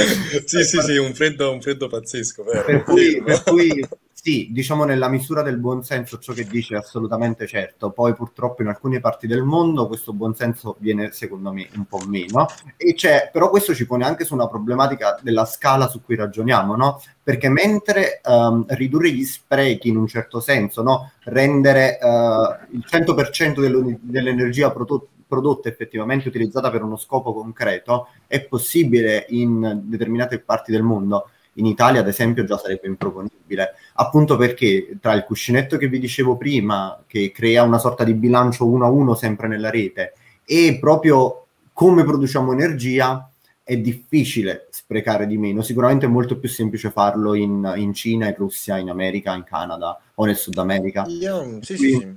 Sì, 0.44 0.62
sì, 0.64 0.80
sì, 0.80 0.96
un 0.96 1.14
freddo, 1.14 1.52
un 1.52 1.60
freddo 1.60 1.88
pazzesco, 1.88 2.42
vero? 2.44 2.64
per 2.64 2.82
cui, 2.84 3.22
per 3.22 3.42
cui 3.44 3.88
sì, 4.22 4.48
diciamo 4.50 4.84
nella 4.84 5.08
misura 5.08 5.40
del 5.40 5.56
buonsenso 5.56 6.18
ciò 6.18 6.34
che 6.34 6.44
dice 6.44 6.74
è 6.74 6.78
assolutamente 6.78 7.46
certo, 7.46 7.90
poi 7.90 8.12
purtroppo 8.14 8.60
in 8.60 8.68
alcune 8.68 9.00
parti 9.00 9.26
del 9.26 9.44
mondo 9.44 9.86
questo 9.86 10.12
buonsenso 10.12 10.76
viene 10.78 11.10
secondo 11.10 11.50
me 11.52 11.66
un 11.74 11.86
po' 11.86 12.00
meno, 12.06 12.46
e 12.76 12.92
c'è, 12.92 13.30
però 13.32 13.48
questo 13.48 13.74
ci 13.74 13.86
pone 13.86 14.04
anche 14.04 14.26
su 14.26 14.34
una 14.34 14.46
problematica 14.46 15.18
della 15.22 15.46
scala 15.46 15.88
su 15.88 16.02
cui 16.02 16.16
ragioniamo, 16.16 16.76
no? 16.76 17.00
Perché 17.22 17.48
mentre 17.48 18.20
ehm, 18.22 18.66
ridurre 18.68 19.10
gli 19.10 19.24
sprechi 19.24 19.88
in 19.88 19.96
un 19.96 20.06
certo 20.06 20.38
senso, 20.40 20.82
no? 20.82 21.12
Rendere 21.24 21.98
eh, 21.98 22.58
il 22.72 22.84
100% 22.86 23.60
dello- 23.62 23.96
dell'energia 24.02 24.70
prodotta 24.70 25.06
prodotta 25.30 25.68
effettivamente 25.68 26.26
utilizzata 26.26 26.68
per 26.70 26.82
uno 26.82 26.96
scopo 26.96 27.32
concreto 27.32 28.08
è 28.26 28.42
possibile 28.42 29.26
in 29.28 29.82
determinate 29.84 30.40
parti 30.40 30.72
del 30.72 30.82
mondo. 30.82 31.30
In 31.54 31.66
Italia, 31.66 32.00
ad 32.00 32.08
esempio, 32.08 32.44
già 32.44 32.58
sarebbe 32.58 32.88
improponibile, 32.88 33.74
appunto 33.94 34.36
perché 34.36 34.98
tra 35.00 35.12
il 35.12 35.24
cuscinetto 35.24 35.76
che 35.76 35.88
vi 35.88 36.00
dicevo 36.00 36.36
prima, 36.36 37.02
che 37.06 37.30
crea 37.32 37.62
una 37.62 37.78
sorta 37.78 38.02
di 38.02 38.14
bilancio 38.14 38.66
uno 38.66 38.84
a 38.84 38.90
uno 38.90 39.14
sempre 39.14 39.46
nella 39.46 39.70
rete, 39.70 40.14
e 40.44 40.78
proprio 40.80 41.46
come 41.72 42.04
produciamo 42.04 42.52
energia, 42.52 43.30
è 43.62 43.76
difficile 43.76 44.66
sprecare 44.70 45.26
di 45.28 45.38
meno. 45.38 45.62
Sicuramente 45.62 46.06
è 46.06 46.08
molto 46.08 46.38
più 46.38 46.48
semplice 46.48 46.90
farlo 46.90 47.34
in, 47.34 47.72
in 47.76 47.94
Cina, 47.94 48.26
in 48.26 48.34
Russia, 48.36 48.78
in 48.78 48.90
America, 48.90 49.34
in 49.34 49.44
Canada 49.44 50.00
o 50.14 50.24
nel 50.24 50.36
Sud 50.36 50.58
America. 50.58 51.04
Io 51.06 51.58
sì, 51.62 51.76
sì, 51.76 51.88
sì, 51.90 52.14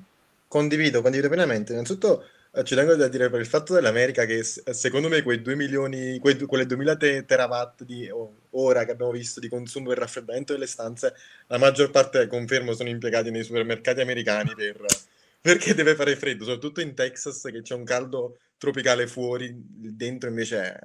condivido, 0.47 1.01
condivido 1.01 1.27
pienamente. 1.27 1.73
Innanzitutto 1.73 2.23
ci 2.63 2.75
tengo 2.75 2.95
da 2.95 3.07
dire 3.07 3.29
per 3.29 3.39
il 3.39 3.47
fatto 3.47 3.73
dell'America 3.73 4.25
che 4.25 4.43
s- 4.43 4.69
secondo 4.71 5.09
me 5.09 5.23
quei 5.23 5.41
2 5.41 5.55
milioni, 5.55 6.19
quei, 6.19 6.37
quelle 6.45 6.65
2000 6.67 6.95
te- 6.95 7.25
terawatt 7.25 7.83
di 7.83 8.07
ora 8.51 8.85
che 8.85 8.91
abbiamo 8.91 9.11
visto 9.11 9.39
di 9.39 9.49
consumo 9.49 9.89
per 9.89 9.97
raffreddamento 9.99 10.53
delle 10.53 10.67
stanze, 10.67 11.15
la 11.47 11.57
maggior 11.57 11.89
parte, 11.89 12.27
confermo, 12.27 12.73
sono 12.73 12.89
impiegati 12.89 13.31
nei 13.31 13.43
supermercati 13.43 14.01
americani 14.01 14.53
per, 14.55 14.85
perché 15.41 15.73
deve 15.73 15.95
fare 15.95 16.15
freddo, 16.15 16.43
soprattutto 16.43 16.79
in 16.81 16.93
Texas 16.93 17.41
che 17.41 17.61
c'è 17.61 17.73
un 17.75 17.83
caldo 17.85 18.37
tropicale 18.57 19.07
fuori, 19.07 19.51
dentro 19.55 20.29
invece 20.29 20.61
è 20.73 20.79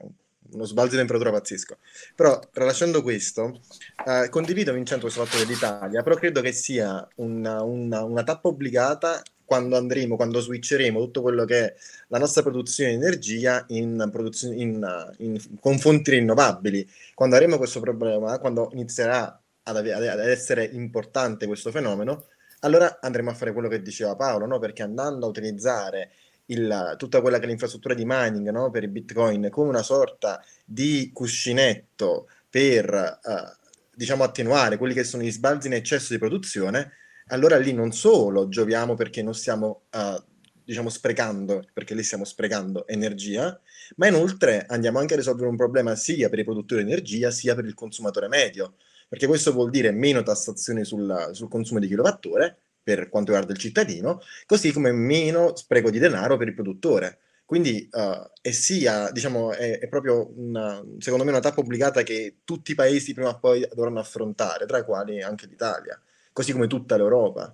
uno 0.52 0.64
sbalzo 0.64 0.92
di 0.92 0.96
temperatura 0.96 1.30
pazzesco. 1.30 1.76
Però, 2.14 2.40
tralasciando 2.50 3.02
questo, 3.02 3.60
eh, 4.06 4.28
condivido 4.30 4.72
Vincenzo 4.72 5.02
questo 5.02 5.24
fatto 5.24 5.38
dell'Italia, 5.38 6.02
però 6.02 6.16
credo 6.16 6.40
che 6.40 6.52
sia 6.52 7.06
una, 7.16 7.62
una- 7.62 8.02
una 8.04 8.22
tappa 8.24 8.48
obbligata 8.48 9.22
quando 9.48 9.78
andremo, 9.78 10.14
quando 10.14 10.40
switcheremo 10.40 11.00
tutto 11.00 11.22
quello 11.22 11.46
che 11.46 11.58
è 11.64 11.74
la 12.08 12.18
nostra 12.18 12.42
produzione 12.42 12.90
di 12.90 12.96
energia 12.96 13.64
in, 13.68 14.06
produzione, 14.12 14.56
in, 14.56 15.14
in- 15.20 15.40
con 15.58 15.78
fonti 15.78 16.10
rinnovabili. 16.10 16.86
Quando 17.14 17.34
avremo 17.34 17.56
questo 17.56 17.80
problema, 17.80 18.38
quando 18.40 18.68
inizierà 18.72 19.40
ad, 19.62 19.76
ave- 19.78 19.94
ad 19.94 20.20
essere 20.20 20.64
importante 20.64 21.46
questo 21.46 21.70
fenomeno, 21.70 22.26
allora 22.60 22.98
andremo 23.00 23.30
a 23.30 23.34
fare 23.34 23.54
quello 23.54 23.68
che 23.68 23.80
diceva 23.80 24.14
Paolo, 24.16 24.44
no? 24.44 24.58
Perché 24.58 24.82
andando 24.82 25.24
a 25.24 25.30
utilizzare 25.30 26.10
il- 26.46 26.94
tutta 26.98 27.22
quella 27.22 27.38
che 27.38 27.44
è 27.44 27.48
l'infrastruttura 27.48 27.94
di 27.94 28.04
mining, 28.04 28.50
no? 28.50 28.70
Per 28.70 28.82
i 28.82 28.88
bitcoin 28.88 29.48
come 29.50 29.70
una 29.70 29.82
sorta 29.82 30.44
di 30.62 31.10
cuscinetto 31.14 32.28
per, 32.50 32.92
eh, 32.92 33.56
diciamo, 33.94 34.24
attenuare 34.24 34.76
quelli 34.76 34.92
che 34.92 35.04
sono 35.04 35.22
gli 35.22 35.32
sbalzi 35.32 35.68
in 35.68 35.72
eccesso 35.72 36.12
di 36.12 36.18
produzione, 36.18 36.92
allora 37.28 37.56
lì 37.56 37.72
non 37.72 37.92
solo 37.92 38.48
gioviamo 38.48 38.94
perché 38.94 39.22
non 39.22 39.34
stiamo, 39.34 39.82
eh, 39.90 40.22
diciamo, 40.64 40.88
sprecando, 40.88 41.64
perché 41.72 41.94
lì 41.94 42.02
stiamo 42.02 42.24
sprecando 42.24 42.86
energia, 42.86 43.58
ma 43.96 44.06
inoltre 44.06 44.64
andiamo 44.68 44.98
anche 44.98 45.14
a 45.14 45.16
risolvere 45.16 45.48
un 45.48 45.56
problema 45.56 45.94
sia 45.96 46.28
per 46.28 46.38
i 46.38 46.44
produttori 46.44 46.84
di 46.84 46.90
energia, 46.90 47.30
sia 47.30 47.54
per 47.54 47.64
il 47.64 47.74
consumatore 47.74 48.28
medio, 48.28 48.74
perché 49.08 49.26
questo 49.26 49.52
vuol 49.52 49.70
dire 49.70 49.90
meno 49.90 50.22
tassazioni 50.22 50.84
sul, 50.84 51.30
sul 51.32 51.48
consumo 51.48 51.80
di 51.80 51.88
kilowattora 51.88 52.54
per 52.82 53.08
quanto 53.08 53.32
riguarda 53.32 53.52
il 53.52 53.60
cittadino, 53.60 54.20
così 54.46 54.72
come 54.72 54.92
meno 54.92 55.54
spreco 55.56 55.90
di 55.90 55.98
denaro 55.98 56.36
per 56.36 56.48
il 56.48 56.54
produttore. 56.54 57.18
Quindi 57.44 57.88
eh, 57.90 58.30
è 58.42 58.50
sia, 58.50 59.10
diciamo, 59.10 59.52
è, 59.52 59.78
è 59.78 59.88
proprio 59.88 60.32
una, 60.36 60.82
secondo 60.98 61.24
me 61.24 61.30
una 61.30 61.40
tappa 61.40 61.60
obbligata 61.60 62.02
che 62.02 62.40
tutti 62.44 62.72
i 62.72 62.74
paesi 62.74 63.14
prima 63.14 63.30
o 63.30 63.38
poi 63.38 63.66
dovranno 63.74 64.00
affrontare, 64.00 64.66
tra 64.66 64.78
i 64.78 64.84
quali 64.84 65.22
anche 65.22 65.46
l'Italia, 65.46 65.98
così 66.38 66.52
come 66.52 66.68
tutta 66.68 66.96
l'Europa. 66.96 67.52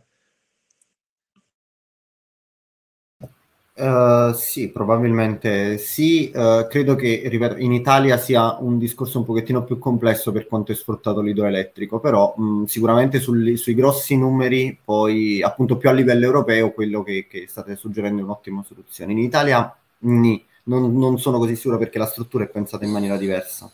Eh, 3.77 4.33
sì, 4.37 4.71
probabilmente 4.71 5.79
sì. 5.79 6.31
Eh, 6.31 6.67
credo 6.71 6.95
che, 6.95 7.23
ripeto, 7.27 7.57
in 7.59 7.73
Italia 7.73 8.17
sia 8.19 8.57
un 8.61 8.79
discorso 8.79 9.19
un 9.19 9.25
pochettino 9.25 9.65
più 9.65 9.79
complesso 9.79 10.31
per 10.33 10.47
quanto 10.47 10.71
è 10.73 10.75
sfruttato 10.77 11.21
l'idroelettrico, 11.21 11.99
però 11.99 12.35
mh, 12.37 12.65
sicuramente 12.67 13.19
sul- 13.21 13.57
sui 13.59 13.75
grossi 13.75 14.17
numeri, 14.17 14.79
poi 14.85 15.43
appunto 15.43 15.77
più 15.77 15.89
a 15.89 15.93
livello 15.93 16.25
europeo, 16.25 16.73
quello 16.73 17.03
che, 17.03 17.27
che 17.29 17.47
state 17.49 17.75
suggerendo 17.77 18.21
è 18.21 18.25
un'ottima 18.25 18.63
soluzione. 18.65 19.13
In 19.13 19.19
Italia 19.19 19.75
nì, 20.01 20.45
non, 20.65 20.97
non 20.97 21.19
sono 21.19 21.39
così 21.39 21.57
sicuro 21.57 21.79
perché 21.79 21.99
la 21.99 22.07
struttura 22.07 22.45
è 22.45 22.49
pensata 22.49 22.85
in 22.85 22.93
maniera 22.93 23.17
diversa. 23.17 23.71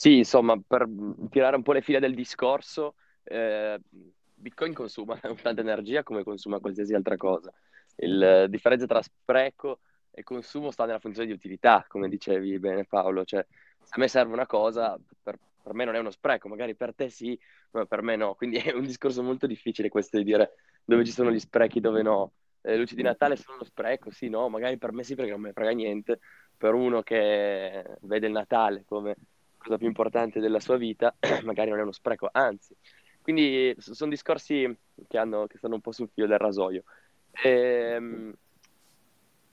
Sì, 0.00 0.16
insomma, 0.16 0.58
per 0.66 0.88
tirare 1.28 1.56
un 1.56 1.62
po' 1.62 1.72
le 1.74 1.82
file 1.82 2.00
del 2.00 2.14
discorso, 2.14 2.94
eh, 3.22 3.78
Bitcoin 4.34 4.72
consuma 4.72 5.18
tanta 5.42 5.60
energia 5.60 6.02
come 6.02 6.22
consuma 6.24 6.58
qualsiasi 6.58 6.94
altra 6.94 7.16
cosa. 7.18 7.52
Il- 7.96 8.16
La 8.18 8.46
differenza 8.46 8.86
tra 8.86 9.02
spreco 9.02 9.80
e 10.10 10.22
consumo 10.22 10.70
sta 10.70 10.86
nella 10.86 10.98
funzione 11.00 11.28
di 11.28 11.34
utilità, 11.34 11.84
come 11.86 12.08
dicevi 12.08 12.58
bene 12.58 12.86
Paolo. 12.86 13.24
Cioè, 13.26 13.40
a 13.40 13.98
me 13.98 14.08
serve 14.08 14.32
una 14.32 14.46
cosa, 14.46 14.98
per, 15.22 15.38
per 15.62 15.74
me 15.74 15.84
non 15.84 15.94
è 15.94 15.98
uno 15.98 16.10
spreco, 16.10 16.48
magari 16.48 16.74
per 16.74 16.94
te 16.94 17.10
sì, 17.10 17.38
ma 17.72 17.84
per 17.84 18.00
me 18.02 18.16
no. 18.16 18.34
Quindi 18.34 18.56
è 18.56 18.72
un 18.72 18.84
discorso 18.84 19.22
molto 19.22 19.46
difficile 19.46 19.90
questo 19.90 20.16
di 20.16 20.24
dire 20.24 20.54
dove 20.82 21.04
ci 21.04 21.12
sono 21.12 21.30
gli 21.30 21.38
sprechi, 21.38 21.78
dove 21.80 22.00
no. 22.02 22.32
Le 22.62 22.76
luci 22.78 22.94
di 22.94 23.02
Natale 23.02 23.36
sono 23.36 23.56
uno 23.56 23.64
spreco, 23.64 24.10
sì, 24.10 24.28
no, 24.30 24.48
magari 24.48 24.78
per 24.78 24.92
me 24.92 25.02
sì 25.02 25.14
perché 25.14 25.30
non 25.30 25.40
me 25.42 25.48
ne 25.48 25.52
frega 25.52 25.70
niente. 25.72 26.20
Per 26.56 26.72
uno 26.74 27.02
che 27.02 27.84
vede 28.02 28.26
il 28.26 28.32
Natale 28.32 28.84
come 28.86 29.14
cosa 29.60 29.76
più 29.76 29.86
importante 29.86 30.40
della 30.40 30.60
sua 30.60 30.76
vita, 30.76 31.14
magari 31.44 31.70
non 31.70 31.78
è 31.78 31.82
uno 31.82 31.92
spreco, 31.92 32.28
anzi. 32.32 32.74
Quindi 33.22 33.74
sono 33.78 34.10
discorsi 34.10 34.76
che, 35.06 35.18
hanno, 35.18 35.46
che 35.46 35.58
stanno 35.58 35.74
un 35.74 35.80
po' 35.80 35.92
sul 35.92 36.10
filo 36.12 36.26
del 36.26 36.38
rasoio. 36.38 36.82
Ehm, 37.44 38.32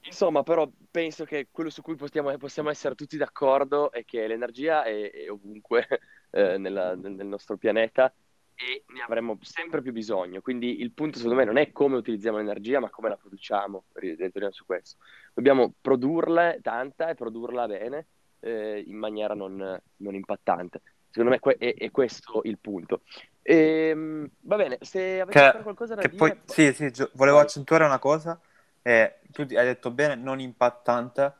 insomma, 0.02 0.42
però 0.42 0.68
penso 0.90 1.24
che 1.24 1.48
quello 1.50 1.70
su 1.70 1.82
cui 1.82 1.94
possiamo, 1.94 2.36
possiamo 2.38 2.70
essere 2.70 2.94
tutti 2.94 3.16
d'accordo 3.16 3.92
è 3.92 4.04
che 4.04 4.26
l'energia 4.26 4.84
è, 4.84 5.10
è 5.10 5.30
ovunque 5.30 5.86
eh, 6.30 6.56
nella- 6.58 6.94
nel, 6.96 7.26
nostro 7.26 7.56
pianeta 7.56 8.12
e 8.54 8.84
ne 8.86 9.02
avremo 9.02 9.38
sempre 9.42 9.82
più 9.82 9.92
bisogno. 9.92 10.40
Quindi 10.40 10.80
il 10.80 10.92
punto, 10.92 11.18
secondo 11.18 11.38
me, 11.38 11.44
non 11.44 11.58
è 11.58 11.70
come 11.70 11.96
utilizziamo 11.96 12.38
l'energia, 12.38 12.80
ma 12.80 12.90
come 12.90 13.10
la 13.10 13.16
produciamo. 13.16 13.84
Ritorniamo 13.92 14.50
su 14.50 14.64
questo. 14.64 14.96
Dobbiamo 15.34 15.74
produrla 15.80 16.56
tanta 16.60 17.08
e 17.08 17.14
produrla 17.14 17.66
bene 17.66 18.06
eh, 18.40 18.82
in 18.86 18.96
maniera 18.96 19.34
non, 19.34 19.56
non 19.96 20.14
impattante. 20.14 20.82
Secondo 21.10 21.30
me 21.30 21.40
que- 21.40 21.56
è, 21.58 21.74
è 21.74 21.90
questo 21.90 22.40
il 22.44 22.58
punto. 22.58 23.02
Ehm, 23.42 24.28
va 24.40 24.56
bene, 24.56 24.78
se 24.80 25.20
avete 25.20 25.42
Che, 25.42 25.62
qualcosa 25.62 25.94
da 25.94 26.02
che 26.02 26.08
dire... 26.08 26.16
poi, 26.16 26.38
sì, 26.46 26.72
sì, 26.72 26.90
gio- 26.90 27.10
volevo 27.14 27.38
accentuare 27.38 27.84
una 27.84 27.98
cosa. 27.98 28.38
eh, 28.82 29.18
tu 29.32 29.42
hai 29.42 29.48
detto 29.64 29.90
bene, 29.90 30.14
non 30.14 30.40
impattante, 30.40 31.32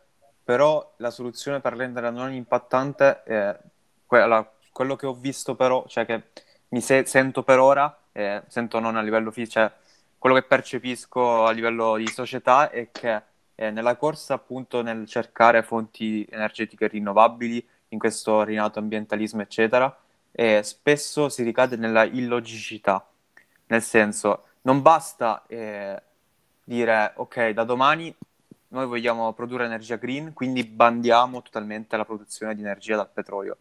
però 0.44 0.94
la 0.98 1.10
soluzione 1.10 1.60
per 1.60 1.74
renderla 1.74 2.10
non 2.10 2.32
impattante 2.32 3.22
è 3.22 3.58
quella, 4.06 4.50
quello 4.72 4.96
che 4.96 5.06
ho 5.06 5.14
visto 5.14 5.54
però, 5.54 5.86
cioè 5.86 6.04
che 6.04 6.24
mi 6.68 6.80
se- 6.80 7.06
sento 7.06 7.42
per 7.42 7.58
ora, 7.58 7.96
eh, 8.12 8.42
sento 8.48 8.78
non 8.80 8.96
a 8.96 9.02
livello 9.02 9.30
fisico, 9.30 9.52
cioè 9.60 9.72
quello 10.18 10.34
che 10.36 10.42
percepisco 10.42 11.44
a 11.46 11.50
livello 11.52 11.96
di 11.96 12.06
società 12.08 12.70
è 12.70 12.90
che 12.90 13.22
eh, 13.60 13.72
nella 13.72 13.96
corsa 13.96 14.34
appunto 14.34 14.82
nel 14.82 15.04
cercare 15.06 15.64
fonti 15.64 16.24
energetiche 16.30 16.86
rinnovabili, 16.86 17.66
in 17.88 17.98
questo 17.98 18.44
rinato 18.44 18.78
ambientalismo 18.78 19.42
eccetera, 19.42 19.94
eh, 20.30 20.62
spesso 20.62 21.28
si 21.28 21.42
ricade 21.42 21.74
nella 21.74 22.04
illogicità, 22.04 23.04
nel 23.66 23.82
senso 23.82 24.44
non 24.62 24.80
basta 24.80 25.44
eh, 25.48 26.00
dire 26.62 27.14
ok 27.16 27.50
da 27.50 27.64
domani 27.64 28.14
noi 28.68 28.86
vogliamo 28.86 29.32
produrre 29.32 29.64
energia 29.64 29.96
green, 29.96 30.34
quindi 30.34 30.62
bandiamo 30.62 31.42
totalmente 31.42 31.96
la 31.96 32.04
produzione 32.04 32.54
di 32.54 32.60
energia 32.60 32.94
dal 32.94 33.10
petrolio. 33.10 33.56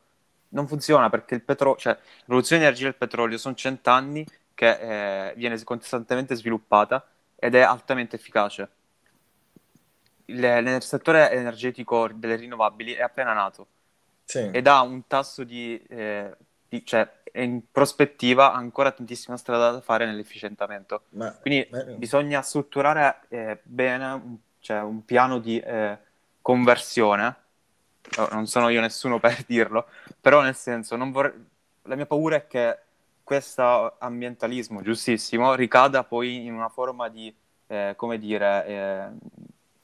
Non 0.50 0.68
funziona 0.68 1.10
perché 1.10 1.34
il 1.34 1.42
petrolio, 1.42 1.80
cioè, 1.80 1.94
la 1.94 2.24
produzione 2.26 2.62
di 2.62 2.68
energia 2.68 2.86
del 2.86 2.96
petrolio 2.96 3.38
sono 3.38 3.56
cent'anni 3.56 4.26
che 4.54 5.30
eh, 5.30 5.34
viene 5.36 5.62
costantemente 5.64 6.36
sviluppata 6.36 7.04
ed 7.36 7.56
è 7.56 7.62
altamente 7.62 8.16
efficace. 8.18 8.70
Il, 10.30 10.78
settore 10.82 11.32
energetico 11.32 12.10
delle 12.14 12.36
rinnovabili 12.36 12.94
è 12.94 13.02
appena 13.02 13.34
nato 13.34 13.68
Sì. 14.26 14.50
ed 14.52 14.68
ha 14.68 14.82
un 14.82 15.08
tasso 15.08 15.44
di, 15.44 15.82
eh, 15.88 16.36
di- 16.68 16.86
cioè 16.86 17.10
in 17.34 17.62
prospettiva 17.72 18.54
ancora 18.54 18.92
tantissima 18.92 19.38
strada 19.38 19.72
da 19.72 19.82
fare 19.82 20.06
nell'efficientamento. 20.06 21.04
Ma, 21.10 21.32
Quindi 21.32 21.68
ma- 21.72 21.84
bisogna 21.84 22.42
strutturare 22.42 23.22
eh, 23.30 23.60
bene 23.64 24.06
un, 24.12 24.38
cioè, 24.60 24.82
un 24.82 25.06
piano 25.06 25.40
di 25.40 25.60
eh, 25.60 25.98
conversione. 26.42 27.36
Oh, 28.18 28.28
non 28.32 28.48
sono 28.48 28.70
io 28.70 28.82
nessuno 28.82 29.20
per 29.22 29.44
dirlo, 29.46 29.88
però 30.20 30.42
nel 30.42 30.56
senso, 30.56 30.96
non 30.96 31.12
vorrei... 31.12 31.34
la 31.84 31.96
mia 31.96 32.06
paura 32.06 32.38
è 32.38 32.48
che 32.48 32.80
questo 33.24 33.96
ambientalismo 34.00 34.82
giustissimo 34.82 35.54
ricada 35.54 36.04
poi 36.06 36.46
in 36.46 36.54
una 36.54 36.70
forma 36.70 37.10
di, 37.10 37.34
eh, 37.68 37.94
come 37.98 38.18
dire, 38.18 38.66
eh, 38.66 39.08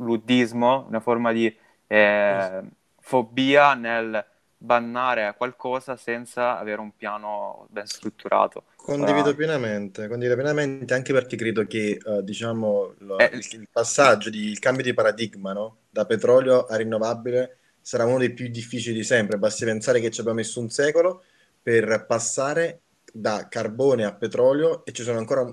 luddismo, 0.04 0.86
una 0.88 1.00
forma 1.00 1.32
di 1.32 1.56
eh, 1.88 2.64
fobia 3.00 3.74
nel 3.76 4.26
bannare 4.58 5.34
qualcosa 5.36 5.96
senza 5.98 6.58
avere 6.58 6.82
un 6.82 6.96
piano 6.96 7.68
ben 7.70 7.88
strutturato. 7.88 8.64
Condivido 8.76 9.34
Ora- 9.34 9.36
pienamente, 9.36 10.08
condivido 10.10 10.36
pienamente 10.36 10.94
anche 10.94 11.14
perché 11.14 11.38
credo 11.38 11.66
che 11.66 11.98
eh, 12.06 12.24
diciamo 12.24 12.96
lo- 13.00 13.26
Eh, 13.26 13.32
il, 13.32 13.46
il 13.52 13.68
passaggio, 13.72 14.30
di, 14.30 14.48
il 14.50 14.60
cambio 14.60 14.84
di 14.84 14.94
paradigma, 14.94 15.54
no? 15.54 15.78
Da 15.90 16.06
petrolio 16.06 16.66
a 16.66 16.76
rinnovabile 16.76 17.58
sarà 17.80 18.04
uno 18.06 18.18
dei 18.18 18.34
più 18.34 18.50
difficili 18.50 18.96
di 18.98 19.04
sempre. 19.04 19.38
Basti 19.38 19.64
pensare 19.66 20.02
che 20.02 20.12
ci 20.12 20.20
abbiamo 20.20 20.40
messo 20.40 20.60
un 20.60 20.70
secolo 20.70 21.24
per 21.62 22.06
passare 22.06 22.82
da 23.12 23.48
carbone 23.50 24.04
a 24.04 24.14
petrolio 24.16 24.84
e 24.86 24.92
ci 24.92 25.04
sono 25.04 25.18
ancora 25.18 25.46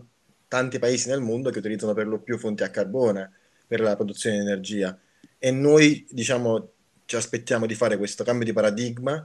tanti 0.48 0.78
paesi 0.80 1.08
nel 1.08 1.20
mondo 1.20 1.50
che 1.50 1.58
utilizzano 1.58 1.94
per 1.94 2.08
lo 2.08 2.18
più 2.20 2.36
fonti 2.36 2.64
a 2.64 2.70
carbone 2.70 3.30
per 3.70 3.80
la 3.80 3.94
produzione 3.94 4.34
di 4.38 4.42
energia. 4.42 4.98
E 5.38 5.52
noi, 5.52 6.04
diciamo, 6.10 6.70
ci 7.04 7.14
aspettiamo 7.14 7.66
di 7.66 7.76
fare 7.76 7.96
questo 7.96 8.24
cambio 8.24 8.44
di 8.44 8.52
paradigma 8.52 9.24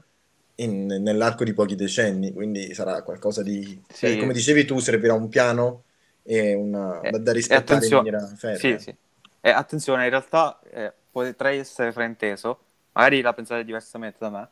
in- 0.57 0.85
nell'arco 0.85 1.43
di 1.43 1.53
pochi 1.53 1.73
decenni, 1.73 2.31
quindi 2.31 2.71
sarà 2.75 3.01
qualcosa 3.01 3.41
di, 3.41 3.81
Sì. 3.89 4.05
eh, 4.05 4.17
come 4.17 4.33
dicevi 4.33 4.63
tu, 4.63 4.77
servirà 4.77 5.15
un 5.15 5.29
piano 5.29 5.85
e 6.21 6.53
una, 6.53 7.01
Eh, 7.01 7.09
da, 7.09 7.17
da 7.17 7.31
rispettare 7.31 7.87
in 7.87 7.93
maniera 7.93 8.23
ferrea. 8.35 8.77
Sì, 8.77 8.83
sì. 8.83 8.95
E 9.41 9.49
attenzione, 9.49 10.03
in 10.03 10.09
realtà 10.11 10.59
eh, 10.69 10.93
potrei 11.09 11.57
essere 11.57 11.91
frainteso, 11.91 12.59
magari 12.91 13.21
la 13.21 13.33
pensate 13.33 13.65
diversamente 13.65 14.17
da 14.19 14.29
me, 14.29 14.49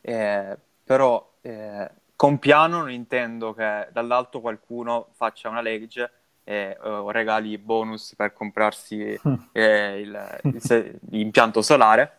eh, 0.00 0.56
però 0.82 1.34
eh, 1.42 1.90
con 2.16 2.38
piano 2.38 2.78
non 2.78 2.90
intendo 2.90 3.52
che 3.52 3.88
dall'alto 3.92 4.40
qualcuno 4.40 5.08
faccia 5.12 5.50
una 5.50 5.60
legge 5.60 6.10
eh, 6.44 6.76
regali 7.10 7.58
bonus 7.58 8.14
per 8.16 8.32
comprarsi 8.32 9.18
eh, 9.52 10.00
il- 10.00 10.40
il 10.44 10.60
se- 10.62 10.98
l'impianto 11.10 11.62
solare, 11.62 12.18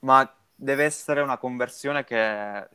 ma 0.00 0.30
deve 0.54 0.84
essere 0.84 1.20
una 1.20 1.38
conversione 1.38 2.04
che 2.04 2.68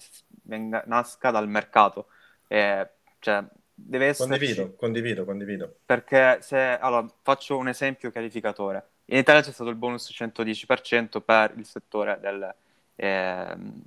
venga- 0.43 0.83
nasca 0.87 1.31
dal 1.31 1.47
mercato. 1.47 2.07
Eh, 2.47 2.87
cioè, 3.19 3.43
deve 3.73 4.07
esserci 4.07 4.29
Condivido, 4.55 4.75
condivido, 4.75 5.25
condivido. 5.25 5.75
perché 5.85 6.39
se 6.41 6.57
allora, 6.79 7.05
faccio 7.21 7.57
un 7.57 7.67
esempio 7.67 8.11
chiarificatore. 8.11 8.89
In 9.05 9.17
Italia 9.17 9.41
c'è 9.41 9.51
stato 9.51 9.69
il 9.69 9.75
bonus 9.77 10.09
110% 10.11 11.21
per 11.21 11.53
il 11.57 11.65
settore 11.65 12.17
del, 12.19 12.53
ehm, 12.95 13.81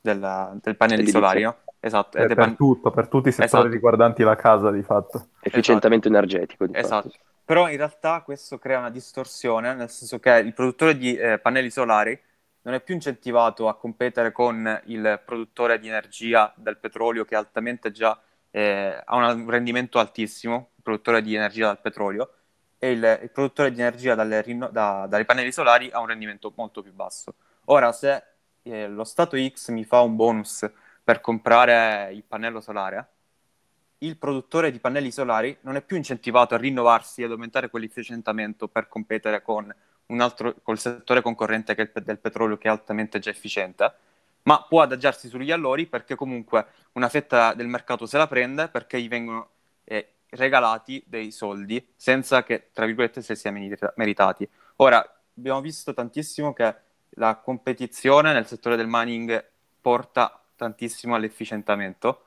della- 0.00 0.56
del 0.62 0.76
pannelli 0.76 1.06
solari, 1.08 1.42
no? 1.42 1.56
Esatto, 1.80 2.18
Eh, 2.18 2.24
ed 2.24 2.30
è 2.30 2.34
per 2.34 2.44
pan- 2.44 2.56
tutto, 2.56 2.90
per 2.90 3.08
tutti 3.08 3.28
i 3.28 3.32
settori 3.32 3.62
Esatto. 3.62 3.74
riguardanti 3.74 4.22
la 4.22 4.36
casa, 4.36 4.70
di 4.70 4.82
fatto. 4.82 5.28
Efficientamento 5.40 6.08
energetico. 6.08 6.66
Di 6.66 6.76
Esatto. 6.76 7.08
fatto. 7.08 7.24
Però 7.44 7.68
in 7.68 7.78
realtà 7.78 8.20
questo 8.20 8.58
crea 8.58 8.78
una 8.78 8.90
distorsione, 8.90 9.74
nel 9.74 9.90
senso 9.90 10.20
che 10.20 10.30
il 10.30 10.52
produttore 10.52 10.96
di 10.96 11.16
eh, 11.16 11.38
pannelli 11.38 11.70
solari 11.70 12.18
non 12.62 12.74
è 12.74 12.80
più 12.80 12.94
incentivato 12.94 13.68
a 13.68 13.76
competere 13.76 14.30
con 14.30 14.80
il 14.84 15.20
produttore 15.24 15.78
di 15.78 15.88
energia 15.88 16.52
del 16.56 16.76
petrolio 16.76 17.24
che 17.24 17.34
è 17.34 17.38
altamente 17.38 17.90
già 17.90 18.16
eh, 18.50 19.00
ha 19.04 19.16
un 19.16 19.48
rendimento 19.48 19.98
altissimo, 19.98 20.70
il 20.76 20.82
produttore 20.82 21.22
di 21.22 21.34
energia 21.34 21.66
dal 21.66 21.80
petrolio, 21.80 22.32
e 22.78 22.92
il, 22.92 23.18
il 23.22 23.30
produttore 23.30 23.72
di 23.72 23.80
energia 23.80 24.14
dalle, 24.14 24.42
rinno- 24.42 24.68
da- 24.68 25.06
dai 25.08 25.24
pannelli 25.24 25.52
solari 25.52 25.90
ha 25.92 26.00
un 26.00 26.06
rendimento 26.06 26.52
molto 26.56 26.82
più 26.82 26.92
basso. 26.92 27.34
Ora, 27.66 27.92
se 27.92 28.22
eh, 28.62 28.88
lo 28.88 29.04
Stato 29.04 29.36
X 29.36 29.70
mi 29.70 29.84
fa 29.84 30.00
un 30.00 30.16
bonus 30.16 30.70
per 31.10 31.20
comprare 31.20 32.12
il 32.12 32.22
pannello 32.22 32.60
solare, 32.60 33.08
il 33.98 34.16
produttore 34.16 34.70
di 34.70 34.78
pannelli 34.78 35.10
solari 35.10 35.58
non 35.62 35.74
è 35.74 35.82
più 35.82 35.96
incentivato 35.96 36.54
a 36.54 36.56
rinnovarsi 36.56 37.20
e 37.20 37.24
ad 37.24 37.32
aumentare 37.32 37.68
quell'efficientamento 37.68 38.68
per 38.68 38.86
competere 38.86 39.42
con 39.42 39.74
un 40.06 40.20
altro, 40.20 40.54
col 40.62 40.78
settore 40.78 41.20
concorrente 41.20 41.74
che 41.74 41.82
è 41.82 41.90
il 41.92 42.04
del 42.04 42.20
petrolio 42.20 42.58
che 42.58 42.68
è 42.68 42.70
altamente 42.70 43.18
già 43.18 43.28
efficiente, 43.28 43.92
ma 44.42 44.62
può 44.62 44.82
adagiarsi 44.82 45.26
sugli 45.26 45.50
allori 45.50 45.86
perché 45.88 46.14
comunque 46.14 46.64
una 46.92 47.08
fetta 47.08 47.54
del 47.54 47.66
mercato 47.66 48.06
se 48.06 48.16
la 48.16 48.28
prende 48.28 48.68
perché 48.68 49.02
gli 49.02 49.08
vengono 49.08 49.48
eh, 49.82 50.12
regalati 50.28 51.02
dei 51.08 51.32
soldi 51.32 51.84
senza 51.96 52.44
che, 52.44 52.68
tra 52.72 52.86
virgolette, 52.86 53.20
se 53.20 53.34
sia 53.34 53.50
merita- 53.50 53.92
meritati. 53.96 54.48
Ora, 54.76 55.04
abbiamo 55.36 55.60
visto 55.60 55.92
tantissimo 55.92 56.52
che 56.52 56.72
la 57.14 57.34
competizione 57.34 58.32
nel 58.32 58.46
settore 58.46 58.76
del 58.76 58.86
mining 58.88 59.44
porta 59.80 60.39
tantissimo 60.60 61.14
all'efficientamento 61.14 62.26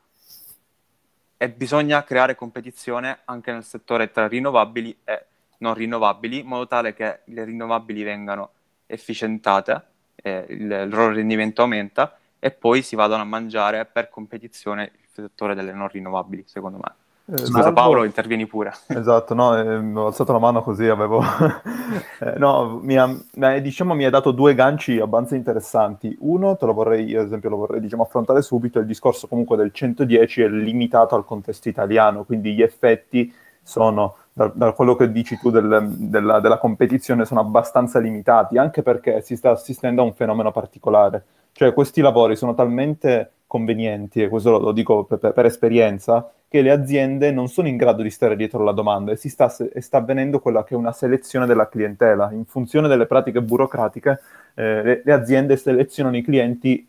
e 1.37 1.49
bisogna 1.51 2.03
creare 2.03 2.33
competizione 2.33 3.19
anche 3.25 3.51
nel 3.51 3.63
settore 3.63 4.09
tra 4.09 4.27
rinnovabili 4.27 5.01
e 5.03 5.25
non 5.59 5.75
rinnovabili, 5.75 6.39
in 6.39 6.47
modo 6.47 6.65
tale 6.65 6.95
che 6.95 7.19
le 7.25 7.43
rinnovabili 7.43 8.01
vengano 8.01 8.51
efficientate, 8.87 9.85
eh, 10.15 10.45
il, 10.49 10.61
il 10.61 10.89
loro 10.89 11.13
rendimento 11.13 11.61
aumenta 11.61 12.17
e 12.39 12.49
poi 12.49 12.81
si 12.81 12.95
vadano 12.95 13.21
a 13.21 13.25
mangiare 13.25 13.85
per 13.85 14.09
competizione 14.09 14.91
il 14.95 15.07
settore 15.11 15.53
delle 15.53 15.73
non 15.73 15.87
rinnovabili, 15.87 16.43
secondo 16.47 16.79
me. 16.79 17.02
Eh, 17.25 17.37
Scusa 17.37 17.61
Salvo- 17.63 17.73
Paolo, 17.73 18.03
intervieni 18.03 18.45
pure. 18.45 18.71
Esatto, 18.85 19.33
no, 19.33 19.55
ehm, 19.57 19.95
ho 19.97 20.07
alzato 20.07 20.33
la 20.33 20.39
mano 20.39 20.61
così 20.61 20.87
avevo... 20.87 21.21
eh, 22.19 22.33
no, 22.37 22.79
mi 22.81 22.97
ha, 22.97 23.05
mi 23.07 23.45
ha- 23.45 23.59
diciamo, 23.59 23.93
mi 23.93 24.03
ha 24.05 24.09
dato 24.09 24.31
due 24.31 24.53
ganci 24.55 24.99
abbastanza 24.99 25.35
interessanti. 25.35 26.15
Uno, 26.19 26.57
te 26.57 26.65
lo 26.65 26.73
vorrei, 26.73 27.15
ad 27.15 27.25
esempio, 27.25 27.49
lo 27.49 27.55
vorrei 27.57 27.79
diciamo, 27.79 28.03
affrontare 28.03 28.41
subito, 28.41 28.79
il 28.79 28.85
discorso 28.85 29.27
comunque 29.27 29.55
del 29.55 29.71
110 29.71 30.41
è 30.41 30.47
limitato 30.49 31.15
al 31.15 31.23
contesto 31.25 31.69
italiano, 31.69 32.23
quindi 32.25 32.53
gli 32.53 32.61
effetti 32.61 33.33
sono, 33.61 34.15
da, 34.33 34.51
da 34.53 34.71
quello 34.73 34.95
che 34.95 35.09
dici 35.11 35.37
tu 35.39 35.49
del- 35.49 35.87
della, 35.95 36.39
della 36.41 36.57
competizione, 36.57 37.25
sono 37.25 37.39
abbastanza 37.39 37.99
limitati, 37.99 38.57
anche 38.57 38.81
perché 38.83 39.21
si 39.21 39.35
sta 39.37 39.51
assistendo 39.51 40.01
a 40.01 40.05
un 40.05 40.13
fenomeno 40.13 40.51
particolare. 40.51 41.23
Cioè 41.53 41.73
questi 41.73 42.01
lavori 42.01 42.35
sono 42.35 42.53
talmente 42.53 43.31
convenienti, 43.47 44.21
e 44.21 44.29
questo 44.29 44.51
lo, 44.51 44.57
lo 44.59 44.71
dico 44.71 45.03
per, 45.05 45.19
per- 45.19 45.33
per 45.33 45.45
esperienza, 45.45 46.29
che 46.53 46.61
le 46.61 46.69
aziende 46.69 47.31
non 47.31 47.47
sono 47.47 47.67
in 47.67 47.77
grado 47.77 48.03
di 48.03 48.11
stare 48.11 48.35
dietro 48.35 48.59
alla 48.59 48.73
domanda 48.73 49.11
e, 49.11 49.15
si 49.15 49.27
sta, 49.27 49.51
e 49.73 49.81
sta 49.81 49.97
avvenendo 49.97 50.39
quella 50.39 50.63
che 50.63 50.75
è 50.75 50.77
una 50.77 50.91
selezione 50.91 51.47
della 51.47 51.67
clientela. 51.67 52.31
In 52.31 52.45
funzione 52.45 52.87
delle 52.87 53.07
pratiche 53.07 53.41
burocratiche, 53.41 54.19
eh, 54.53 54.83
le, 54.83 55.01
le 55.03 55.13
aziende 55.13 55.57
selezionano 55.57 56.15
i 56.15 56.21
clienti 56.21 56.87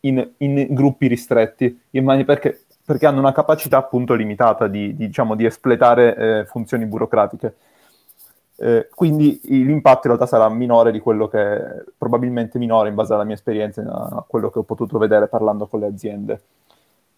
in, 0.00 0.26
in 0.38 0.66
gruppi 0.70 1.08
ristretti, 1.08 1.78
in 1.90 2.24
perché, 2.24 2.62
perché 2.86 3.04
hanno 3.04 3.18
una 3.18 3.32
capacità 3.32 3.76
appunto 3.76 4.14
limitata 4.14 4.66
di, 4.66 4.96
di, 4.96 5.08
diciamo, 5.08 5.34
di 5.34 5.44
espletare 5.44 6.16
eh, 6.16 6.44
funzioni 6.46 6.86
burocratiche. 6.86 7.54
Eh, 8.56 8.88
quindi 8.94 9.38
l'impatto 9.42 10.06
in 10.06 10.14
realtà 10.14 10.24
sarà 10.24 10.48
minore 10.48 10.90
di 10.90 11.00
quello 11.00 11.28
che 11.28 11.84
probabilmente 11.98 12.58
minore 12.58 12.88
in 12.88 12.94
base 12.94 13.12
alla 13.12 13.24
mia 13.24 13.34
esperienza, 13.34 13.82
a 13.82 14.24
quello 14.26 14.48
che 14.48 14.60
ho 14.60 14.62
potuto 14.62 14.96
vedere 14.96 15.28
parlando 15.28 15.66
con 15.66 15.80
le 15.80 15.86
aziende. 15.86 16.40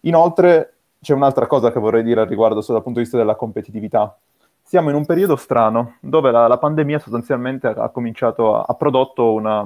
Inoltre 0.01 0.74
c'è 1.05 1.13
un'altra 1.13 1.45
cosa 1.45 1.71
che 1.71 1.79
vorrei 1.79 2.01
dire 2.01 2.21
al 2.21 2.27
riguardo 2.27 2.61
dal 2.65 2.81
punto 2.81 2.97
di 2.97 3.01
vista 3.01 3.15
della 3.15 3.35
competitività. 3.35 4.17
Siamo 4.63 4.89
in 4.89 4.95
un 4.95 5.05
periodo 5.05 5.35
strano 5.35 5.97
dove 5.99 6.31
la, 6.31 6.47
la 6.47 6.57
pandemia 6.57 6.97
sostanzialmente 6.97 7.67
ha 7.67 7.89
cominciato, 7.89 8.59
ha 8.59 8.73
prodotto 8.73 9.31
una, 9.31 9.63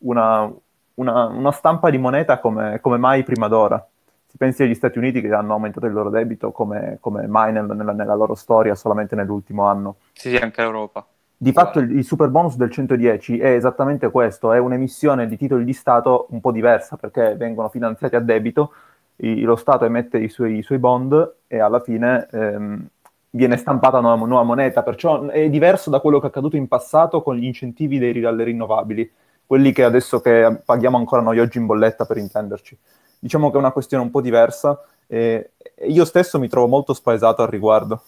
una, 0.00 0.52
una, 0.94 1.26
una 1.28 1.50
stampa 1.52 1.88
di 1.88 1.96
moneta 1.96 2.40
come, 2.40 2.78
come 2.82 2.98
mai 2.98 3.22
prima 3.22 3.48
d'ora. 3.48 3.82
Si 4.26 4.36
pensi 4.36 4.64
agli 4.64 4.74
Stati 4.74 4.98
Uniti 4.98 5.22
che 5.22 5.32
hanno 5.32 5.54
aumentato 5.54 5.86
il 5.86 5.94
loro 5.94 6.10
debito 6.10 6.52
come, 6.52 6.98
come 7.00 7.26
mai 7.26 7.54
nel- 7.54 7.64
nella, 7.64 7.92
nella 7.92 8.14
loro 8.14 8.34
storia 8.34 8.74
solamente 8.74 9.14
nell'ultimo 9.16 9.64
anno. 9.64 9.96
Sì, 10.12 10.28
sì, 10.28 10.36
anche 10.36 10.60
l'Europa. 10.60 11.06
Di 11.38 11.52
fatto 11.52 11.78
il, 11.78 11.90
il 11.96 12.04
super 12.04 12.28
bonus 12.28 12.56
del 12.56 12.70
110 12.70 13.38
è 13.38 13.52
esattamente 13.52 14.10
questo, 14.10 14.52
è 14.52 14.58
un'emissione 14.58 15.26
di 15.26 15.38
titoli 15.38 15.64
di 15.64 15.72
Stato 15.72 16.26
un 16.30 16.40
po' 16.42 16.52
diversa 16.52 16.98
perché 16.98 17.34
vengono 17.34 17.70
finanziati 17.70 18.14
a 18.14 18.20
debito, 18.20 18.72
i- 19.16 19.40
lo 19.42 19.56
Stato 19.56 19.84
emette 19.84 20.18
i 20.18 20.28
suoi, 20.28 20.58
i 20.58 20.62
suoi 20.62 20.78
bond 20.78 21.34
e 21.46 21.58
alla 21.58 21.80
fine 21.80 22.26
ehm, 22.30 22.86
viene 23.30 23.56
stampata 23.56 23.98
una 23.98 24.08
nuova, 24.10 24.26
nuova 24.26 24.42
moneta, 24.44 24.82
perciò 24.82 25.26
è 25.26 25.48
diverso 25.50 25.90
da 25.90 26.00
quello 26.00 26.18
che 26.18 26.26
è 26.26 26.28
accaduto 26.28 26.56
in 26.56 26.68
passato 26.68 27.22
con 27.22 27.36
gli 27.36 27.44
incentivi 27.44 27.98
dei, 27.98 28.24
alle 28.24 28.44
rinnovabili, 28.44 29.10
quelli 29.46 29.72
che 29.72 29.84
adesso 29.84 30.20
che 30.20 30.60
paghiamo 30.64 30.96
ancora 30.96 31.22
noi 31.22 31.38
oggi 31.38 31.58
in 31.58 31.66
bolletta 31.66 32.04
per 32.06 32.16
intenderci. 32.18 32.76
Diciamo 33.18 33.50
che 33.50 33.56
è 33.56 33.58
una 33.58 33.72
questione 33.72 34.02
un 34.04 34.10
po' 34.10 34.20
diversa 34.20 34.80
e 35.06 35.52
io 35.88 36.04
stesso 36.04 36.38
mi 36.38 36.48
trovo 36.48 36.66
molto 36.66 36.94
spaesato 36.94 37.42
al 37.42 37.48
riguardo. 37.48 38.02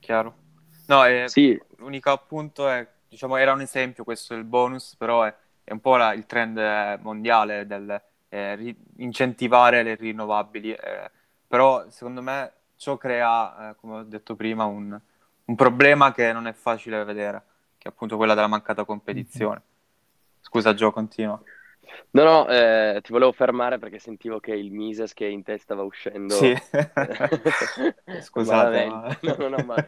Chiaro. 0.00 0.34
No, 0.86 1.04
eh, 1.06 1.28
Sì, 1.28 1.60
l'unico 1.76 2.10
appunto 2.10 2.68
è, 2.68 2.86
diciamo, 3.08 3.36
era 3.36 3.52
un 3.52 3.60
esempio 3.60 4.04
questo 4.04 4.34
del 4.34 4.44
bonus, 4.44 4.94
però 4.96 5.24
è, 5.24 5.34
è 5.64 5.72
un 5.72 5.80
po' 5.80 5.96
la- 5.96 6.12
il 6.14 6.26
trend 6.26 6.58
mondiale 7.02 7.66
del 7.66 8.00
eh, 8.36 8.54
ri- 8.56 8.76
incentivare 8.98 9.82
le 9.82 9.94
rinnovabili, 9.94 10.72
eh, 10.72 11.10
però 11.46 11.88
secondo 11.90 12.22
me 12.22 12.52
ciò 12.76 12.96
crea, 12.96 13.70
eh, 13.70 13.74
come 13.76 13.96
ho 13.98 14.02
detto 14.04 14.34
prima, 14.36 14.64
un, 14.64 14.98
un 15.44 15.54
problema 15.54 16.12
che 16.12 16.32
non 16.32 16.46
è 16.46 16.52
facile 16.52 17.04
vedere, 17.04 17.42
che 17.78 17.88
è 17.88 17.92
appunto 17.92 18.16
quella 18.16 18.34
della 18.34 18.46
mancata 18.48 18.84
competizione. 18.84 19.62
Scusa 20.40 20.74
Gio, 20.74 20.92
continua. 20.92 21.42
no, 22.12 22.24
no, 22.24 22.48
eh, 22.48 23.00
ti 23.02 23.12
volevo 23.12 23.32
fermare 23.32 23.78
perché 23.78 23.98
sentivo 23.98 24.40
che 24.40 24.52
il 24.54 24.72
Mises 24.72 25.12
che 25.12 25.26
in 25.26 25.42
te 25.42 25.58
stava 25.58 25.82
uscendo. 25.82 26.52
Sì. 26.52 26.54
Scusate, 28.18 28.84
ma- 28.84 29.16
No, 29.22 29.34
no, 29.36 29.48
no, 29.48 29.62
ma... 29.64 29.84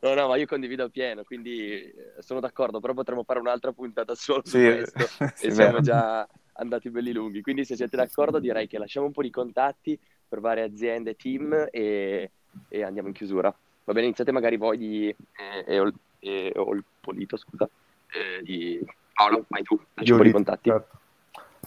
no, 0.00 0.14
no, 0.14 0.28
ma 0.28 0.36
io 0.36 0.46
condivido 0.46 0.84
appieno, 0.84 1.22
quindi 1.24 1.70
eh, 1.90 2.14
sono 2.20 2.40
d'accordo, 2.40 2.80
però 2.80 2.94
potremmo 2.94 3.24
fare 3.24 3.38
un'altra 3.40 3.72
puntata 3.72 4.14
solo 4.14 4.42
su 4.44 4.58
Sì, 4.58 4.58
questo 4.60 5.10
sì, 5.34 5.34
e 5.36 5.50
siamo 5.50 5.80
già 5.80 6.26
andati 6.54 6.90
belli 6.90 7.12
lunghi. 7.12 7.42
Quindi 7.42 7.64
se 7.64 7.76
siete 7.76 7.96
d'accordo 7.96 8.38
direi 8.38 8.66
che 8.66 8.78
lasciamo 8.78 9.06
un 9.06 9.12
po' 9.12 9.22
di 9.22 9.30
contatti 9.30 9.98
per 10.28 10.40
varie 10.40 10.64
aziende 10.64 11.10
e 11.10 11.16
team 11.16 11.68
e, 11.70 12.30
e 12.68 12.82
andiamo 12.82 13.08
in 13.08 13.14
chiusura. 13.14 13.54
Va 13.84 13.92
bene, 13.92 14.06
iniziate 14.06 14.32
magari 14.32 14.56
voi 14.56 14.78
di 14.78 15.08
eh, 15.08 15.64
e, 15.66 15.78
Ol- 15.78 15.94
e 16.18 16.52
Olpolito, 16.56 17.36
scusa, 17.36 17.68
eh, 18.08 18.42
di 18.42 18.84
Paolo, 19.12 19.44
vai 19.48 19.62
tu, 19.62 19.78
lasci 19.94 20.12
un 20.12 20.18
po' 20.18 20.24
di 20.24 20.30
contatti. 20.32 20.70
certo. 20.70 20.98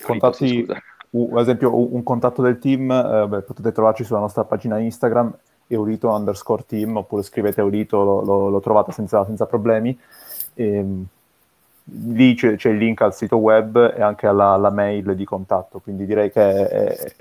Contatti, 0.01 0.47
sì, 0.47 0.59
scusa. 0.59 0.81
u- 1.11 1.35
ad 1.35 1.41
esempio 1.41 1.75
un, 1.75 1.87
un 1.91 2.03
contatto 2.03 2.41
del 2.41 2.59
team, 2.59 2.89
eh, 2.91 3.27
beh, 3.27 3.41
potete 3.41 3.71
trovarci 3.71 4.03
sulla 4.03 4.19
nostra 4.19 4.43
pagina 4.43 4.79
Instagram, 4.79 5.35
eulito 5.67 6.09
underscore 6.09 6.65
team, 6.65 6.97
oppure 6.97 7.23
scrivete 7.23 7.61
eulito, 7.61 8.03
lo, 8.03 8.21
lo- 8.23 8.49
lo 8.49 8.59
trovate 8.59 8.91
senza, 8.91 9.23
senza 9.25 9.45
problemi. 9.45 9.97
Ehm, 10.55 11.05
lì 11.89 12.33
c'è, 12.35 12.55
c'è 12.55 12.69
il 12.69 12.77
link 12.77 13.01
al 13.01 13.13
sito 13.15 13.37
web 13.37 13.93
e 13.95 14.01
anche 14.01 14.27
alla, 14.27 14.51
alla 14.51 14.69
mail 14.69 15.15
di 15.15 15.25
contatto, 15.25 15.79
quindi 15.79 16.05
direi 16.05 16.31
che 16.31 16.67
è, 16.67 17.13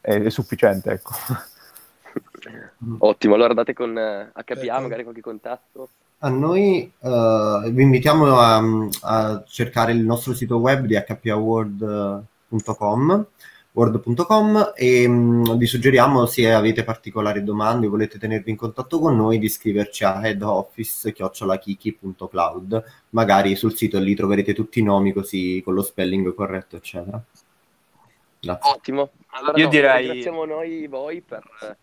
è- 0.00 0.22
è 0.22 0.28
sufficiente, 0.30 0.90
ecco. 0.90 1.12
Ottimo, 2.98 3.34
allora 3.34 3.54
date 3.54 3.72
con 3.72 3.96
eh, 3.98 4.30
HPA 4.32 4.42
Perfetto. 4.44 4.80
magari 4.80 5.02
qualche 5.02 5.20
contatto. 5.20 5.88
A 6.18 6.28
noi 6.30 6.90
eh, 6.98 7.70
vi 7.72 7.82
invitiamo 7.82 8.38
a, 8.38 8.62
a 9.02 9.42
cercare 9.46 9.92
il 9.92 10.02
nostro 10.04 10.32
sito 10.34 10.56
web 10.58 10.86
di 10.86 10.94
hpaword.com 10.96 12.24
word.com 13.76 14.72
e 14.74 15.06
mh, 15.06 15.58
vi 15.58 15.66
suggeriamo 15.66 16.24
se 16.24 16.50
avete 16.50 16.82
particolari 16.82 17.44
domande 17.44 17.86
o 17.86 17.90
volete 17.90 18.18
tenervi 18.18 18.50
in 18.50 18.56
contatto 18.56 18.98
con 18.98 19.14
noi 19.14 19.38
di 19.38 19.50
scriverci 19.50 20.02
a 20.04 20.26
headoffice.cloud 20.26 22.84
magari 23.10 23.54
sul 23.54 23.76
sito 23.76 23.98
lì 23.98 24.14
troverete 24.14 24.54
tutti 24.54 24.80
i 24.80 24.82
nomi 24.82 25.12
così 25.12 25.60
con 25.62 25.74
lo 25.74 25.82
spelling 25.82 26.32
corretto 26.34 26.76
eccetera. 26.76 27.22
Grazie. 28.40 28.70
Ottimo. 28.70 29.10
Allora, 29.28 29.58
Io 29.58 29.64
no, 29.64 29.70
direi- 29.70 30.06
ringraziamo 30.06 30.44
noi 30.46 30.86
voi 30.86 31.20
per, 31.20 31.76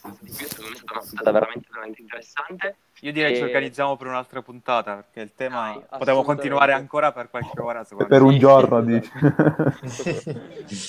secondo 0.00 0.18
me 0.22 0.30
è 0.30 0.76
stata 0.76 0.92
una 0.92 1.00
puntata 1.00 1.30
veramente, 1.30 1.68
veramente 1.70 2.00
interessante. 2.00 2.76
Io 3.00 3.12
direi 3.12 3.34
ci 3.34 3.42
E- 3.42 3.44
organizziamo 3.44 3.96
per 3.96 4.06
un'altra 4.06 4.42
puntata, 4.42 4.94
perché 4.96 5.20
il 5.20 5.34
tema 5.34 5.72
Dai, 5.72 5.84
assolutamente. 5.88 6.24
continuare 6.24 6.72
ancora 6.72 7.12
per 7.12 7.28
qualche 7.28 7.60
ora. 7.60 7.84
per 7.84 8.22
un 8.22 8.38
giorno, 8.38 8.82
dici. 8.82 9.10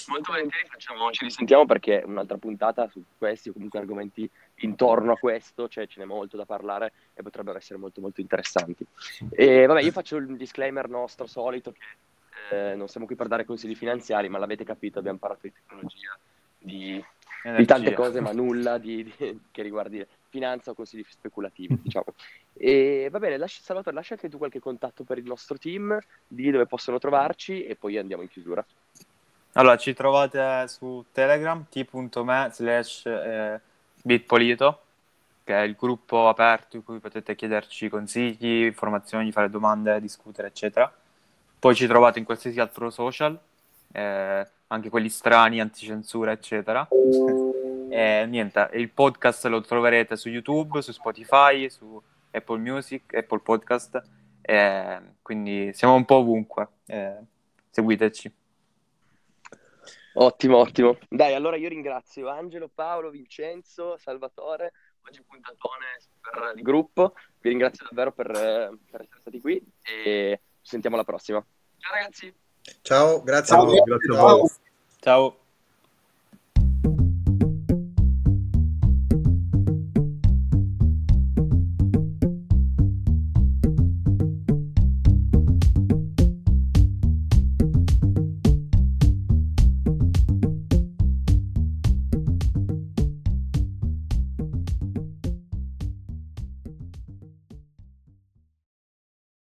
Molto 0.08 0.32
volentieri 0.32 0.68
facciamo, 0.70 1.12
ci 1.12 1.26
risentiamo 1.26 1.66
perché 1.66 2.02
un'altra 2.06 2.38
puntata 2.38 2.88
su 2.90 3.04
questi 3.18 3.50
o 3.50 3.54
comunque 3.54 3.80
argomenti 3.80 4.30
intorno 4.56 5.14
a 5.14 5.18
questo, 5.18 5.68
cioè 5.68 5.88
ce 5.88 6.00
n'è 6.00 6.06
molto 6.06 6.38
da 6.38 6.46
parlare 6.46 6.94
e 7.14 7.22
potrebbero 7.22 7.58
essere 7.58 7.80
molto 7.80 8.02
molto 8.02 8.22
interessanti. 8.22 8.86
E 9.32 9.66
vabbè, 9.66 9.82
io 9.82 9.92
faccio 9.92 10.18
il 10.18 10.36
disclaimer 10.38 10.88
nostro 10.90 11.28
solito 11.28 11.72
che 11.72 11.80
eh, 12.52 12.76
non 12.76 12.88
siamo 12.88 13.06
qui 13.06 13.16
per 13.16 13.28
dare 13.28 13.46
consigli 13.46 13.76
finanziari, 13.76 14.30
ma 14.30 14.38
l'avete 14.38 14.64
capito, 14.64 15.00
abbiamo 15.00 15.18
parlato 15.18 15.48
di 15.48 15.54
tecnologia, 15.54 16.18
di, 16.58 17.04
di 17.44 17.66
tante 17.66 17.94
cose, 17.94 18.20
ma 18.22 18.32
nulla 18.32 18.78
di, 18.78 19.04
di- 19.04 19.40
che 19.52 19.62
riguardi 19.62 20.06
finanza 20.30 20.72
o 20.72 20.74
consigli 20.74 21.06
speculativi, 21.08 21.78
diciamo. 21.82 22.14
E 22.54 23.08
va 23.12 23.20
bene, 23.20 23.38
lasci, 23.38 23.62
Salvatore, 23.62 23.96
lascia 23.96 24.14
anche 24.14 24.30
tu 24.30 24.38
qualche 24.38 24.60
contatto 24.60 25.04
per 25.04 25.18
il 25.18 25.26
nostro 25.26 25.58
team, 25.58 25.98
di 26.28 26.50
dove 26.52 26.66
possono 26.66 27.00
trovarci 27.00 27.64
e 27.66 27.76
poi 27.76 27.98
andiamo 27.98 28.24
in 28.24 28.30
chiusura. 28.30 28.66
Allora, 29.54 29.76
ci 29.78 29.94
trovate 29.94 30.68
su 30.68 31.04
Telegram, 31.12 31.66
t.me 31.70 32.50
slash 32.54 33.06
eh, 33.06 33.60
bitpolito, 34.02 34.82
che 35.44 35.54
è 35.54 35.62
il 35.64 35.76
gruppo 35.76 36.30
aperto 36.30 36.78
in 36.78 36.84
cui 36.84 37.00
potete 37.00 37.36
chiederci 37.36 37.90
consigli, 37.90 38.64
informazioni, 38.64 39.32
fare 39.32 39.50
domande, 39.50 40.00
discutere, 40.00 40.48
eccetera. 40.48 40.92
Poi 41.60 41.76
ci 41.76 41.86
trovate 41.86 42.20
in 42.20 42.26
qualsiasi 42.26 42.60
altro 42.60 42.90
social, 42.90 43.38
eh, 43.92 44.48
anche 44.68 44.90
quelli 44.90 45.10
strani, 45.10 45.60
anticensura, 45.60 46.32
eccetera. 46.32 46.88
E 47.94 48.26
niente, 48.26 48.70
il 48.76 48.90
podcast 48.90 49.46
lo 49.48 49.60
troverete 49.60 50.16
su 50.16 50.30
YouTube, 50.30 50.82
su 50.82 50.94
Spotify, 50.94 51.70
su 51.70 52.02
Apple 52.32 52.60
Music, 52.60 53.14
Apple 53.14 53.42
Podcast, 53.42 54.02
eh, 54.40 55.02
quindi 55.22 55.74
siamo 55.74 55.96
un 55.96 56.06
po' 56.06 56.16
ovunque. 56.16 56.70
eh, 56.86 57.18
seguiteci. 57.70 58.34
Ottimo, 60.14 60.58
ottimo. 60.58 60.98
Dai, 61.10 61.34
allora 61.34 61.58
io 61.58 61.68
ringrazio 61.68 62.30
Angelo, 62.30 62.70
Paolo, 62.74 63.10
Vincenzo, 63.10 63.98
Salvatore, 63.98 64.72
oggi 65.06 65.22
puntatone 65.24 65.86
per 66.22 66.54
il 66.56 66.62
gruppo. 66.62 67.14
Vi 67.40 67.50
ringrazio 67.50 67.86
davvero 67.90 68.14
per, 68.14 68.32
eh, 68.32 68.78
per 68.90 69.02
essere 69.02 69.20
stati 69.20 69.42
qui 69.42 69.62
e 69.82 70.40
ci 70.62 70.70
sentiamo 70.70 70.96
alla 70.96 71.06
prossima. 71.06 71.46
Ciao 71.78 71.94
ragazzi! 71.94 72.34
Ciao, 72.82 73.22
grazie 73.22 73.56
Ciao. 73.56 73.64
a 73.64 73.66
voi. 73.66 73.82
Grazie 73.84 74.16
a 74.16 74.22
voi. 74.22 74.50
Ciao. 75.00 75.41